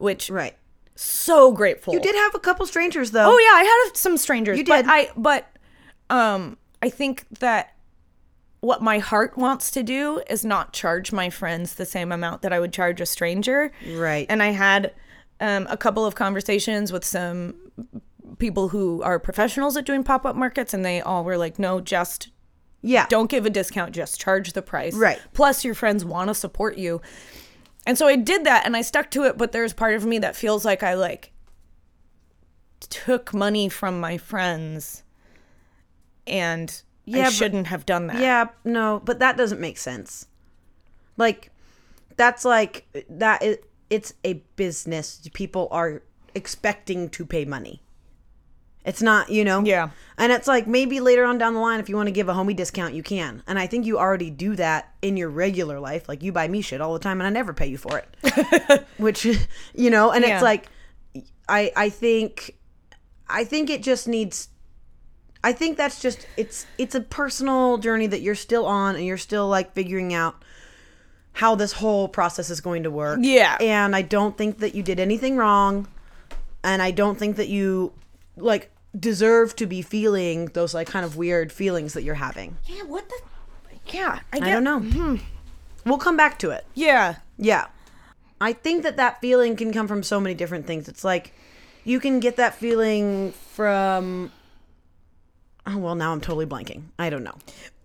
which 0.00 0.30
right 0.30 0.56
so 0.96 1.52
grateful. 1.52 1.94
you 1.94 2.00
did 2.00 2.14
have 2.14 2.34
a 2.34 2.38
couple 2.38 2.66
strangers 2.66 3.10
though 3.12 3.30
Oh 3.32 3.38
yeah, 3.38 3.56
I 3.56 3.84
had 3.86 3.96
some 3.96 4.16
strangers. 4.16 4.58
You 4.58 4.64
but 4.64 4.82
did. 4.82 4.86
I 4.90 5.08
but 5.16 5.46
um 6.10 6.56
I 6.82 6.90
think 6.90 7.24
that 7.38 7.74
what 8.60 8.82
my 8.82 8.98
heart 8.98 9.38
wants 9.38 9.70
to 9.70 9.82
do 9.82 10.20
is 10.28 10.44
not 10.44 10.72
charge 10.74 11.12
my 11.12 11.30
friends 11.30 11.74
the 11.76 11.86
same 11.86 12.12
amount 12.12 12.42
that 12.42 12.52
I 12.52 12.60
would 12.60 12.72
charge 12.74 13.00
a 13.00 13.06
stranger. 13.06 13.72
Right. 13.94 14.26
And 14.28 14.42
I 14.42 14.48
had 14.50 14.92
um, 15.40 15.66
a 15.70 15.76
couple 15.78 16.04
of 16.04 16.14
conversations 16.14 16.92
with 16.92 17.02
some 17.04 17.54
people 18.38 18.68
who 18.68 19.02
are 19.02 19.18
professionals 19.18 19.78
at 19.78 19.86
doing 19.86 20.04
pop-up 20.04 20.36
markets 20.36 20.74
and 20.74 20.84
they 20.84 21.00
all 21.00 21.24
were 21.24 21.38
like 21.38 21.58
no 21.58 21.80
just 21.80 22.28
yeah 22.82 23.06
don't 23.08 23.30
give 23.30 23.44
a 23.46 23.50
discount 23.50 23.94
just 23.94 24.20
charge 24.20 24.52
the 24.52 24.62
price 24.62 24.94
Right. 24.94 25.18
plus 25.34 25.64
your 25.64 25.74
friends 25.74 26.04
want 26.04 26.28
to 26.28 26.34
support 26.34 26.76
you 26.78 27.00
and 27.86 27.96
so 27.98 28.06
i 28.06 28.16
did 28.16 28.44
that 28.44 28.64
and 28.66 28.76
i 28.76 28.82
stuck 28.82 29.10
to 29.10 29.24
it 29.24 29.36
but 29.38 29.52
there's 29.52 29.72
part 29.72 29.94
of 29.94 30.04
me 30.04 30.18
that 30.18 30.36
feels 30.36 30.64
like 30.64 30.82
i 30.82 30.94
like 30.94 31.32
took 32.88 33.32
money 33.34 33.68
from 33.68 34.00
my 34.00 34.16
friends 34.16 35.02
and 36.26 36.82
Yeah, 37.04 37.22
i 37.22 37.24
but- 37.24 37.32
shouldn't 37.32 37.66
have 37.68 37.84
done 37.86 38.06
that 38.08 38.18
Yeah, 38.20 38.48
no, 38.64 39.00
but 39.04 39.18
that 39.18 39.36
doesn't 39.36 39.60
make 39.60 39.78
sense. 39.78 40.26
Like 41.16 41.50
that's 42.16 42.44
like 42.44 42.86
that 43.08 43.42
is 43.42 43.58
it's 43.90 44.14
a 44.24 44.34
business. 44.56 45.20
People 45.34 45.68
are 45.70 46.02
expecting 46.34 47.08
to 47.10 47.26
pay 47.26 47.44
money. 47.44 47.82
It's 48.84 49.02
not, 49.02 49.28
you 49.30 49.44
know. 49.44 49.62
Yeah. 49.62 49.90
And 50.16 50.32
it's 50.32 50.48
like 50.48 50.66
maybe 50.66 51.00
later 51.00 51.24
on 51.24 51.36
down 51.38 51.54
the 51.54 51.60
line 51.60 51.80
if 51.80 51.88
you 51.88 51.96
want 51.96 52.06
to 52.06 52.12
give 52.12 52.28
a 52.28 52.32
homie 52.32 52.56
discount, 52.56 52.94
you 52.94 53.02
can. 53.02 53.42
And 53.46 53.58
I 53.58 53.66
think 53.66 53.84
you 53.86 53.98
already 53.98 54.30
do 54.30 54.56
that 54.56 54.94
in 55.02 55.16
your 55.16 55.28
regular 55.28 55.78
life. 55.80 56.08
Like 56.08 56.22
you 56.22 56.32
buy 56.32 56.48
me 56.48 56.62
shit 56.62 56.80
all 56.80 56.92
the 56.94 56.98
time 56.98 57.20
and 57.20 57.26
I 57.26 57.30
never 57.30 57.52
pay 57.52 57.66
you 57.66 57.76
for 57.78 57.98
it. 57.98 58.86
Which 58.98 59.24
you 59.74 59.90
know, 59.90 60.10
and 60.12 60.24
Yeah. 60.24 60.34
it's 60.34 60.42
like 60.42 60.66
I 61.48 61.72
I 61.76 61.88
think 61.90 62.56
I 63.28 63.44
think 63.44 63.68
it 63.70 63.82
just 63.82 64.08
needs 64.08 64.48
I 65.44 65.52
think 65.52 65.76
that's 65.76 66.00
just 66.00 66.26
it's 66.36 66.66
it's 66.78 66.94
a 66.94 67.00
personal 67.00 67.78
journey 67.78 68.06
that 68.06 68.20
you're 68.22 68.34
still 68.34 68.66
on 68.66 68.96
and 68.96 69.04
you're 69.04 69.18
still 69.18 69.48
like 69.48 69.72
figuring 69.74 70.12
out 70.14 70.42
how 71.32 71.54
this 71.54 71.72
whole 71.72 72.08
process 72.08 72.50
is 72.50 72.60
going 72.60 72.82
to 72.82 72.90
work. 72.90 73.18
Yeah. 73.22 73.56
And 73.60 73.94
I 73.94 74.02
don't 74.02 74.36
think 74.36 74.58
that 74.58 74.74
you 74.74 74.82
did 74.82 74.98
anything 75.00 75.36
wrong 75.36 75.86
and 76.64 76.82
I 76.82 76.90
don't 76.90 77.18
think 77.18 77.36
that 77.36 77.48
you 77.48 77.92
like 78.40 78.70
deserve 78.98 79.54
to 79.56 79.66
be 79.66 79.82
feeling 79.82 80.46
those 80.46 80.74
like 80.74 80.88
kind 80.88 81.04
of 81.04 81.16
weird 81.16 81.52
feelings 81.52 81.92
that 81.92 82.02
you're 82.02 82.16
having. 82.16 82.56
yeah 82.66 82.82
what 82.82 83.08
the 83.08 83.20
yeah 83.92 84.20
i, 84.32 84.38
get, 84.38 84.48
I 84.48 84.50
don't 84.52 84.64
know. 84.64 84.80
Hmm. 84.80 85.16
We'll 85.86 85.98
come 85.98 86.16
back 86.16 86.38
to 86.40 86.50
it. 86.50 86.64
yeah 86.74 87.16
Yeah. 87.38 87.66
I 88.40 88.52
think 88.54 88.82
that 88.84 88.96
that 88.96 89.20
feeling 89.20 89.54
can 89.56 89.72
come 89.72 89.86
from 89.86 90.02
so 90.02 90.18
many 90.18 90.34
different 90.34 90.66
things. 90.66 90.88
It's 90.88 91.04
like 91.04 91.32
you 91.84 92.00
can 92.00 92.20
get 92.20 92.36
that 92.36 92.54
feeling 92.54 93.32
from 93.32 94.32
Oh, 95.66 95.76
well, 95.78 95.94
now 95.94 96.12
I'm 96.12 96.20
totally 96.20 96.46
blanking. 96.46 96.84
I 96.98 97.10
don't 97.10 97.22
know. 97.24 97.36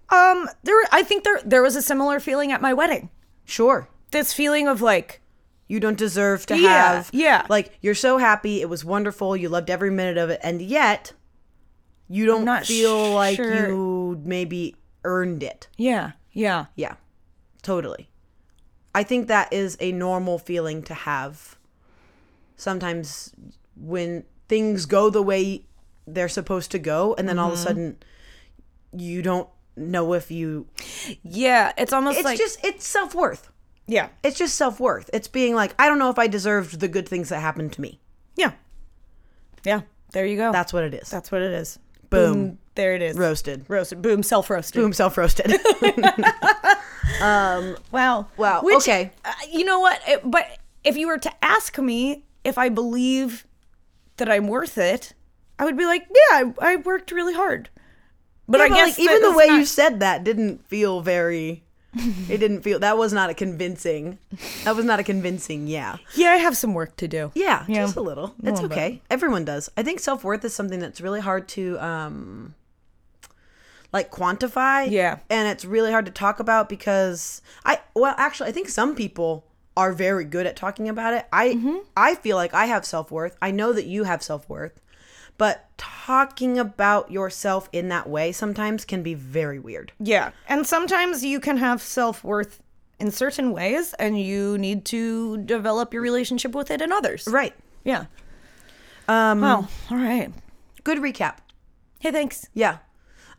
um 0.10 0.48
there 0.64 0.76
i 0.92 1.02
think 1.04 1.24
there 1.24 1.40
there 1.46 1.62
was 1.64 1.76
a 1.76 1.82
similar 1.82 2.20
feeling 2.20 2.52
at 2.52 2.62
my 2.62 2.74
wedding 2.74 3.10
Sure. 3.44 3.88
this 4.12 4.34
feeling 4.34 4.68
of 4.68 4.82
like 4.82 5.22
You 5.68 5.80
don't 5.80 5.98
deserve 5.98 6.46
to 6.48 6.58
Yeah, 6.58 6.70
have 6.96 7.10
yeah. 7.14 7.46
Like 7.50 7.78
you're 7.82 7.96
so 7.96 8.18
happy, 8.20 8.62
it 8.62 8.70
was 8.70 8.86
wonderful, 8.86 9.36
you 9.36 9.50
loved 9.50 9.70
every 9.70 9.90
minute 9.92 10.18
of 10.18 10.30
it, 10.30 10.40
and 10.44 10.62
yet 10.62 11.14
you 12.08 12.26
don't 12.28 12.46
not 12.46 12.66
feel 12.66 13.12
like 13.14 13.36
sure. 13.38 13.70
you 13.70 14.22
maybe 14.24 14.76
earned 15.04 15.42
it. 15.44 15.68
yeah 15.78 16.12
yeah 16.32 16.66
Yeah. 16.76 16.96
Totally. 17.64 18.10
I 18.94 19.04
think 19.04 19.28
that 19.28 19.52
is 19.52 19.76
a 19.80 19.92
normal 19.92 20.38
feeling 20.38 20.84
to 20.84 20.94
have. 20.94 21.58
Sometimes 22.56 23.34
when 23.76 24.24
things 24.48 24.86
go 24.86 25.10
the 25.10 25.22
way 25.24 25.66
they're 26.08 26.30
supposed 26.30 26.70
to 26.72 26.80
go 26.80 27.16
and 27.18 27.28
then 27.28 27.40
all 27.40 27.48
of 27.52 27.54
a 27.54 27.58
Mm-hmm. 27.58 27.68
sudden 27.68 27.98
you 28.96 29.22
don't 29.24 29.50
know 29.76 30.14
if 30.14 30.30
you 30.32 30.68
yeah 31.24 31.74
it's 31.78 31.92
almost 31.92 32.18
it's 32.20 32.26
like 32.26 32.38
just 32.38 32.64
it's 32.64 32.86
self-worth. 32.88 33.50
Yeah 33.88 34.10
It's 34.24 34.38
just 34.38 34.56
self-worth. 34.56 35.10
It's 35.14 35.28
being 35.28 35.56
like 35.56 35.74
I 35.80 35.88
don't 35.88 36.00
know 36.00 36.10
if 36.10 36.18
I 36.20 36.28
deserved 36.28 36.80
the 36.80 36.88
good 36.88 37.08
things 37.08 37.30
that 37.30 37.40
happened 37.40 37.74
to 37.74 37.82
me. 37.82 38.00
yeah 38.36 38.52
yeah 39.64 39.82
there 40.12 40.26
you 40.26 40.38
go 40.38 40.52
That's 40.52 40.72
what 40.74 40.84
it 40.84 40.94
is. 40.94 41.10
That's 41.10 41.32
what 41.32 41.42
it 41.42 41.52
is. 41.52 41.78
Boom. 42.10 42.60
There 42.76 42.94
it 42.96 43.02
is. 43.02 43.18
Roasted. 43.18 43.66
Roasted. 43.68 44.02
Boom. 44.02 44.22
Self 44.24 44.50
roasted. 44.50 44.80
Boom 44.82 44.94
self-roasted. 44.94 45.52
Wow. 47.20 48.28
Wow, 48.38 48.62
Which, 48.62 48.78
okay. 48.78 49.12
uh, 49.24 49.32
you 49.52 49.64
know 49.66 49.80
what? 49.80 50.00
It- 50.08 50.30
but 50.30 50.46
if 50.84 50.98
you 50.98 51.08
were 51.08 51.18
to 51.18 51.32
ask 51.44 51.78
me 51.78 52.26
if 52.44 52.58
I 52.58 52.70
believe 52.70 53.46
that 54.18 54.30
I'm 54.30 54.48
worth 54.48 54.78
it, 54.78 55.14
I 55.58 55.66
would 55.66 55.78
be 55.78 55.86
like, 55.86 56.08
yeah, 56.10 56.52
I, 56.60 56.74
I 56.74 56.76
worked 56.78 57.12
really 57.12 57.34
hard. 57.34 57.70
But 58.48 58.60
Yeah, 58.60 58.66
I 58.66 58.70
but, 58.70 58.76
guess 58.76 59.00
like, 59.00 59.10
even 59.10 59.22
the 59.22 59.38
way 59.38 59.48
not- 59.48 59.60
you 59.60 59.66
said 59.66 60.00
that 60.02 60.24
didn't 60.24 60.66
feel 60.68 61.02
very. 61.02 61.64
it 62.30 62.38
didn't 62.38 62.62
feel 62.62 62.80
that 62.80 62.98
was 62.98 63.14
not 63.14 63.30
a 63.30 63.34
convincing. 63.34 64.18
That 64.64 64.76
was 64.76 64.86
not 64.86 65.00
a 65.00 65.04
convincing. 65.04 65.68
Yeah. 65.68 65.98
yeah, 66.16 66.30
I 66.32 66.36
have 66.38 66.58
some 66.58 66.74
work 66.74 66.96
to 66.98 67.08
do. 67.08 67.32
Yeah, 67.36 67.66
Yeah. 67.68 67.84
just 67.84 67.96
a 67.96 68.02
little. 68.02 68.36
It's 68.44 68.62
little 68.62 68.66
okay. 68.66 69.02
Everyone 69.10 69.46
does. 69.46 69.70
I 69.78 69.84
think 69.84 70.00
self 70.00 70.24
worth 70.24 70.44
is 70.46 70.54
something 70.54 70.80
that's 70.80 71.00
really 71.02 71.22
hard 71.22 71.48
to 71.50 71.78
um 71.80 72.54
like 73.94 74.12
quantify. 74.12 74.90
Yeah. 74.90 75.20
And 75.30 75.48
it's 75.48 75.64
really 75.66 75.92
hard 75.92 76.06
to 76.06 76.12
talk 76.12 76.40
about 76.40 76.68
because 76.70 77.42
I 77.64 77.80
well 77.94 78.16
actually 78.18 78.50
I 78.50 78.52
think 78.52 78.70
some 78.70 78.96
people 78.96 79.46
are 79.78 79.92
very 79.94 80.24
good 80.26 80.46
at 80.46 80.56
talking 80.56 80.90
about 80.90 81.14
it. 81.14 81.26
I 81.32 81.50
Mm-hmm. 81.50 81.78
I 81.96 82.16
feel 82.16 82.36
like 82.36 82.54
I 82.54 82.66
have 82.66 82.86
self 82.86 83.12
worth. 83.12 83.38
I 83.42 83.52
know 83.52 83.74
that 83.74 83.86
you 83.86 84.04
have 84.04 84.22
self 84.24 84.48
worth. 84.50 84.82
But 85.38 85.65
talking 85.78 86.58
about 86.58 87.12
yourself 87.12 87.70
in 87.72 87.90
that 87.90 88.08
way 88.10 88.32
sometimes 88.32 88.86
can 88.86 89.04
be 89.04 89.14
very 89.14 89.60
weird. 89.60 89.92
Yeah. 90.00 90.32
And 90.48 90.66
sometimes 90.66 91.24
you 91.24 91.40
can 91.40 91.58
have 91.58 91.82
self 91.82 92.24
worth 92.24 92.62
in 93.00 93.12
certain 93.12 93.52
ways, 93.52 93.94
and 94.00 94.20
you 94.20 94.58
need 94.58 94.86
to 94.86 95.38
develop 95.38 95.94
your 95.94 96.02
relationship 96.02 96.54
with 96.54 96.72
it 96.72 96.82
in 96.82 96.92
others. 96.92 97.28
Right. 97.30 97.54
Yeah. 97.84 98.06
Um. 99.08 99.42
Well, 99.42 99.70
all 99.92 99.98
right. 99.98 100.32
Good 100.84 101.00
recap. 101.00 101.38
Hey, 102.00 102.12
thanks. 102.12 102.48
Yeah. 102.54 102.78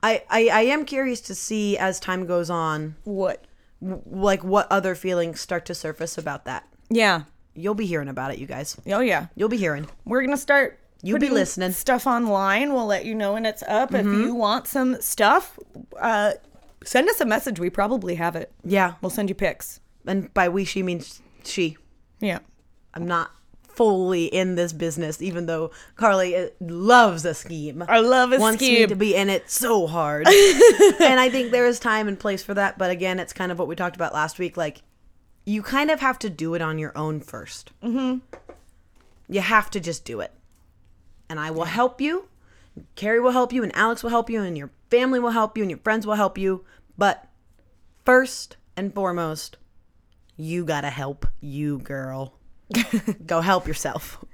I, 0.02 0.22
I, 0.28 0.48
I 0.48 0.60
am 0.62 0.84
curious 0.84 1.20
to 1.22 1.34
see 1.34 1.78
as 1.78 1.98
time 1.98 2.26
goes 2.26 2.50
on 2.50 2.96
What? 3.04 3.44
like 3.80 4.44
what 4.44 4.70
other 4.70 4.94
feelings 4.94 5.40
start 5.40 5.64
to 5.66 5.74
surface 5.74 6.16
about 6.18 6.44
that. 6.44 6.66
Yeah. 6.90 7.22
You'll 7.54 7.74
be 7.74 7.86
hearing 7.86 8.08
about 8.08 8.32
it, 8.32 8.38
you 8.38 8.46
guys. 8.46 8.76
Oh, 8.86 9.00
yeah. 9.00 9.26
You'll 9.34 9.48
be 9.48 9.56
hearing. 9.56 9.86
We're 10.04 10.22
gonna 10.22 10.36
start. 10.36 10.78
You 11.02 11.18
be 11.18 11.28
listening. 11.28 11.72
Stuff 11.72 12.06
online. 12.06 12.72
We'll 12.72 12.86
let 12.86 13.04
you 13.04 13.14
know 13.14 13.34
when 13.34 13.46
it's 13.46 13.62
up. 13.64 13.90
Mm-hmm. 13.90 14.12
If 14.12 14.26
you 14.26 14.34
want 14.34 14.66
some 14.66 15.00
stuff, 15.00 15.58
uh, 16.00 16.32
send 16.84 17.08
us 17.08 17.20
a 17.20 17.26
message. 17.26 17.60
We 17.60 17.70
probably 17.70 18.16
have 18.16 18.34
it. 18.36 18.52
Yeah. 18.64 18.94
We'll 19.00 19.10
send 19.10 19.28
you 19.28 19.34
pics. 19.34 19.80
And 20.06 20.32
by 20.34 20.48
we 20.48 20.64
she 20.64 20.82
means 20.82 21.20
she. 21.44 21.76
Yeah. 22.20 22.38
I'm 22.94 23.06
not 23.06 23.30
fully 23.76 24.24
in 24.24 24.54
this 24.54 24.72
business, 24.72 25.20
even 25.20 25.44
though 25.46 25.70
Carly 25.96 26.34
uh, 26.34 26.48
loves 26.60 27.24
a 27.26 27.34
scheme. 27.34 27.84
I 27.86 28.00
love 28.00 28.32
a 28.32 28.38
wants 28.38 28.62
me 28.62 28.76
scheme. 28.76 28.88
to 28.88 28.96
be 28.96 29.14
in 29.14 29.28
it 29.28 29.50
so 29.50 29.86
hard. 29.86 30.26
and 31.00 31.20
I 31.20 31.28
think 31.30 31.50
there 31.52 31.66
is 31.66 31.78
time 31.78 32.08
and 32.08 32.18
place 32.18 32.42
for 32.42 32.54
that. 32.54 32.78
But 32.78 32.90
again, 32.90 33.20
it's 33.20 33.34
kind 33.34 33.52
of 33.52 33.58
what 33.58 33.68
we 33.68 33.76
talked 33.76 33.96
about 33.96 34.14
last 34.14 34.38
week. 34.38 34.56
Like, 34.56 34.82
you 35.44 35.62
kind 35.62 35.90
of 35.90 36.00
have 36.00 36.18
to 36.20 36.30
do 36.30 36.54
it 36.54 36.62
on 36.62 36.78
your 36.78 36.96
own 36.96 37.20
1st 37.20 37.64
Mm-hmm. 37.84 38.18
You 39.28 39.40
have 39.40 39.70
to 39.70 39.80
just 39.80 40.04
do 40.04 40.20
it. 40.20 40.32
And 41.28 41.38
I 41.40 41.50
will 41.50 41.64
help 41.64 42.00
you. 42.00 42.28
Carrie 42.94 43.20
will 43.20 43.30
help 43.32 43.52
you, 43.52 43.62
and 43.62 43.74
Alex 43.74 44.02
will 44.02 44.10
help 44.10 44.28
you, 44.30 44.42
and 44.42 44.56
your 44.56 44.70
family 44.90 45.18
will 45.18 45.30
help 45.30 45.56
you 45.56 45.64
and 45.64 45.70
your 45.70 45.80
friends 45.80 46.06
will 46.06 46.14
help 46.14 46.38
you. 46.38 46.64
But 46.98 47.26
first 48.04 48.56
and 48.76 48.94
foremost, 48.94 49.56
you 50.36 50.64
gotta 50.64 50.90
help 50.90 51.26
you, 51.40 51.78
girl. 51.78 52.34
Go 53.26 53.40
help 53.40 53.66
yourself. 53.66 54.24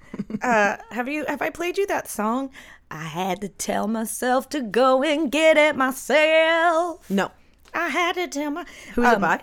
Uh, 0.42 0.76
have 0.90 1.08
you 1.08 1.24
have 1.26 1.40
I 1.40 1.48
played 1.50 1.78
you 1.78 1.86
that 1.86 2.08
song? 2.08 2.50
I 2.90 3.04
had 3.04 3.40
to 3.40 3.48
tell 3.48 3.88
myself 3.88 4.48
to 4.50 4.60
go 4.60 5.02
and 5.02 5.32
get 5.32 5.56
it 5.56 5.74
myself. 5.76 7.08
No. 7.08 7.30
I 7.72 7.88
had 7.88 8.16
to 8.16 8.28
tell 8.28 8.50
my 8.50 8.66
Who's 8.94 9.06
Um, 9.06 9.14
it 9.14 9.20
by? 9.20 9.40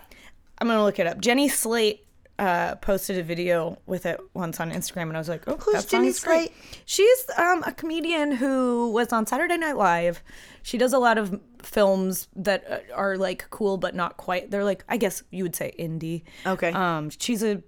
I'm 0.58 0.68
gonna 0.68 0.84
look 0.84 0.98
it 1.00 1.06
up. 1.08 1.20
Jenny 1.20 1.48
Slate 1.48 2.04
uh, 2.40 2.74
posted 2.76 3.18
a 3.18 3.22
video 3.22 3.78
with 3.86 4.06
it 4.06 4.18
once 4.34 4.58
on 4.60 4.70
Instagram, 4.72 5.02
and 5.08 5.16
I 5.16 5.18
was 5.20 5.28
like, 5.28 5.44
"Oh, 5.46 5.56
Who's 5.58 5.74
that 5.84 5.88
Jenny 5.88 6.08
is 6.08 6.18
great." 6.24 6.52
She's 6.86 7.24
um, 7.36 7.62
a 7.66 7.72
comedian 7.72 8.32
who 8.32 8.90
was 8.90 9.12
on 9.12 9.26
Saturday 9.26 9.56
Night 9.58 9.76
Live. 9.76 10.22
She 10.62 10.78
does 10.78 10.92
a 10.92 10.98
lot 10.98 11.18
of 11.18 11.38
films 11.62 12.28
that 12.34 12.64
uh, 12.68 12.78
are 12.94 13.16
like 13.16 13.48
cool, 13.50 13.76
but 13.76 13.94
not 13.94 14.16
quite. 14.16 14.50
They're 14.50 14.64
like, 14.64 14.84
I 14.88 14.96
guess 14.96 15.22
you 15.30 15.44
would 15.44 15.54
say 15.54 15.72
indie. 15.78 16.22
Okay. 16.46 16.72
Um, 16.72 17.10
she's 17.10 17.42
a 17.44 17.62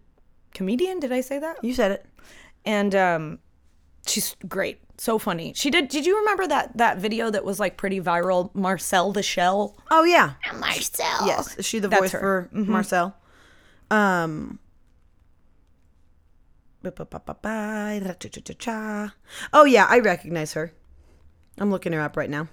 comedian. 0.55 0.99
Did 1.01 1.13
I 1.13 1.21
say 1.21 1.39
that? 1.39 1.63
you 1.63 1.75
said 1.75 1.93
it. 1.93 2.07
and 2.65 2.95
um 2.95 3.39
she's 4.07 4.35
great 4.49 4.79
so 4.99 5.17
funny 5.19 5.53
she 5.55 5.71
did 5.71 5.87
did 5.89 6.05
you 6.05 6.19
remember 6.19 6.45
that 6.47 6.77
that 6.77 6.99
video 6.99 7.31
that 7.31 7.45
was 7.45 7.61
like 7.61 7.77
pretty 7.77 8.01
viral 8.01 8.53
marcel 8.53 9.13
the 9.13 9.23
shell 9.23 9.77
Oh 9.93 10.03
yeah. 10.03 10.33
marcel 10.59 11.25
Yes. 11.27 11.57
Is 11.57 11.67
she 11.67 11.79
the 11.79 11.87
That's 11.89 12.01
voice 12.03 12.13
her. 12.13 12.21
for 12.21 12.49
Marcel? 12.57 13.15
Um. 13.91 14.59
Oh 19.53 19.65
yeah, 19.65 19.87
I 19.89 19.99
recognize 19.99 20.53
her. 20.55 20.73
I'm 21.59 21.71
looking 21.71 21.93
her 21.93 22.01
up 22.01 22.17
right 22.17 22.31
now. 22.31 22.49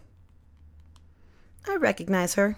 I 1.67 1.75
recognize 1.75 2.35
her. 2.35 2.57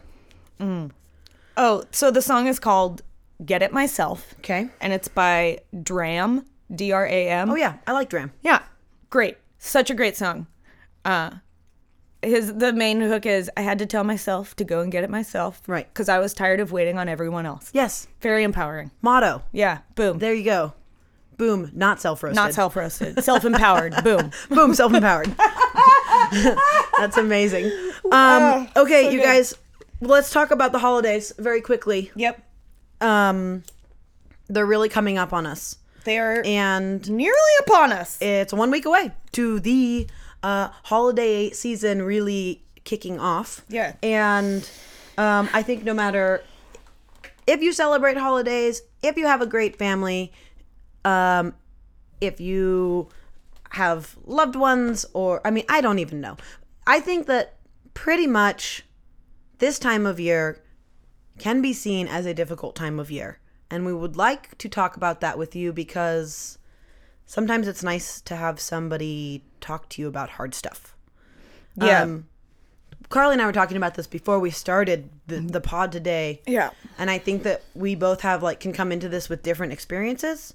oh 1.58 1.84
so 1.92 2.12
the 2.12 2.22
song 2.22 2.48
is 2.48 2.60
called 2.60 3.02
get 3.46 3.62
it 3.64 3.74
myself 3.74 4.36
Okay. 4.40 4.70
and 4.80 4.94
it's 4.94 5.08
by 5.08 5.60
dram 5.84 6.46
d-r-a-m 6.74 7.50
Oh 7.50 7.56
yeah, 7.56 7.78
I 7.88 7.92
like 7.94 8.10
Dram. 8.10 8.32
yeah 8.42 8.62
great 9.10 9.38
such 9.58 9.90
a 9.90 9.96
great 9.96 10.16
song 10.16 10.46
uh 11.04 11.32
his 12.22 12.54
the 12.54 12.72
main 12.72 13.02
hook 13.02 13.26
is 13.26 13.50
i 13.58 13.62
had 13.62 13.80
to 13.80 13.88
tell 13.88 14.04
myself 14.04 14.56
to 14.58 14.64
go 14.64 14.82
and 14.82 14.92
get 14.92 15.04
it 15.04 15.10
myself 15.10 15.62
Right. 15.68 15.92
because 15.92 16.08
i 16.10 16.20
was 16.20 16.34
tired 16.36 16.60
of 16.60 16.72
waiting 16.72 17.00
on 17.00 17.10
everyone 17.10 17.48
else 17.48 17.72
Yes. 17.74 18.08
very 18.22 18.44
empowering 18.44 18.92
Motto. 19.02 19.42
yeah 19.52 19.80
boom 19.96 20.20
There 20.20 20.34
you 20.36 20.44
go. 20.44 20.74
Boom. 21.42 21.72
Not 21.74 22.00
self 22.00 22.22
roasted. 22.22 22.36
not 22.36 22.54
self-roasted 22.54 23.24
self-empowered 23.30 23.96
boom 24.04 24.30
Boom. 24.50 24.76
Self 24.76 24.94
empowered. 24.94 25.28
That's 27.00 27.18
amazing. 27.18 27.66
Um, 28.12 28.68
okay, 28.76 29.06
so 29.06 29.10
you 29.10 29.18
good. 29.20 29.26
guys. 29.26 29.56
Let's 30.02 30.30
talk 30.32 30.52
about 30.52 30.72
the 30.72 30.78
holidays 30.78 31.34
very 31.40 31.62
quickly. 31.62 32.12
yep 32.16 32.44
Um, 33.02 33.64
they're 34.50 34.68
really 34.68 34.88
coming 34.90 35.18
up 35.18 35.34
on 35.34 35.46
us, 35.48 35.78
They 36.04 36.20
are 36.20 36.44
and 36.46 37.10
nearly 37.10 37.54
upon 37.62 37.92
us. 37.92 38.20
it's 38.22 38.54
one 38.54 38.70
week 38.70 38.86
away 38.86 39.12
to 39.32 39.60
the 39.60 40.08
uh, 40.44 40.70
holiday 40.84 41.50
season 41.52 42.04
really 42.04 42.62
kicking 42.84 43.20
off. 43.20 43.64
Yeah. 43.68 43.94
And 44.04 44.68
um, 45.18 45.50
I 45.54 45.64
think 45.64 45.84
no 45.84 45.94
matter 45.96 46.44
if 47.48 47.62
you 47.62 47.74
celebrate 47.74 48.18
holidays, 48.18 48.82
if 49.02 49.18
you 49.18 49.26
have 49.26 49.42
a 49.42 49.48
great 49.48 49.76
family, 49.78 50.32
um, 51.06 51.54
if 52.20 52.40
you 52.40 53.10
have 53.72 54.18
loved 54.26 54.56
ones, 54.56 55.06
or 55.14 55.42
I 55.46 55.52
mean, 55.52 55.66
I 55.70 55.82
don't 55.82 56.00
even 56.00 56.22
know. 56.22 56.38
I 56.86 57.00
think 57.00 57.28
that 57.28 57.58
pretty 57.94 58.28
much 58.28 58.84
this 59.60 59.80
time 59.80 60.06
of 60.06 60.20
year 60.20 60.62
can 61.38 61.62
be 61.62 61.74
seen 61.74 62.08
as 62.08 62.26
a 62.26 62.34
difficult 62.34 62.76
time 62.76 63.00
of 63.00 63.10
year. 63.10 63.40
And 63.70 63.86
we 63.86 63.94
would 63.94 64.18
like 64.18 64.58
to 64.58 64.68
talk 64.68 64.98
about 64.98 65.22
that 65.22 65.38
with 65.38 65.56
you 65.56 65.72
because 65.72 66.58
sometimes 67.26 67.68
it's 67.68 67.84
nice 67.84 68.20
to 68.22 68.36
have 68.36 68.60
somebody 68.60 69.46
talk 69.62 69.88
to 69.90 70.02
you 70.02 70.08
about 70.08 70.32
hard 70.32 70.54
stuff. 70.54 70.96
Yeah. 71.76 72.02
Um, 72.02 72.28
Carly 73.10 73.34
and 73.34 73.42
I 73.42 73.46
were 73.46 73.54
talking 73.54 73.78
about 73.78 73.96
this 73.96 74.08
before 74.08 74.40
we 74.40 74.52
started 74.52 75.10
the, 75.28 75.40
the 75.40 75.62
pod 75.62 75.92
today. 75.92 76.42
Yeah. 76.46 76.72
And 76.98 77.10
I 77.10 77.18
think 77.18 77.44
that 77.44 77.64
we 77.74 77.96
both 77.96 78.22
have 78.22 78.44
like 78.44 78.60
can 78.60 78.74
come 78.74 78.92
into 78.92 79.10
this 79.10 79.30
with 79.30 79.44
different 79.44 79.74
experiences. 79.74 80.54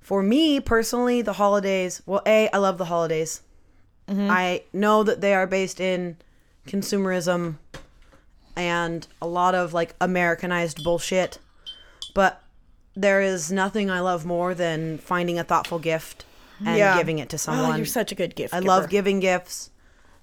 For 0.00 0.22
me 0.22 0.60
personally, 0.60 1.22
the 1.22 1.34
holidays, 1.34 2.02
well, 2.06 2.22
A, 2.26 2.48
I 2.52 2.58
love 2.58 2.78
the 2.78 2.86
holidays. 2.86 3.42
Mm-hmm. 4.08 4.28
I 4.30 4.62
know 4.72 5.02
that 5.04 5.20
they 5.20 5.34
are 5.34 5.46
based 5.46 5.80
in 5.80 6.16
consumerism 6.66 7.56
and 8.56 9.06
a 9.22 9.26
lot 9.26 9.54
of 9.54 9.72
like 9.72 9.94
Americanized 10.00 10.82
bullshit. 10.82 11.38
But 12.14 12.42
there 12.94 13.20
is 13.20 13.52
nothing 13.52 13.88
I 13.90 14.00
love 14.00 14.24
more 14.26 14.54
than 14.54 14.98
finding 14.98 15.38
a 15.38 15.44
thoughtful 15.44 15.78
gift 15.78 16.24
and 16.58 16.76
Yeah. 16.76 16.96
giving 16.98 17.18
it 17.18 17.28
to 17.30 17.36
Oh, 17.36 17.38
someone. 17.38 17.76
you're 17.76 17.86
such 17.86 18.10
a 18.10 18.14
good 18.16 18.34
gift. 18.34 18.52
I 18.52 18.58
love 18.58 18.88
giving 18.88 19.20
gifts. 19.20 19.70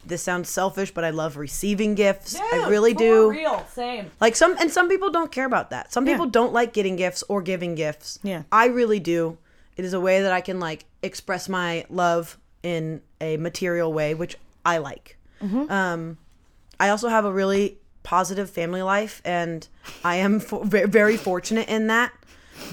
This 0.06 0.22
sounds 0.22 0.50
selfish, 0.50 0.92
but 0.92 1.04
I 1.04 1.10
love 1.10 1.38
receiving 1.38 1.96
gifts. 1.96 2.36
I 2.36 2.68
really 2.70 2.94
do. 2.94 3.30
Real, 3.32 3.66
same. 3.74 4.12
Like 4.22 4.36
some 4.36 4.56
and 4.60 4.72
some 4.72 4.88
people 4.90 5.10
don't 5.12 5.32
care 5.32 5.46
about 5.46 5.70
that. 5.70 5.92
Some 5.94 6.06
Yeah. 6.06 6.14
people 6.14 6.28
don't 6.28 6.54
like 6.54 6.74
getting 6.74 6.96
gifts 6.98 7.24
or 7.30 7.42
giving 7.42 7.76
gifts. 7.76 8.20
Yeah. 8.24 8.44
I 8.52 8.66
really 8.68 9.00
do. 9.00 9.38
It 9.78 9.86
is 9.86 9.94
a 9.94 10.00
way 10.00 10.22
that 10.22 10.32
I 10.32 10.42
can 10.42 10.60
like 10.60 10.86
express 11.02 11.48
my 11.48 11.86
love 11.90 12.38
in 12.64 13.02
a 13.22 13.38
material 13.38 13.94
way, 13.94 14.14
which 14.14 14.36
I 14.66 14.80
like. 14.80 15.18
Mm-hmm. 15.42 15.72
Um, 15.72 16.18
I 16.80 16.90
also 16.90 17.08
have 17.08 17.26
a 17.26 17.32
really 17.32 17.78
positive 18.04 18.50
family 18.50 18.82
life, 18.82 19.22
and 19.24 19.68
I 20.04 20.16
am 20.16 20.40
for, 20.42 20.66
very 20.66 21.18
fortunate 21.18 21.70
in 21.70 21.88
that. 21.88 22.12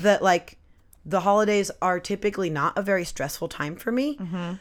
That 0.01 0.23
like 0.23 0.57
the 1.05 1.21
holidays 1.21 1.71
are 1.83 2.01
typically 2.01 2.49
not 2.49 2.77
a 2.79 2.83
very 2.83 3.05
stressful 3.05 3.49
time 3.49 3.77
for 3.77 3.93
me. 3.93 4.17
Mm-hmm. 4.17 4.55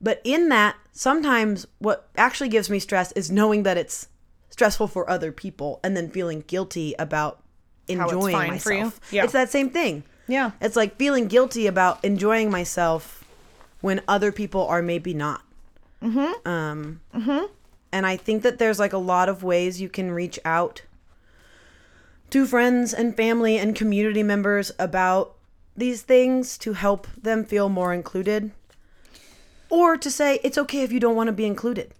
But 0.00 0.20
in 0.24 0.48
that, 0.48 0.76
sometimes 0.92 1.66
what 1.78 2.08
actually 2.16 2.48
gives 2.48 2.68
me 2.68 2.78
stress 2.78 3.12
is 3.12 3.30
knowing 3.30 3.62
that 3.62 3.76
it's 3.76 4.08
stressful 4.50 4.88
for 4.88 5.08
other 5.08 5.30
people 5.30 5.78
and 5.84 5.96
then 5.96 6.10
feeling 6.10 6.42
guilty 6.46 6.94
about 6.98 7.42
it's 7.86 8.00
enjoying 8.00 8.34
fine 8.34 8.58
for 8.58 8.72
you. 8.72 8.78
myself. 8.78 9.00
Yeah. 9.12 9.24
It's 9.24 9.32
that 9.32 9.50
same 9.50 9.70
thing. 9.70 10.04
Yeah. 10.26 10.52
It's 10.60 10.76
like 10.76 10.96
feeling 10.96 11.26
guilty 11.26 11.66
about 11.66 12.04
enjoying 12.04 12.50
myself 12.50 13.24
when 13.80 14.00
other 14.06 14.32
people 14.32 14.66
are 14.66 14.82
maybe 14.82 15.14
not. 15.14 15.42
Mm-hmm. 16.02 16.48
Um, 16.48 17.00
And 17.92 18.06
I 18.06 18.16
think 18.16 18.42
that 18.42 18.58
there's 18.58 18.78
like 18.78 18.92
a 18.92 18.98
lot 18.98 19.28
of 19.28 19.42
ways 19.42 19.80
you 19.80 19.88
can 19.88 20.12
reach 20.12 20.38
out 20.44 20.82
to 22.30 22.46
friends 22.46 22.94
and 22.94 23.14
family 23.14 23.58
and 23.58 23.76
community 23.76 24.22
members 24.22 24.72
about 24.78 25.34
these 25.76 26.02
things 26.02 26.56
to 26.58 26.72
help 26.72 27.06
them 27.20 27.44
feel 27.44 27.68
more 27.68 27.92
included. 27.92 28.50
Or 29.68 29.96
to 29.96 30.10
say 30.10 30.38
it's 30.42 30.58
okay 30.58 30.82
if 30.82 30.92
you 30.92 31.00
don't 31.00 31.16
want 31.16 31.28
to 31.28 31.32
be 31.32 31.46
included. 31.46 31.92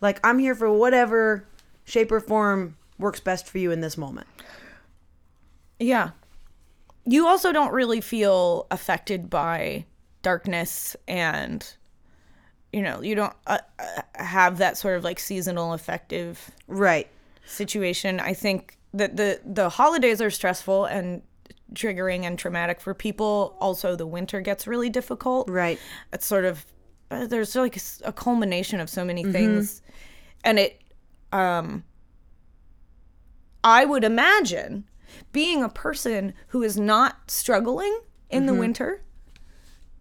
Like 0.00 0.20
I'm 0.24 0.38
here 0.38 0.54
for 0.54 0.70
whatever 0.70 1.44
shape 1.84 2.12
or 2.12 2.20
form 2.20 2.76
works 2.98 3.20
best 3.20 3.46
for 3.46 3.58
you 3.58 3.70
in 3.70 3.80
this 3.80 3.96
moment. 3.96 4.26
Yeah. 5.78 6.10
You 7.10 7.26
also 7.26 7.52
don't 7.52 7.72
really 7.72 8.00
feel 8.00 8.66
affected 8.70 9.28
by 9.28 9.84
darkness 10.22 10.94
and 11.08 11.66
you 12.72 12.82
know, 12.82 13.02
you 13.02 13.16
don't 13.16 13.32
uh, 13.48 13.58
uh, 13.80 14.02
have 14.14 14.58
that 14.58 14.78
sort 14.78 14.96
of 14.96 15.02
like 15.02 15.18
seasonal 15.18 15.72
affective 15.72 16.52
Right. 16.68 17.08
situation. 17.44 18.20
I 18.20 18.32
think 18.32 18.76
that 18.94 19.16
the 19.16 19.40
the 19.44 19.68
holidays 19.70 20.20
are 20.22 20.30
stressful 20.30 20.84
and 20.84 21.22
triggering 21.74 22.22
and 22.24 22.38
traumatic 22.38 22.80
for 22.80 22.94
people. 22.94 23.56
Also, 23.60 23.96
the 23.96 24.06
winter 24.06 24.40
gets 24.40 24.68
really 24.68 24.88
difficult. 24.88 25.50
Right. 25.50 25.80
It's 26.12 26.26
sort 26.26 26.44
of 26.44 26.64
uh, 27.10 27.26
there's 27.26 27.56
like 27.56 27.76
a 28.04 28.12
culmination 28.12 28.78
of 28.78 28.88
so 28.88 29.04
many 29.04 29.24
things, 29.24 29.82
and 30.44 30.60
it. 30.60 30.80
Um, 31.32 31.82
I 33.64 33.84
would 33.84 34.04
imagine 34.04 34.84
being 35.32 35.62
a 35.62 35.68
person 35.68 36.32
who 36.48 36.62
is 36.62 36.78
not 36.78 37.30
struggling 37.30 38.00
in 38.30 38.46
the 38.46 38.54
winter 38.54 39.02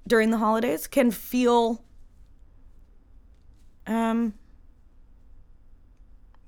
during 0.08 0.30
the 0.32 0.38
holidays 0.38 0.88
can 0.88 1.12
feel 1.12 1.84
um 3.88 4.34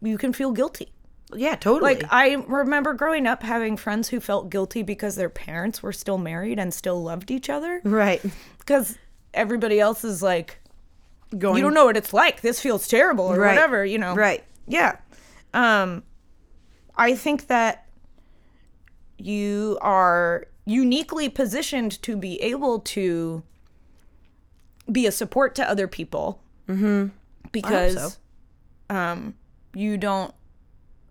you 0.01 0.17
can 0.17 0.33
feel 0.33 0.51
guilty 0.51 0.91
Yeah, 1.33 1.55
totally. 1.55 1.95
like 1.95 2.03
I 2.11 2.35
remember 2.47 2.93
growing 2.93 3.27
up 3.27 3.43
having 3.43 3.77
friends 3.77 4.09
who 4.09 4.19
felt 4.19 4.49
guilty 4.49 4.83
because 4.83 5.15
their 5.15 5.29
parents 5.29 5.81
were 5.83 5.93
still 5.93 6.17
married 6.17 6.59
and 6.59 6.73
still 6.73 7.01
loved 7.01 7.31
each 7.31 7.49
other 7.49 7.81
right. 7.83 8.21
because 8.59 8.97
everybody 9.33 9.79
else 9.79 10.03
is 10.03 10.21
like 10.21 10.57
Going 11.37 11.55
you 11.57 11.63
don't 11.63 11.73
know 11.73 11.85
what 11.85 11.95
it's 11.97 12.13
like 12.13 12.41
this 12.41 12.59
feels 12.59 12.87
terrible 12.87 13.25
or 13.25 13.37
Right. 13.39 13.49
whatever 13.55 13.85
you 13.85 13.97
know 13.97 14.13
Right. 14.15 14.43
yeah 14.67 14.97
um 15.53 16.03
i 16.97 17.15
think 17.15 17.47
that 17.47 17.85
you 19.25 19.77
are 19.81 20.47
uniquely 20.65 21.29
positioned 21.29 22.01
to 22.03 22.15
be 22.15 22.41
able 22.41 22.79
to 22.79 23.43
be 24.91 25.05
a 25.05 25.11
support 25.11 25.55
to 25.55 25.69
other 25.69 25.87
people 25.87 26.41
mm-hmm. 26.67 27.07
because 27.51 28.13
so. 28.89 28.95
um 28.95 29.33
you 29.73 29.97
don't 29.97 30.33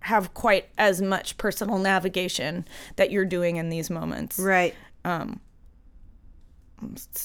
have 0.01 0.33
quite 0.35 0.69
as 0.79 1.03
much 1.03 1.37
personal 1.37 1.79
navigation 1.79 2.67
that 2.97 3.11
you're 3.11 3.25
doing 3.25 3.57
in 3.57 3.69
these 3.69 3.91
moments. 3.91 4.39
Right. 4.39 4.75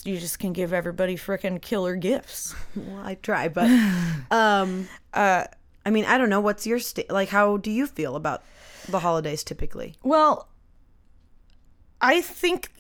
You 0.03 0.19
just 0.19 0.39
can 0.39 0.51
give 0.51 0.73
everybody 0.73 1.15
freaking 1.15 1.61
killer 1.61 1.95
gifts. 1.95 2.53
Well, 2.75 3.01
I 3.05 3.15
try, 3.15 3.47
but 3.47 3.69
um 4.31 4.89
uh 5.13 5.45
I 5.85 5.91
mean, 5.91 6.05
I 6.05 6.17
don't 6.17 6.29
know 6.29 6.41
what's 6.41 6.65
your 6.67 6.79
sta- 6.79 7.05
like 7.09 7.29
how 7.29 7.57
do 7.57 7.71
you 7.71 7.87
feel 7.87 8.15
about 8.15 8.43
the 8.89 8.99
holidays 8.99 9.43
typically? 9.43 9.95
Well, 10.03 10.49
I 12.05 12.21
think 12.21 12.71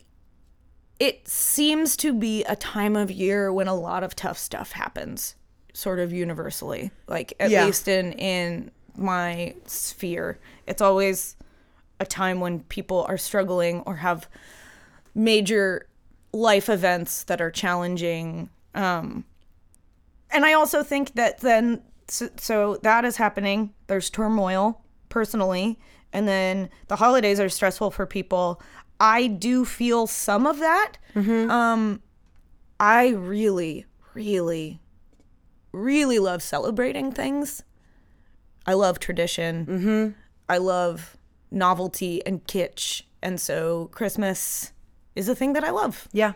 it 0.99 1.27
seems 1.27 1.97
to 1.97 2.13
be 2.13 2.43
a 2.43 2.55
time 2.55 2.95
of 2.95 3.11
year 3.11 3.51
when 3.51 3.67
a 3.67 3.75
lot 3.75 4.03
of 4.03 4.15
tough 4.15 4.37
stuff 4.37 4.71
happens, 4.73 5.35
sort 5.73 5.99
of 5.99 6.13
universally. 6.13 6.91
Like 7.07 7.33
at 7.39 7.49
Yeah. 7.49 7.65
least 7.65 7.87
in 7.87 8.13
in 8.13 8.71
my 8.95 9.55
sphere, 9.65 10.39
it's 10.67 10.81
always 10.81 11.35
a 11.99 12.05
time 12.05 12.39
when 12.39 12.61
people 12.61 13.05
are 13.09 13.17
struggling 13.17 13.81
or 13.81 13.97
have 13.97 14.29
major 15.13 15.87
life 16.31 16.69
events 16.69 17.23
that 17.23 17.41
are 17.41 17.51
challenging. 17.51 18.49
Um, 18.73 19.25
and 20.31 20.45
I 20.45 20.53
also 20.53 20.83
think 20.83 21.13
that 21.15 21.39
then, 21.39 21.81
so, 22.07 22.29
so 22.37 22.77
that 22.83 23.05
is 23.05 23.17
happening. 23.17 23.73
There's 23.87 24.09
turmoil 24.09 24.81
personally, 25.09 25.79
and 26.11 26.27
then 26.27 26.69
the 26.87 26.97
holidays 26.97 27.39
are 27.39 27.49
stressful 27.49 27.91
for 27.91 28.05
people. 28.05 28.61
I 28.99 29.27
do 29.27 29.65
feel 29.65 30.07
some 30.07 30.45
of 30.45 30.59
that. 30.59 30.93
Um, 31.15 32.01
I 32.79 33.09
really, 33.09 33.85
really, 34.13 34.79
really 35.71 36.19
love 36.19 36.41
celebrating 36.41 37.11
things. 37.11 37.63
I 38.65 38.73
love 38.73 38.99
tradition. 38.99 39.65
Mm-hmm. 39.65 40.19
I 40.49 40.57
love 40.57 41.17
novelty 41.51 42.25
and 42.25 42.45
kitsch, 42.45 43.03
and 43.21 43.39
so 43.39 43.89
Christmas 43.93 44.73
is 45.15 45.29
a 45.29 45.35
thing 45.35 45.53
that 45.53 45.63
I 45.63 45.69
love. 45.71 46.07
Yeah. 46.11 46.33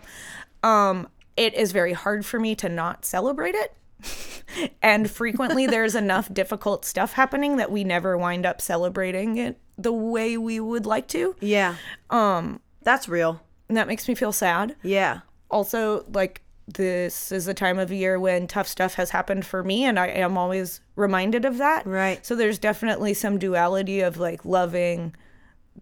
Um, 0.63 1.07
it 1.35 1.53
is 1.53 1.71
very 1.71 1.93
hard 1.93 2.25
for 2.25 2.39
me 2.39 2.55
to 2.55 2.69
not 2.69 3.05
celebrate 3.05 3.55
it. 3.55 3.73
and 4.81 5.09
frequently 5.09 5.67
there's 5.67 5.95
enough 6.05 6.33
difficult 6.33 6.85
stuff 6.85 7.13
happening 7.13 7.57
that 7.57 7.71
we 7.71 7.83
never 7.83 8.17
wind 8.17 8.45
up 8.45 8.61
celebrating 8.61 9.37
it 9.37 9.57
the 9.81 9.93
way 9.93 10.37
we 10.37 10.59
would 10.59 10.85
like 10.85 11.07
to. 11.09 11.35
Yeah. 11.39 11.75
Um 12.09 12.59
that's 12.83 13.07
real. 13.07 13.41
And 13.67 13.77
that 13.77 13.87
makes 13.87 14.07
me 14.07 14.15
feel 14.15 14.31
sad. 14.31 14.75
Yeah. 14.83 15.21
Also, 15.51 16.05
like 16.13 16.41
this 16.67 17.31
is 17.31 17.47
a 17.47 17.53
time 17.53 17.79
of 17.79 17.91
year 17.91 18.19
when 18.19 18.45
tough 18.47 18.67
stuff 18.67 18.93
has 18.95 19.09
happened 19.09 19.45
for 19.45 19.63
me 19.63 19.85
and 19.85 19.97
I 19.99 20.07
am 20.07 20.37
always 20.37 20.81
reminded 20.95 21.45
of 21.45 21.57
that. 21.57 21.85
Right. 21.85 22.23
So 22.25 22.35
there's 22.35 22.59
definitely 22.59 23.13
some 23.13 23.39
duality 23.39 24.01
of 24.01 24.17
like 24.17 24.45
loving 24.45 25.15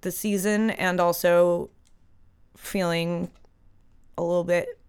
the 0.01 0.11
season 0.11 0.69
and 0.71 0.99
also 0.99 1.69
feeling 2.55 3.29
a 4.17 4.23
little 4.23 4.43
bit 4.43 4.79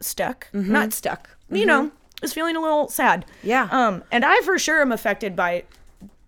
stuck. 0.00 0.48
Not 0.52 0.92
stuck. 0.92 1.30
You 1.50 1.66
know, 1.66 1.90
just 2.20 2.34
feeling 2.34 2.56
a 2.56 2.60
little 2.60 2.88
sad. 2.88 3.24
Yeah. 3.42 3.68
Um, 3.70 4.02
and 4.10 4.24
I 4.24 4.40
for 4.42 4.58
sure 4.58 4.80
am 4.80 4.92
affected 4.92 5.36
by 5.36 5.64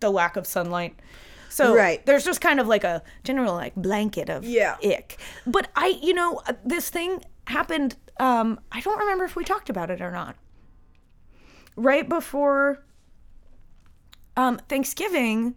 the 0.01 0.11
lack 0.11 0.37
of 0.37 0.47
sunlight. 0.47 0.95
So 1.59 1.75
Right. 1.75 2.05
there's 2.07 2.25
just 2.25 2.41
kind 2.41 2.61
of 2.61 2.69
like 2.69 2.85
a 2.85 3.03
general 3.25 3.53
like 3.55 3.75
blanket 3.75 4.29
of 4.31 4.45
Yeah. 4.45 4.77
ick. 4.83 5.19
But 5.47 5.69
I, 5.75 5.99
you 6.01 6.15
know, 6.15 6.41
uh, 6.47 6.53
this 6.65 6.89
thing 6.89 7.23
happened. 7.49 7.97
Um, 8.21 8.61
I 8.71 8.81
don't 8.81 8.99
remember 9.01 9.25
if 9.25 9.35
we 9.35 9.43
talked 9.45 9.69
about 9.69 9.91
it 9.91 10.01
or 10.01 10.13
not. 10.13 10.37
Right 11.77 12.09
before 12.09 12.85
um, 14.37 14.59
Thanksgiving, 14.69 15.57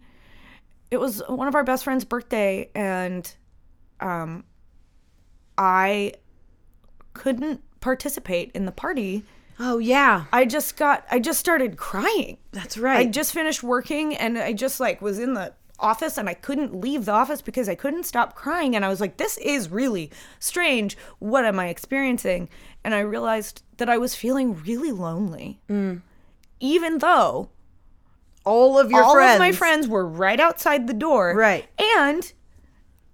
it 0.90 0.96
was 0.98 1.22
one 1.28 1.46
of 1.46 1.54
our 1.54 1.62
best 1.64 1.84
friend's 1.84 2.04
birthday, 2.04 2.68
and 2.74 3.32
um, 4.00 4.42
I 5.56 6.14
couldn't 7.12 7.60
participate 7.80 8.50
in 8.54 8.64
the 8.64 8.72
party. 8.72 9.24
Oh 9.60 9.78
yeah. 9.78 10.24
I 10.32 10.46
just 10.46 10.76
got, 10.76 11.04
I 11.10 11.20
just 11.20 11.38
started 11.38 11.76
crying. 11.76 12.38
That's 12.50 12.76
right. 12.76 13.06
I 13.06 13.10
just 13.10 13.32
finished 13.32 13.62
working 13.62 14.16
and 14.16 14.36
I 14.38 14.52
just 14.52 14.80
like 14.80 15.00
was 15.00 15.18
in 15.20 15.34
the 15.34 15.52
office 15.82 16.16
and 16.16 16.28
I 16.28 16.34
couldn't 16.34 16.74
leave 16.80 17.04
the 17.04 17.12
office 17.12 17.42
because 17.42 17.68
I 17.68 17.74
couldn't 17.74 18.04
stop 18.04 18.34
crying 18.34 18.74
and 18.76 18.84
I 18.84 18.88
was 18.88 19.00
like 19.00 19.16
this 19.16 19.36
is 19.38 19.68
really 19.68 20.10
strange 20.38 20.96
what 21.18 21.44
am 21.44 21.58
I 21.58 21.68
experiencing 21.68 22.48
and 22.84 22.94
I 22.94 23.00
realized 23.00 23.62
that 23.78 23.88
I 23.88 23.98
was 23.98 24.14
feeling 24.14 24.54
really 24.62 24.92
lonely 24.92 25.60
even 26.60 26.98
though 26.98 27.50
all 28.44 28.78
of 28.78 28.90
your 28.90 29.02
all 29.02 29.14
friends. 29.14 29.34
of 29.34 29.38
my 29.40 29.52
friends 29.52 29.88
were 29.88 30.06
right 30.06 30.38
outside 30.40 30.86
the 30.86 30.94
door 30.94 31.34
Right. 31.36 31.66
and 31.98 32.32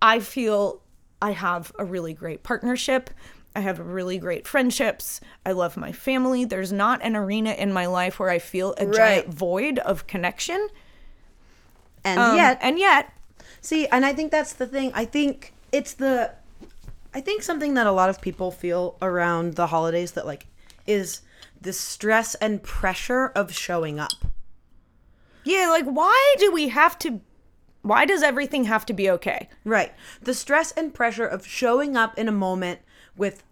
I 0.00 0.20
feel 0.20 0.82
I 1.20 1.32
have 1.32 1.72
a 1.78 1.84
really 1.84 2.12
great 2.14 2.42
partnership 2.42 3.10
I 3.56 3.60
have 3.60 3.80
really 3.80 4.18
great 4.18 4.46
friendships. 4.46 5.20
I 5.44 5.50
love 5.50 5.76
my 5.76 5.90
family. 5.90 6.44
There's 6.44 6.70
not 6.70 7.00
an 7.02 7.16
arena 7.16 7.52
in 7.52 7.72
my 7.72 7.86
life 7.86 8.20
where 8.20 8.30
I 8.30 8.38
feel 8.38 8.72
a 8.78 8.86
Right. 8.86 8.94
giant 8.94 9.34
void 9.34 9.80
of 9.80 10.06
connection. 10.06 10.68
And 12.08 12.20
Um, 12.20 12.36
yet 12.36 12.58
and 12.60 12.78
yet, 12.78 13.12
See, 13.60 13.86
and 13.88 14.06
I 14.06 14.12
think 14.12 14.30
that's 14.30 14.52
the 14.52 14.66
thing. 14.66 14.92
I 14.94 15.04
think 15.04 15.52
it's 15.72 15.92
the 15.94 16.32
I 17.12 17.20
think 17.20 17.42
something 17.42 17.74
that 17.74 17.86
a 17.86 17.92
lot 17.92 18.08
of 18.10 18.20
people 18.20 18.50
feel 18.50 18.96
around 19.02 19.54
the 19.54 19.66
holidays 19.68 20.12
that 20.12 20.26
like 20.26 20.46
is 20.86 21.22
the 21.60 21.72
stress 21.72 22.34
and 22.36 22.62
pressure 22.62 23.26
of 23.34 23.52
showing 23.52 23.98
up. 23.98 24.12
yeah, 25.44 25.68
like 25.70 25.86
why 25.86 26.34
do 26.38 26.52
we 26.52 26.68
have 26.68 26.98
to? 27.00 27.20
Why 27.82 28.04
does 28.04 28.22
everything 28.22 28.64
have 28.64 28.84
to 28.86 28.92
be 28.92 29.10
okay? 29.10 29.48
Right. 29.64 29.92
The 30.22 30.34
stress 30.34 30.72
and 30.72 30.92
pressure 30.92 31.26
of 31.26 31.46
showing 31.46 31.96
up 31.96 32.18
in 32.18 32.28
a 32.28 32.32
moment 32.32 32.80
with 33.16 33.42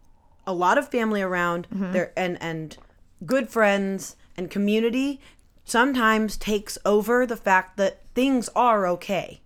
a 0.47 0.53
lot 0.53 0.79
of 0.79 0.89
family 0.89 1.23
around 1.23 1.67
there 1.71 2.13
and 2.17 2.37
and 2.41 2.77
good 3.25 3.49
friends 3.49 4.15
and 4.37 4.51
community 4.51 5.21
sometimes 5.65 6.37
takes 6.37 6.79
over 6.85 7.27
the 7.27 7.37
fact 7.37 7.77
that 7.77 8.03
things 8.17 8.49
are 8.57 8.89
okay. 8.89 9.41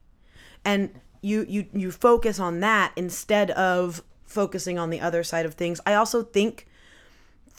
And 0.64 0.98
you 1.20 1.44
you 1.46 1.66
you 1.74 1.90
focus 1.90 2.40
on 2.40 2.60
that 2.60 2.92
instead 2.96 3.50
of 3.50 4.02
focusing 4.24 4.78
on 4.78 4.88
the 4.88 5.00
other 5.00 5.22
side 5.22 5.44
of 5.44 5.54
things. 5.54 5.80
I 5.84 5.92
also 5.94 6.22
think 6.22 6.66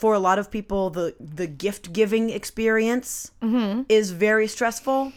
for 0.02 0.14
a 0.14 0.18
lot 0.18 0.36
of 0.36 0.50
people 0.50 0.90
the 0.90 1.14
the 1.20 1.46
gift 1.46 1.92
giving 1.92 2.28
experience 2.30 3.30
mm-hmm. 3.40 3.82
is 3.88 4.10
very 4.10 4.48
stressful 4.48 5.12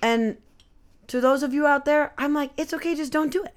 and 0.00 0.36
to 1.08 1.20
those 1.20 1.42
of 1.42 1.52
you 1.52 1.66
out 1.66 1.84
there 1.84 2.12
i'm 2.16 2.32
like 2.32 2.52
it's 2.56 2.72
okay 2.72 2.94
just 2.94 3.10
don't 3.10 3.32
do 3.32 3.42
it 3.42 3.54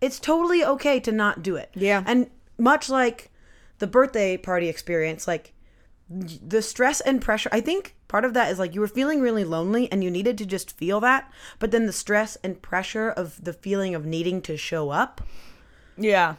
it's 0.00 0.20
totally 0.20 0.64
okay 0.64 1.00
to 1.00 1.10
not 1.10 1.42
do 1.42 1.56
it 1.56 1.70
Yeah. 1.74 2.04
and 2.06 2.30
much 2.56 2.88
like 2.88 3.32
the 3.80 3.88
birthday 3.88 4.36
party 4.36 4.68
experience 4.68 5.26
like 5.26 5.52
the 6.46 6.60
stress 6.60 7.00
and 7.00 7.22
pressure 7.22 7.48
i 7.52 7.60
think 7.60 7.94
part 8.08 8.24
of 8.24 8.34
that 8.34 8.50
is 8.50 8.58
like 8.58 8.74
you 8.74 8.80
were 8.80 8.88
feeling 8.88 9.20
really 9.20 9.44
lonely 9.44 9.90
and 9.90 10.04
you 10.04 10.10
needed 10.10 10.36
to 10.36 10.44
just 10.44 10.76
feel 10.76 11.00
that 11.00 11.32
but 11.58 11.70
then 11.70 11.86
the 11.86 11.92
stress 11.92 12.36
and 12.44 12.60
pressure 12.60 13.08
of 13.08 13.42
the 13.42 13.52
feeling 13.52 13.94
of 13.94 14.04
needing 14.04 14.42
to 14.42 14.56
show 14.56 14.90
up 14.90 15.20
Yeah, 15.96 16.34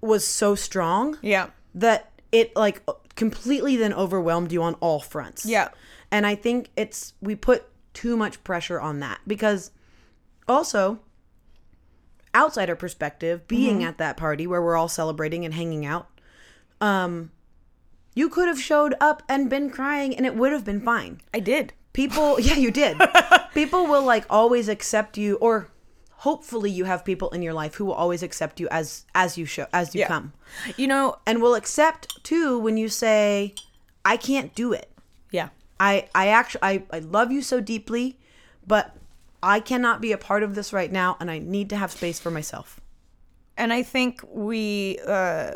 was 0.00 0.26
so 0.26 0.54
strong 0.54 1.18
yeah, 1.22 1.48
that 1.74 2.12
it 2.30 2.54
like 2.54 2.82
completely 3.16 3.76
then 3.76 3.92
overwhelmed 3.94 4.52
you 4.52 4.62
on 4.62 4.74
all 4.74 5.00
fronts. 5.00 5.46
Yeah. 5.46 5.68
And 6.10 6.26
I 6.26 6.34
think 6.34 6.70
it's 6.76 7.14
we 7.20 7.34
put 7.34 7.64
too 7.94 8.16
much 8.16 8.44
pressure 8.44 8.80
on 8.80 9.00
that 9.00 9.20
because 9.26 9.70
also 10.46 11.00
outsider 12.34 12.76
perspective 12.76 13.48
being 13.48 13.82
at 13.82 13.96
that 13.98 14.16
party 14.16 14.46
where 14.46 14.60
we're 14.62 14.76
all 14.76 14.88
celebrating 14.88 15.44
and 15.46 15.54
hanging 15.54 15.86
out 15.86 16.08
um 16.82 17.30
you 18.16 18.28
could 18.28 18.48
have 18.48 18.60
showed 18.60 18.94
up 19.00 19.22
and 19.28 19.48
been 19.48 19.68
crying 19.70 20.16
and 20.16 20.24
it 20.26 20.34
would 20.34 20.50
have 20.52 20.64
been 20.64 20.80
fine. 20.80 21.20
I 21.32 21.38
did. 21.40 21.72
People, 21.92 22.40
yeah, 22.48 22.56
you 22.56 22.70
did. 22.72 22.96
people 23.54 23.86
will 23.86 24.02
like 24.02 24.24
always 24.28 24.68
accept 24.68 25.16
you 25.16 25.36
or 25.36 25.68
hopefully 26.26 26.70
you 26.70 26.84
have 26.86 27.04
people 27.04 27.28
in 27.30 27.42
your 27.42 27.52
life 27.52 27.74
who 27.76 27.84
will 27.84 27.94
always 28.04 28.22
accept 28.22 28.58
you 28.58 28.66
as 28.70 29.04
as 29.14 29.36
you 29.38 29.44
show 29.44 29.66
as 29.72 29.94
you 29.94 30.00
Yeah. 30.00 30.08
come 30.08 30.32
You 30.76 30.86
know, 30.88 31.16
and 31.26 31.40
will 31.42 31.54
accept 31.54 32.24
too 32.24 32.58
when 32.58 32.76
you 32.78 32.88
say 32.88 33.54
i 34.04 34.16
can't 34.16 34.54
do 34.54 34.72
it 34.72 34.88
yeah, 35.30 35.48
i 35.78 36.08
i 36.14 36.28
actually 36.28 36.62
I, 36.62 36.82
I 36.90 37.00
love 37.00 37.30
you 37.30 37.42
so 37.42 37.60
deeply 37.60 38.18
but 38.66 38.96
i 39.42 39.60
cannot 39.60 40.00
be 40.00 40.10
a 40.12 40.18
part 40.18 40.42
of 40.42 40.54
this 40.54 40.72
right 40.72 40.90
now 40.90 41.16
and 41.20 41.30
i 41.30 41.38
need 41.38 41.68
to 41.70 41.76
have 41.76 41.90
space 41.92 42.18
for 42.18 42.30
myself 42.30 42.80
and 43.58 43.72
I 43.72 43.82
think 43.82 44.20
we. 44.46 44.98
uh 45.06 45.52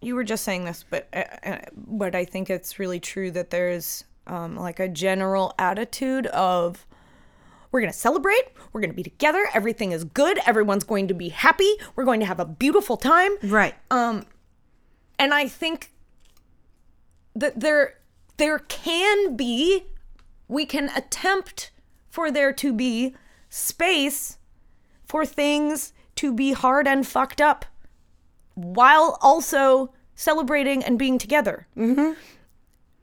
You 0.00 0.14
were 0.14 0.24
just 0.24 0.44
saying 0.44 0.64
this, 0.64 0.84
but 0.88 1.08
uh, 1.12 1.24
uh, 1.44 1.58
but 1.74 2.14
I 2.14 2.24
think 2.24 2.48
it's 2.48 2.78
really 2.78 3.00
true 3.00 3.30
that 3.32 3.50
there's 3.50 4.04
um, 4.26 4.56
like 4.56 4.80
a 4.80 4.88
general 4.88 5.54
attitude 5.58 6.26
of 6.28 6.86
we're 7.70 7.80
going 7.80 7.92
to 7.92 7.98
celebrate, 7.98 8.42
we're 8.72 8.80
going 8.80 8.90
to 8.90 8.96
be 8.96 9.02
together, 9.02 9.46
everything 9.54 9.92
is 9.92 10.04
good, 10.04 10.40
everyone's 10.46 10.84
going 10.84 11.06
to 11.08 11.14
be 11.14 11.28
happy, 11.28 11.72
we're 11.94 12.04
going 12.04 12.20
to 12.20 12.26
have 12.26 12.40
a 12.40 12.44
beautiful 12.44 12.96
time. 12.96 13.32
right 13.42 13.74
Um, 13.90 14.24
and 15.18 15.34
I 15.34 15.46
think 15.48 15.92
that 17.36 17.60
there 17.60 17.98
there 18.38 18.58
can 18.58 19.36
be 19.36 19.84
we 20.48 20.66
can 20.66 20.88
attempt 20.96 21.70
for 22.08 22.30
there 22.30 22.52
to 22.54 22.72
be 22.72 23.14
space 23.48 24.38
for 25.04 25.24
things 25.26 25.92
to 26.16 26.32
be 26.32 26.52
hard 26.52 26.88
and 26.88 27.06
fucked 27.06 27.40
up 27.40 27.66
while 28.54 29.18
also 29.20 29.92
celebrating 30.14 30.84
and 30.84 30.98
being 30.98 31.18
together. 31.18 31.66
Mm-hmm. 31.76 32.12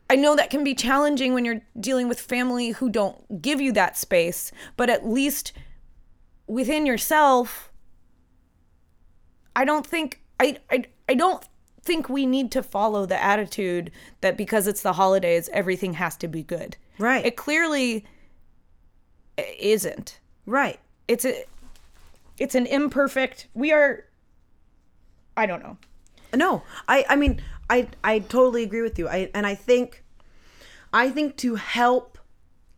I 0.09 0.15
know 0.15 0.35
that 0.35 0.49
can 0.49 0.63
be 0.63 0.73
challenging 0.73 1.33
when 1.33 1.43
you're 1.43 1.61
dealing 1.79 2.07
with 2.07 2.19
family 2.19 2.71
who 2.71 2.89
don't 2.89 3.41
give 3.41 3.59
you 3.59 3.71
that 3.73 3.97
space, 3.97 4.51
but 4.77 4.89
at 4.89 5.05
least 5.05 5.51
within 6.47 6.85
yourself, 6.85 7.71
I 9.55 9.65
don't 9.65 9.85
think 9.85 10.21
I 10.39 10.59
I, 10.71 10.85
I 11.09 11.15
don't 11.15 11.43
think 11.81 12.09
we 12.09 12.25
need 12.25 12.51
to 12.51 12.61
follow 12.63 13.05
the 13.05 13.21
attitude 13.21 13.91
that 14.21 14.37
because 14.37 14.67
it's 14.67 14.81
the 14.81 14.93
holidays 14.93 15.49
everything 15.53 15.93
has 15.93 16.15
to 16.17 16.27
be 16.27 16.43
good. 16.43 16.77
Right. 16.99 17.25
It 17.25 17.35
clearly 17.35 18.05
isn't. 19.37 20.19
Right. 20.45 20.79
It's 21.07 21.25
a 21.25 21.43
it's 22.37 22.55
an 22.55 22.65
imperfect. 22.65 23.47
We 23.53 23.71
are 23.71 24.05
I 25.37 25.45
don't 25.45 25.63
know. 25.63 25.77
No, 26.35 26.63
I 26.87 27.05
I 27.07 27.15
mean 27.15 27.41
I 27.69 27.87
I 28.03 28.19
totally 28.19 28.63
agree 28.63 28.81
with 28.81 28.99
you. 28.99 29.07
I 29.07 29.29
and 29.33 29.45
I 29.47 29.55
think 29.55 30.03
I 30.91 31.09
think 31.09 31.37
to 31.37 31.55
help 31.55 32.17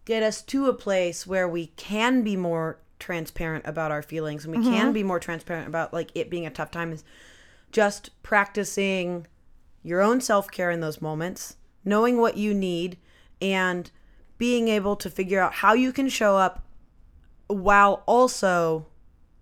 get 0.06 0.24
us 0.24 0.42
to 0.42 0.68
a 0.68 0.74
place 0.74 1.26
where 1.26 1.48
we 1.48 1.68
can 1.78 2.24
be 2.24 2.36
more 2.36 2.80
transparent 3.00 3.66
about 3.66 3.92
our 3.92 4.02
feelings 4.02 4.44
and 4.44 4.56
we 4.56 4.64
can 4.64 4.74
mm-hmm. 4.74 4.92
be 4.92 5.04
more 5.04 5.20
transparent 5.20 5.68
about 5.68 5.94
like 5.94 6.12
it 6.14 6.30
being 6.30 6.46
a 6.46 6.50
tough 6.50 6.70
time 6.72 6.92
is 6.92 7.04
just 7.72 8.10
practicing 8.24 9.26
your 9.84 10.02
own 10.02 10.20
self-care 10.20 10.72
in 10.72 10.82
those 10.82 11.02
moments, 11.02 11.56
knowing 11.86 12.18
what 12.18 12.36
you 12.36 12.54
need 12.54 12.98
and 13.42 13.92
being 14.38 14.68
able 14.68 14.96
to 14.96 15.10
figure 15.10 15.40
out 15.40 15.54
how 15.54 15.74
you 15.74 15.94
can 15.94 16.10
show 16.10 16.36
up 16.36 16.66
while 17.48 18.04
also 18.06 18.86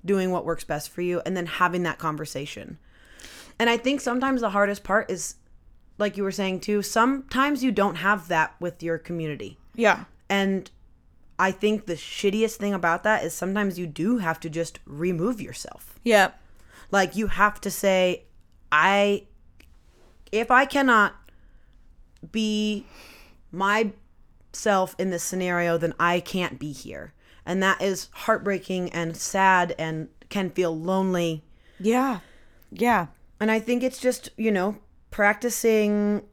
doing 0.06 0.32
what 0.32 0.46
works 0.46 0.64
best 0.64 0.90
for 0.90 1.02
you 1.02 1.22
and 1.26 1.36
then 1.36 1.46
having 1.46 1.84
that 1.84 1.98
conversation. 1.98 2.78
And 3.60 3.70
I 3.70 3.78
think 3.78 4.02
sometimes 4.02 4.42
the 4.42 4.52
hardest 4.52 4.84
part 4.84 5.10
is, 5.10 5.36
like 5.98 6.18
you 6.18 6.24
were 6.24 6.32
saying 6.32 6.60
too, 6.60 6.82
sometimes 6.82 7.64
you 7.64 7.72
don't 7.72 7.96
have 7.96 8.28
that 8.28 8.56
with 8.60 8.84
your 8.84 8.98
community. 8.98 9.58
Yeah. 9.76 10.06
And 10.30 10.70
I 11.40 11.52
think 11.52 11.86
the 11.86 11.94
shittiest 11.94 12.56
thing 12.56 12.74
about 12.74 13.04
that 13.04 13.24
is 13.24 13.34
sometimes 13.34 13.80
you 13.80 13.88
do 13.88 14.18
have 14.18 14.40
to 14.42 14.50
just 14.50 14.80
remove 14.86 15.42
yourself. 15.42 16.00
Yeah. 16.04 16.32
Like 16.92 17.16
you 17.16 17.28
have 17.28 17.60
to 17.62 17.72
say, 17.72 18.24
I, 18.72 19.26
if 20.32 20.52
I 20.52 20.66
cannot 20.66 21.16
be 22.32 22.86
myself 23.52 24.96
in 24.98 25.10
this 25.10 25.24
scenario, 25.24 25.78
then 25.78 25.94
I 26.00 26.20
can't 26.20 26.60
be 26.60 26.72
here. 26.72 27.14
And 27.46 27.64
that 27.64 27.82
is 27.82 28.10
heartbreaking 28.12 28.92
and 28.92 29.16
sad 29.16 29.74
and 29.80 30.10
can 30.30 30.50
feel 30.50 30.78
lonely. 30.78 31.44
Yeah. 31.80 32.20
Yeah. 32.72 33.08
And 33.40 33.52
I 33.52 33.60
think 33.60 33.84
it's 33.84 34.00
just, 34.00 34.30
you 34.38 34.52
know, 34.52 34.78
practicing 35.12 36.24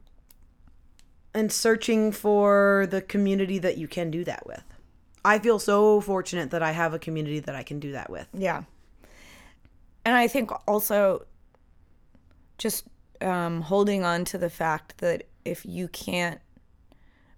and 1.33 1.51
searching 1.51 2.11
for 2.11 2.87
the 2.89 3.01
community 3.01 3.59
that 3.59 3.77
you 3.77 3.87
can 3.87 4.09
do 4.09 4.23
that 4.23 4.47
with. 4.47 4.63
I 5.23 5.39
feel 5.39 5.59
so 5.59 6.01
fortunate 6.01 6.51
that 6.51 6.63
I 6.63 6.71
have 6.71 6.93
a 6.93 6.99
community 6.99 7.39
that 7.39 7.55
I 7.55 7.63
can 7.63 7.79
do 7.79 7.91
that 7.91 8.09
with. 8.09 8.27
Yeah. 8.33 8.63
And 10.05 10.15
I 10.15 10.27
think 10.27 10.51
also 10.67 11.25
just 12.57 12.85
um, 13.21 13.61
holding 13.61 14.03
on 14.03 14.23
to 14.25 14.37
the 14.37 14.49
fact 14.49 14.99
that 14.99 15.27
if 15.43 15.65
you 15.65 15.87
can't 15.87 16.39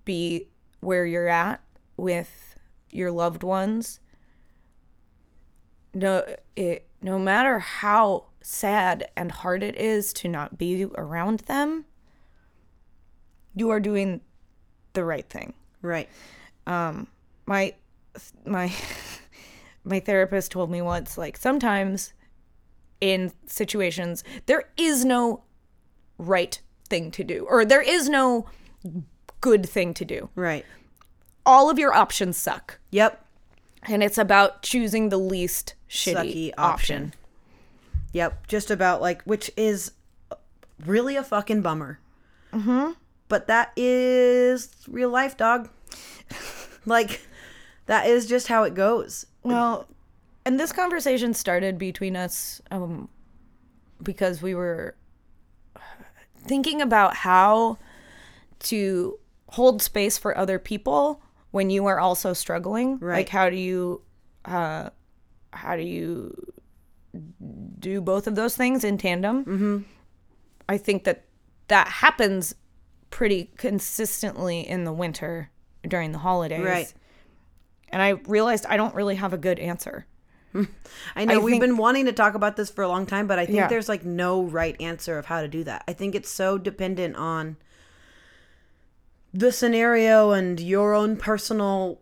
be 0.05 0.47
where 0.82 1.05
you're 1.05 1.30
at 1.30 1.61
with 1.95 2.55
your 2.91 3.11
loved 3.11 3.41
ones, 3.43 3.99
no, 5.93 6.24
it, 6.55 6.88
no 7.01 7.18
matter 7.18 7.59
how 7.59 8.26
sad 8.50 9.10
and 9.18 9.30
hard 9.30 9.62
it 9.62 9.76
is 9.76 10.14
to 10.14 10.30
not 10.30 10.58
be 10.58 10.86
around 10.95 11.41
them, 11.41 11.84
you 13.54 13.70
are 13.70 13.80
doing 13.82 14.22
the 14.93 15.04
right 15.04 15.28
thing 15.30 15.54
Right. 15.82 16.10
Um, 16.66 17.08
my 17.45 17.76
my 18.45 18.72
my 19.84 20.00
therapist 20.00 20.52
told 20.52 20.72
me 20.72 20.82
once 20.82 21.18
like 21.18 21.36
sometimes 21.38 22.14
in 23.02 23.32
situations 23.45 24.24
there 24.48 24.70
is 24.78 25.04
no 25.06 25.43
right 26.18 26.60
thing 26.89 27.12
to 27.12 27.24
do 27.24 27.45
or 27.50 27.64
there 27.66 27.82
is 27.82 28.10
no 28.10 28.48
good 29.41 29.68
thing 29.70 29.93
to 29.93 30.04
do 30.06 30.30
Right. 30.36 30.66
all 31.45 31.70
of 31.70 31.78
your 31.78 31.93
options 31.93 32.38
suck 32.38 32.80
Yep. 32.91 33.24
and 33.84 34.02
it's 34.02 34.18
about 34.18 34.64
choosing 34.64 35.10
the 35.10 35.20
least 35.20 35.76
shitty 35.89 36.14
Sucky 36.16 36.54
option. 36.58 37.04
option. 37.06 37.14
Yep. 38.18 38.47
Just 38.47 38.72
about 38.72 38.99
like, 38.99 39.22
which 39.24 39.51
is 39.55 39.91
really 40.84 41.15
a 41.15 41.24
fucking 41.24 41.61
bummer. 41.61 41.99
Mm-hmm. 42.51 42.93
But 43.28 43.45
that 43.45 43.74
is 43.76 44.72
real 44.88 45.09
life, 45.09 45.38
dog. 45.38 45.70
like, 46.88 47.22
that 47.86 48.07
is 48.07 48.26
just 48.26 48.47
how 48.47 48.63
it 48.63 48.74
goes. 48.74 49.28
Well, 49.43 49.88
and 50.45 50.59
this 50.59 50.72
conversation 50.72 51.36
started 51.36 51.78
between 51.78 52.15
us 52.15 52.59
um, 52.72 53.07
because 54.01 54.41
we 54.41 54.55
were 54.55 54.95
thinking 56.39 56.82
about 56.82 57.18
how 57.18 57.78
to 58.59 59.20
hold 59.49 59.84
space 59.84 60.18
for 60.18 60.36
other 60.36 60.57
people 60.57 61.22
when 61.51 61.70
you 61.70 61.86
are 61.86 61.99
also 61.99 62.34
struggling. 62.34 62.97
Right. 62.97 63.18
Like, 63.18 63.30
how 63.30 63.51
do 63.51 63.57
you, 63.57 64.01
uh, 64.45 64.89
how 65.53 65.76
do 65.76 65.84
you 65.84 66.53
do 67.80 68.01
both 68.01 68.28
of 68.28 68.36
those 68.36 68.55
things 68.55 68.84
in 68.84 68.97
tandem? 68.97 69.45
Mm-hmm. 69.45 69.78
I 70.70 70.78
think 70.78 71.03
that 71.05 71.26
that 71.68 71.88
happens 71.88 72.55
pretty 73.09 73.51
consistently 73.57 74.68
in 74.68 74.84
the 74.84 74.91
winter 74.93 75.49
during 75.88 76.11
the 76.11 76.18
holidays. 76.20 76.65
Right. 76.65 76.93
And 77.89 78.01
I 78.01 78.09
realized 78.28 78.65
I 78.68 78.76
don't 78.78 78.93
really 78.95 79.15
have 79.15 79.32
a 79.34 79.38
good 79.38 79.59
answer. 79.59 80.05
I 81.15 81.26
know 81.26 81.36
I 81.36 81.38
we've 81.38 81.53
think- 81.53 81.61
been 81.61 81.78
wanting 81.78 82.05
to 82.05 82.11
talk 82.13 82.34
about 82.34 82.55
this 82.57 82.70
for 82.70 82.84
a 82.84 82.88
long 82.88 83.05
time, 83.05 83.28
but 83.28 83.39
I 83.39 83.45
think 83.45 83.57
Yeah. 83.57 83.68
there's 83.68 83.88
like 83.88 84.03
no 84.03 84.43
right 84.43 84.76
answer 84.82 85.18
of 85.18 85.26
how 85.28 85.41
to 85.41 85.47
do 85.47 85.63
that. 85.65 85.84
I 85.88 85.93
think 85.93 86.15
it's 86.15 86.30
so 86.30 86.57
dependent 86.57 87.15
on 87.15 87.57
the 89.34 89.51
scenario 89.51 90.32
and 90.32 90.59
your 90.59 90.93
own 90.93 91.15
personal 91.18 92.01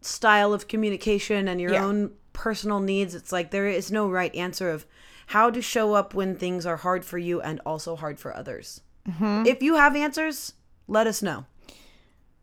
style 0.00 0.52
of 0.52 0.66
communication 0.68 1.48
and 1.48 1.60
your 1.60 1.72
Yeah. 1.72 1.84
own 1.84 2.12
personal 2.34 2.80
needs. 2.80 3.14
It's 3.14 3.32
like 3.32 3.50
there 3.50 3.66
is 3.66 3.90
no 3.90 4.10
right 4.10 4.34
answer 4.34 4.68
of 4.68 4.84
how 5.28 5.48
to 5.48 5.62
show 5.62 5.94
up 5.94 6.12
when 6.12 6.36
things 6.36 6.66
are 6.66 6.76
hard 6.76 7.02
for 7.02 7.16
you 7.16 7.40
and 7.40 7.60
also 7.64 7.96
hard 7.96 8.20
for 8.20 8.36
others. 8.36 8.82
Mm-hmm. 9.08 9.46
If 9.46 9.62
you 9.62 9.76
have 9.76 9.96
answers, 9.96 10.52
let 10.86 11.06
us 11.06 11.22
know. 11.22 11.46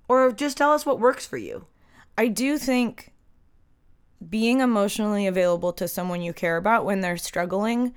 Or 0.07 0.31
just 0.31 0.57
tell 0.57 0.73
us 0.73 0.85
what 0.85 0.99
works 0.99 1.27
for 1.27 1.37
you. 1.37 1.67
I 2.17 2.27
do 2.27 2.57
think 2.57 3.11
being 4.27 4.59
emotionally 4.59 5.27
available 5.27 5.73
to 5.73 5.87
someone 5.87 6.21
you 6.21 6.33
care 6.33 6.57
about 6.57 6.85
when 6.85 7.01
they're 7.01 7.17
struggling 7.17 7.93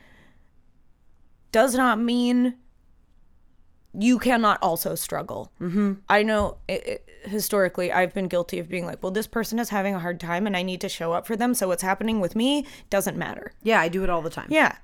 does 1.52 1.74
not 1.74 1.98
mean 1.98 2.54
you 3.98 4.18
cannot 4.18 4.58
also 4.62 4.94
struggle. 4.94 5.52
Mm-hmm. 5.60 5.94
I 6.08 6.22
know 6.22 6.56
it, 6.68 6.86
it- 6.86 7.08
historically 7.24 7.90
I've 7.90 8.12
been 8.12 8.28
guilty 8.28 8.58
of 8.58 8.68
being 8.68 8.84
like, 8.84 9.02
well, 9.02 9.10
this 9.12 9.26
person 9.26 9.58
is 9.58 9.70
having 9.70 9.94
a 9.94 9.98
hard 9.98 10.20
time 10.20 10.46
and 10.46 10.54
I 10.54 10.62
need 10.62 10.80
to 10.82 10.90
show 10.90 11.12
up 11.14 11.26
for 11.26 11.36
them. 11.36 11.54
So 11.54 11.68
what's 11.68 11.82
happening 11.82 12.20
with 12.20 12.36
me 12.36 12.66
doesn't 12.90 13.16
matter. 13.16 13.52
Yeah, 13.62 13.80
I 13.80 13.88
do 13.88 14.04
it 14.04 14.10
all 14.10 14.20
the 14.20 14.28
time. 14.28 14.48
Yeah. 14.50 14.76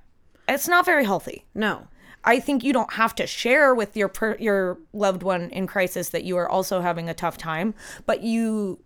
It's 0.49 0.67
not 0.67 0.87
very 0.87 1.05
healthy. 1.05 1.45
No. 1.55 1.89
I 2.25 2.41
think 2.41 2.65
you 2.65 2.73
don't 2.73 2.95
have 2.95 3.15
to 3.17 3.27
share 3.27 3.75
with 3.75 3.97
your 3.97 4.09
per- 4.09 4.37
your 4.39 4.79
loved 4.93 5.23
one 5.23 5.51
in 5.51 5.67
crisis 5.67 6.09
that 6.11 6.25
you 6.25 6.37
are 6.39 6.49
also 6.49 6.81
having 6.81 7.09
a 7.09 7.15
tough 7.15 7.37
time, 7.39 7.75
but 8.07 8.23
you 8.23 8.81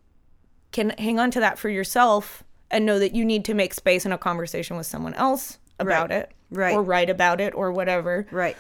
can 0.73 0.91
hang 0.99 1.19
on 1.21 1.31
to 1.33 1.41
that 1.41 1.59
for 1.59 1.69
yourself 1.69 2.43
and 2.71 2.85
know 2.87 2.99
that 2.99 3.15
you 3.15 3.25
need 3.25 3.45
to 3.45 3.55
make 3.55 3.73
space 3.75 4.05
in 4.05 4.11
a 4.13 4.19
conversation 4.19 4.77
with 4.77 4.87
someone 4.87 5.15
else 5.15 5.59
about 5.79 6.11
Right. 6.11 6.19
it, 6.23 6.33
Right. 6.51 6.75
or 6.75 6.83
write 6.83 7.11
about 7.11 7.41
it, 7.41 7.55
or 7.55 7.71
whatever. 7.73 8.27
Right. 8.33 8.57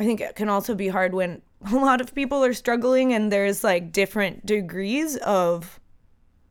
I 0.00 0.04
think 0.04 0.20
it 0.20 0.34
can 0.34 0.48
also 0.48 0.74
be 0.74 0.88
hard 0.88 1.14
when 1.14 1.42
a 1.70 1.76
lot 1.76 2.00
of 2.00 2.14
people 2.14 2.42
are 2.42 2.54
struggling 2.54 3.12
and 3.12 3.30
there's 3.30 3.62
like 3.62 3.92
different 3.92 4.46
degrees 4.46 5.16
of 5.18 5.78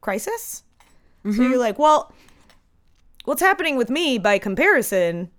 crisis. 0.01 0.63
So 1.23 1.41
you're 1.41 1.57
like, 1.59 1.77
well, 1.77 2.13
what's 3.25 3.41
happening 3.41 3.75
with 3.75 3.89
me 3.89 4.17
by 4.19 4.37
comparison 4.39 5.29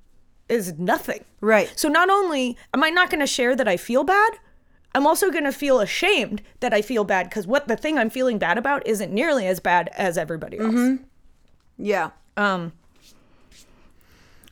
is 0.48 0.74
nothing. 0.78 1.24
Right. 1.40 1.72
So 1.76 1.88
not 1.88 2.10
only 2.10 2.56
am 2.74 2.84
I 2.84 2.90
not 2.90 3.10
going 3.10 3.20
to 3.20 3.26
share 3.26 3.56
that 3.56 3.66
I 3.66 3.76
feel 3.76 4.04
bad, 4.04 4.32
I'm 4.94 5.06
also 5.06 5.30
going 5.30 5.44
to 5.44 5.52
feel 5.52 5.80
ashamed 5.80 6.42
that 6.58 6.74
I 6.74 6.82
feel 6.82 7.04
bad 7.04 7.30
because 7.30 7.46
what 7.46 7.68
the 7.68 7.76
thing 7.76 7.96
I'm 7.96 8.10
feeling 8.10 8.38
bad 8.38 8.58
about 8.58 8.86
isn't 8.86 9.12
nearly 9.12 9.46
as 9.46 9.60
bad 9.60 9.88
as 9.96 10.18
everybody 10.18 10.58
else. 10.58 10.98
Yeah. 11.78 12.10
Um, 12.36 12.72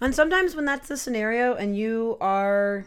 And 0.01 0.15
sometimes 0.15 0.55
when 0.55 0.65
that's 0.65 0.89
the 0.89 0.97
scenario 0.97 1.55
and 1.55 1.77
you 1.77 2.17
are 2.21 2.87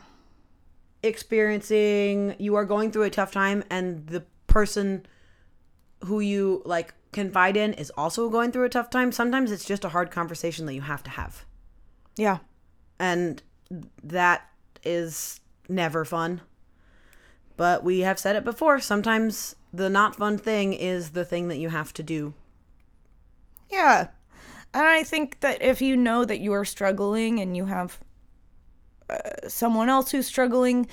experiencing 1.04 2.36
you 2.40 2.56
are 2.56 2.66
going 2.66 2.92
through 2.92 3.04
a 3.04 3.10
tough 3.10 3.32
time 3.32 3.64
and 3.70 4.08
the 4.08 4.24
person 4.48 5.06
who 6.06 6.20
you 6.20 6.62
like 6.66 6.94
confide 7.12 7.58
in 7.58 7.74
is 7.74 7.92
also 7.98 8.30
going 8.30 8.52
through 8.52 8.66
a 8.66 8.70
tough 8.70 8.90
time, 8.90 9.12
sometimes 9.12 9.52
it's 9.52 9.66
just 9.66 9.86
a 9.86 9.90
hard 9.90 10.12
conversation 10.12 10.66
that 10.66 10.74
you 10.74 10.82
have 10.82 11.04
to 11.04 11.10
have. 11.10 11.46
Yeah. 12.16 12.40
And 13.00 13.42
that 14.04 14.50
is 14.84 15.40
never 15.68 16.06
fun. 16.06 16.42
But 17.58 17.84
we 17.84 18.00
have 18.00 18.20
said 18.20 18.36
it 18.36 18.44
before, 18.44 18.80
sometimes 18.80 19.56
the 19.74 19.90
not 19.90 20.16
fun 20.16 20.38
thing 20.38 20.74
is 20.74 21.12
the 21.12 21.26
thing 21.26 21.48
that 21.50 21.58
you 21.58 21.70
have 21.70 21.94
to 21.94 22.04
do. 22.04 22.34
Yeah. 23.70 24.08
And 24.74 24.86
I 24.86 25.04
think 25.04 25.42
that 25.42 25.62
if 25.62 25.82
you 25.82 25.98
know 25.98 26.26
that 26.26 26.40
you 26.40 26.54
are 26.54 26.66
struggling 26.66 27.40
and 27.40 27.56
you 27.56 27.66
have 27.66 28.00
uh, 29.12 29.48
someone 29.50 29.90
else 29.90 30.12
who's 30.12 30.26
struggling, 30.28 30.88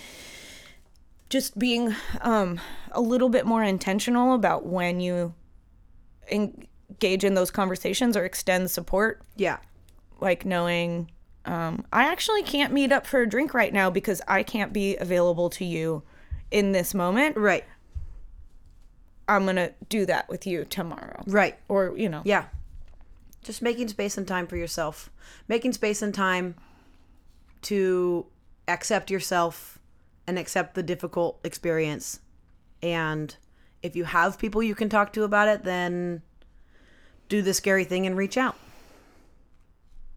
just 1.31 1.59
being 1.59 1.95
um, 2.21 2.61
a 2.93 3.01
little 3.01 3.29
bit 3.29 3.47
more 3.47 3.63
intentional 3.63 4.35
about 4.35 4.67
when 4.67 5.01
you 5.01 5.35
engage 6.31 7.25
in 7.25 7.35
those 7.35 7.51
conversations 7.51 8.17
or 8.17 8.25
extend 8.25 8.71
support, 8.71 9.23
Yeah. 9.37 9.59
like 10.21 10.45
knowing 10.45 11.11
um, 11.45 11.85
I 11.93 12.05
actually 12.11 12.43
can't 12.43 12.73
meet 12.75 12.93
up 12.93 13.07
for 13.07 13.23
a 13.23 13.27
drink 13.29 13.55
right 13.55 13.73
now 13.73 13.89
because 13.89 14.21
I 14.29 14.43
can't 14.43 14.71
be 14.73 14.97
available 14.99 15.49
to 15.51 15.65
you 15.65 16.03
in 16.51 16.73
this 16.73 16.93
moment. 16.93 17.37
Right. 17.39 17.65
I'm 19.27 19.45
going 19.45 19.57
to 19.57 19.73
do 19.89 20.05
that 20.07 20.29
with 20.29 20.47
you 20.47 20.65
tomorrow. 20.65 21.23
Right. 21.27 21.59
Or, 21.69 21.95
you 21.97 22.09
know, 22.09 22.23
Yeah. 22.25 22.47
Just 23.43 23.63
making 23.63 23.89
space 23.89 24.19
and 24.19 24.27
time 24.29 24.47
for 24.47 24.57
yourself. 24.57 25.09
Making 25.47 25.73
space 25.73 26.03
and 26.03 26.13
time 26.13 26.55
to 27.63 28.27
accept 28.67 29.11
yourself 29.11 29.79
and 30.27 30.39
accept 30.39 30.75
the 30.75 30.83
difficult 30.83 31.41
experience. 31.45 32.21
And 32.83 33.35
if 33.83 33.97
you 33.97 34.05
have 34.05 34.39
people 34.39 34.63
you 34.63 34.75
can 34.75 34.89
talk 34.89 35.13
to 35.15 35.25
about 35.25 35.49
it, 35.49 35.65
then 35.65 36.23
do 37.29 37.43
the 37.43 37.55
scary 37.55 37.85
thing 37.85 38.07
and 38.07 38.17
reach 38.17 38.37
out. 38.37 38.57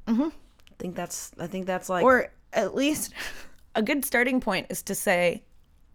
Mm-hmm. 0.08 0.24
I 0.24 0.74
think 0.80 0.96
that's 0.96 1.32
I 1.40 1.48
think 1.48 1.66
that's 1.66 1.90
like 1.90 2.04
or 2.04 2.32
at 2.54 2.76
least 2.76 3.14
a 3.76 3.82
good 3.82 4.06
starting 4.06 4.42
point 4.42 4.68
is 4.70 4.82
to 4.84 4.96
say, 4.96 5.44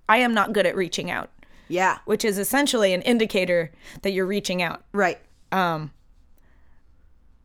I 0.08 0.18
am 0.18 0.32
not 0.34 0.52
good 0.52 0.66
at 0.66 0.76
reaching 0.76 1.10
out, 1.10 1.30
yeah. 1.68 1.98
which 2.04 2.24
is 2.24 2.38
essentially 2.38 2.92
an 2.92 3.02
indicator 3.02 3.72
that 4.02 4.12
you're 4.12 4.26
reaching 4.26 4.62
out. 4.62 4.84
Right. 4.92 5.18
Um, 5.52 5.92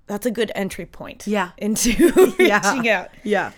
that's 0.07 0.25
a 0.25 0.31
good 0.31 0.51
entry 0.55 0.85
point. 0.85 1.25
Yeah. 1.25 1.51
Into 1.57 1.91
Yeah. 2.39 2.61
reaching 2.67 2.89
out. 2.89 3.09
Yeah. 3.23 3.51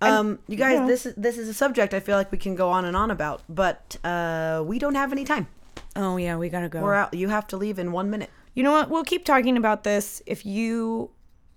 Um, 0.00 0.38
you 0.46 0.56
guys, 0.56 0.78
yeah. 0.78 0.86
this 0.86 1.06
is 1.06 1.14
this 1.16 1.38
is 1.38 1.48
a 1.48 1.54
subject 1.54 1.92
I 1.92 2.00
feel 2.00 2.16
like 2.16 2.30
we 2.30 2.38
can 2.38 2.54
go 2.54 2.70
on 2.70 2.84
and 2.84 2.96
on 2.96 3.10
about, 3.10 3.42
but 3.48 3.96
uh, 4.04 4.62
we 4.64 4.78
don't 4.78 4.94
have 4.94 5.10
any 5.12 5.24
time. 5.24 5.48
Oh 5.96 6.16
yeah, 6.16 6.36
we 6.36 6.48
gotta 6.48 6.68
go. 6.68 6.82
We're 6.82 6.94
out. 6.94 7.12
You 7.14 7.28
have 7.28 7.46
to 7.48 7.56
leave 7.56 7.78
in 7.78 7.90
one 7.92 8.08
minute. 8.10 8.30
you 8.54 8.62
know 8.62 8.72
what? 8.72 8.90
We'll 8.90 9.04
keep 9.04 9.24
talking 9.24 9.56
about 9.56 9.82
this 9.84 10.22
if 10.26 10.46
you 10.46 11.10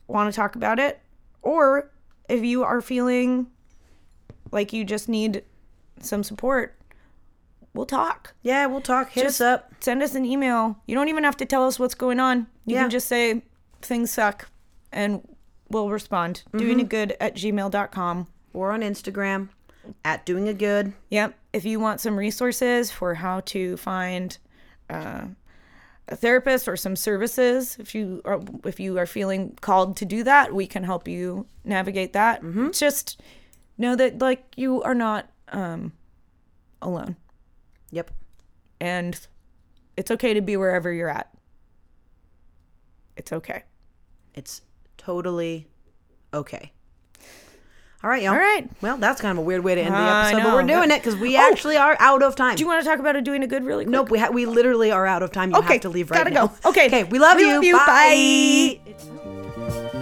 want 0.08 0.32
to 0.34 0.36
talk 0.36 0.56
about 0.56 0.80
it, 0.80 1.00
or 1.44 1.92
if 2.30 2.44
you 2.44 2.64
are 2.64 2.82
feeling 2.82 3.48
like 4.52 4.74
you 4.74 4.84
just 4.86 5.08
need 5.08 5.44
some 6.00 6.24
support. 6.24 6.76
We'll 7.74 7.86
talk. 7.86 8.34
Yeah, 8.42 8.66
we'll 8.66 8.82
talk. 8.82 9.12
Hit 9.12 9.24
Just 9.24 9.40
us 9.40 9.48
up. 9.48 9.72
Send 9.80 10.04
us 10.04 10.14
an 10.16 10.26
email. 10.26 10.78
You 10.88 10.96
don't 10.96 11.08
even 11.08 11.24
have 11.24 11.38
to 11.38 11.46
tell 11.46 11.66
us 11.66 11.80
what's 11.80 11.94
going 11.96 12.20
on. 12.20 12.48
You 12.66 12.76
Yeah. 12.76 12.82
can 12.82 12.90
just 12.90 13.08
say 13.08 13.44
things 13.82 14.12
suck 14.12 14.50
and 14.92 15.22
we'll 15.72 15.90
respond. 15.90 16.44
Mm-hmm. 16.50 16.58
Doing 16.58 16.88
good 16.88 17.16
at 17.20 17.36
gmail.com. 17.36 18.28
or 18.54 18.72
on 18.72 18.82
Instagram 18.82 19.50
at 20.06 20.26
doing 20.26 20.48
a 20.48 20.54
good. 20.54 20.94
Yep. 21.10 21.38
If 21.54 21.66
you 21.66 21.80
want 21.80 22.00
some 22.02 22.18
resources 22.18 22.92
for 22.92 23.16
how 23.16 23.40
to 23.42 23.76
find 23.78 24.38
uh, 24.90 25.26
a 26.08 26.16
therapist 26.16 26.68
or 26.68 26.76
some 26.78 26.96
services, 26.96 27.78
if 27.80 27.96
you 27.96 28.22
are 28.26 28.40
if 28.66 28.80
you 28.80 28.98
are 29.00 29.06
feeling 29.06 29.58
called 29.62 29.98
to 29.98 30.06
do 30.06 30.24
that, 30.24 30.54
we 30.54 30.68
can 30.68 30.84
help 30.84 31.08
you 31.08 31.46
navigate 31.66 32.14
that. 32.14 32.42
Just 32.74 33.22
know 33.78 33.96
that 33.96 34.20
like 34.20 34.44
you 34.56 34.82
are 34.84 34.94
not 34.96 35.30
um, 35.50 35.92
alone, 36.82 37.16
Yep. 37.92 38.12
and 38.80 39.20
it's 39.98 40.12
okay 40.12 40.34
to 40.34 40.42
be 40.42 40.56
wherever 40.58 40.92
you're 40.94 41.10
at. 41.10 41.30
It's 43.18 43.34
okay. 43.34 43.64
It's 44.34 44.62
totally 45.06 45.68
okay. 46.34 46.72
All 48.04 48.10
right, 48.10 48.24
y'all. 48.24 48.34
All 48.34 48.40
right. 48.40 48.68
Well, 48.82 48.98
that's 48.98 49.22
kind 49.22 49.38
of 49.38 49.44
a 49.44 49.46
weird 49.46 49.64
way 49.64 49.76
to 49.76 49.82
end 49.82 49.94
the 49.94 50.00
episode, 50.00 50.44
but 50.44 50.54
we're 50.56 50.64
doing 50.64 50.90
it 50.90 50.98
because 51.04 51.16
we 51.16 51.38
Oh. 51.38 51.52
actually 51.52 51.78
are 51.78 51.96
out 52.00 52.24
of 52.24 52.36
time. 52.36 52.56
Do 52.56 52.64
you 52.64 52.68
want 52.68 52.84
to 52.84 52.90
talk 52.90 52.98
about 52.98 53.16
it 53.16 53.24
doing 53.24 53.44
a 53.44 53.48
good 53.48 53.64
really 53.64 53.86
quick? 53.86 53.92
nope, 53.92 54.10
we 54.10 54.18
ha- 54.18 54.30
we 54.32 54.48
literally 54.48 54.92
are 54.92 55.06
out 55.06 55.22
of 55.22 55.32
time. 55.32 55.52
You 55.52 55.58
Okay, 55.58 55.74
have 55.74 55.82
to 55.84 55.90
leave 55.90 56.10
right 56.10 56.18
gotta 56.18 56.32
now. 56.32 56.48
go. 56.48 56.70
Okay. 56.70 56.86
Okay, 56.88 57.04
we 57.04 57.20
love 57.20 57.36
We 57.38 57.44
you. 57.48 57.54
love 57.54 57.64
you. 57.64 57.78
Bye. 57.78 58.80
Bye. 59.94 59.98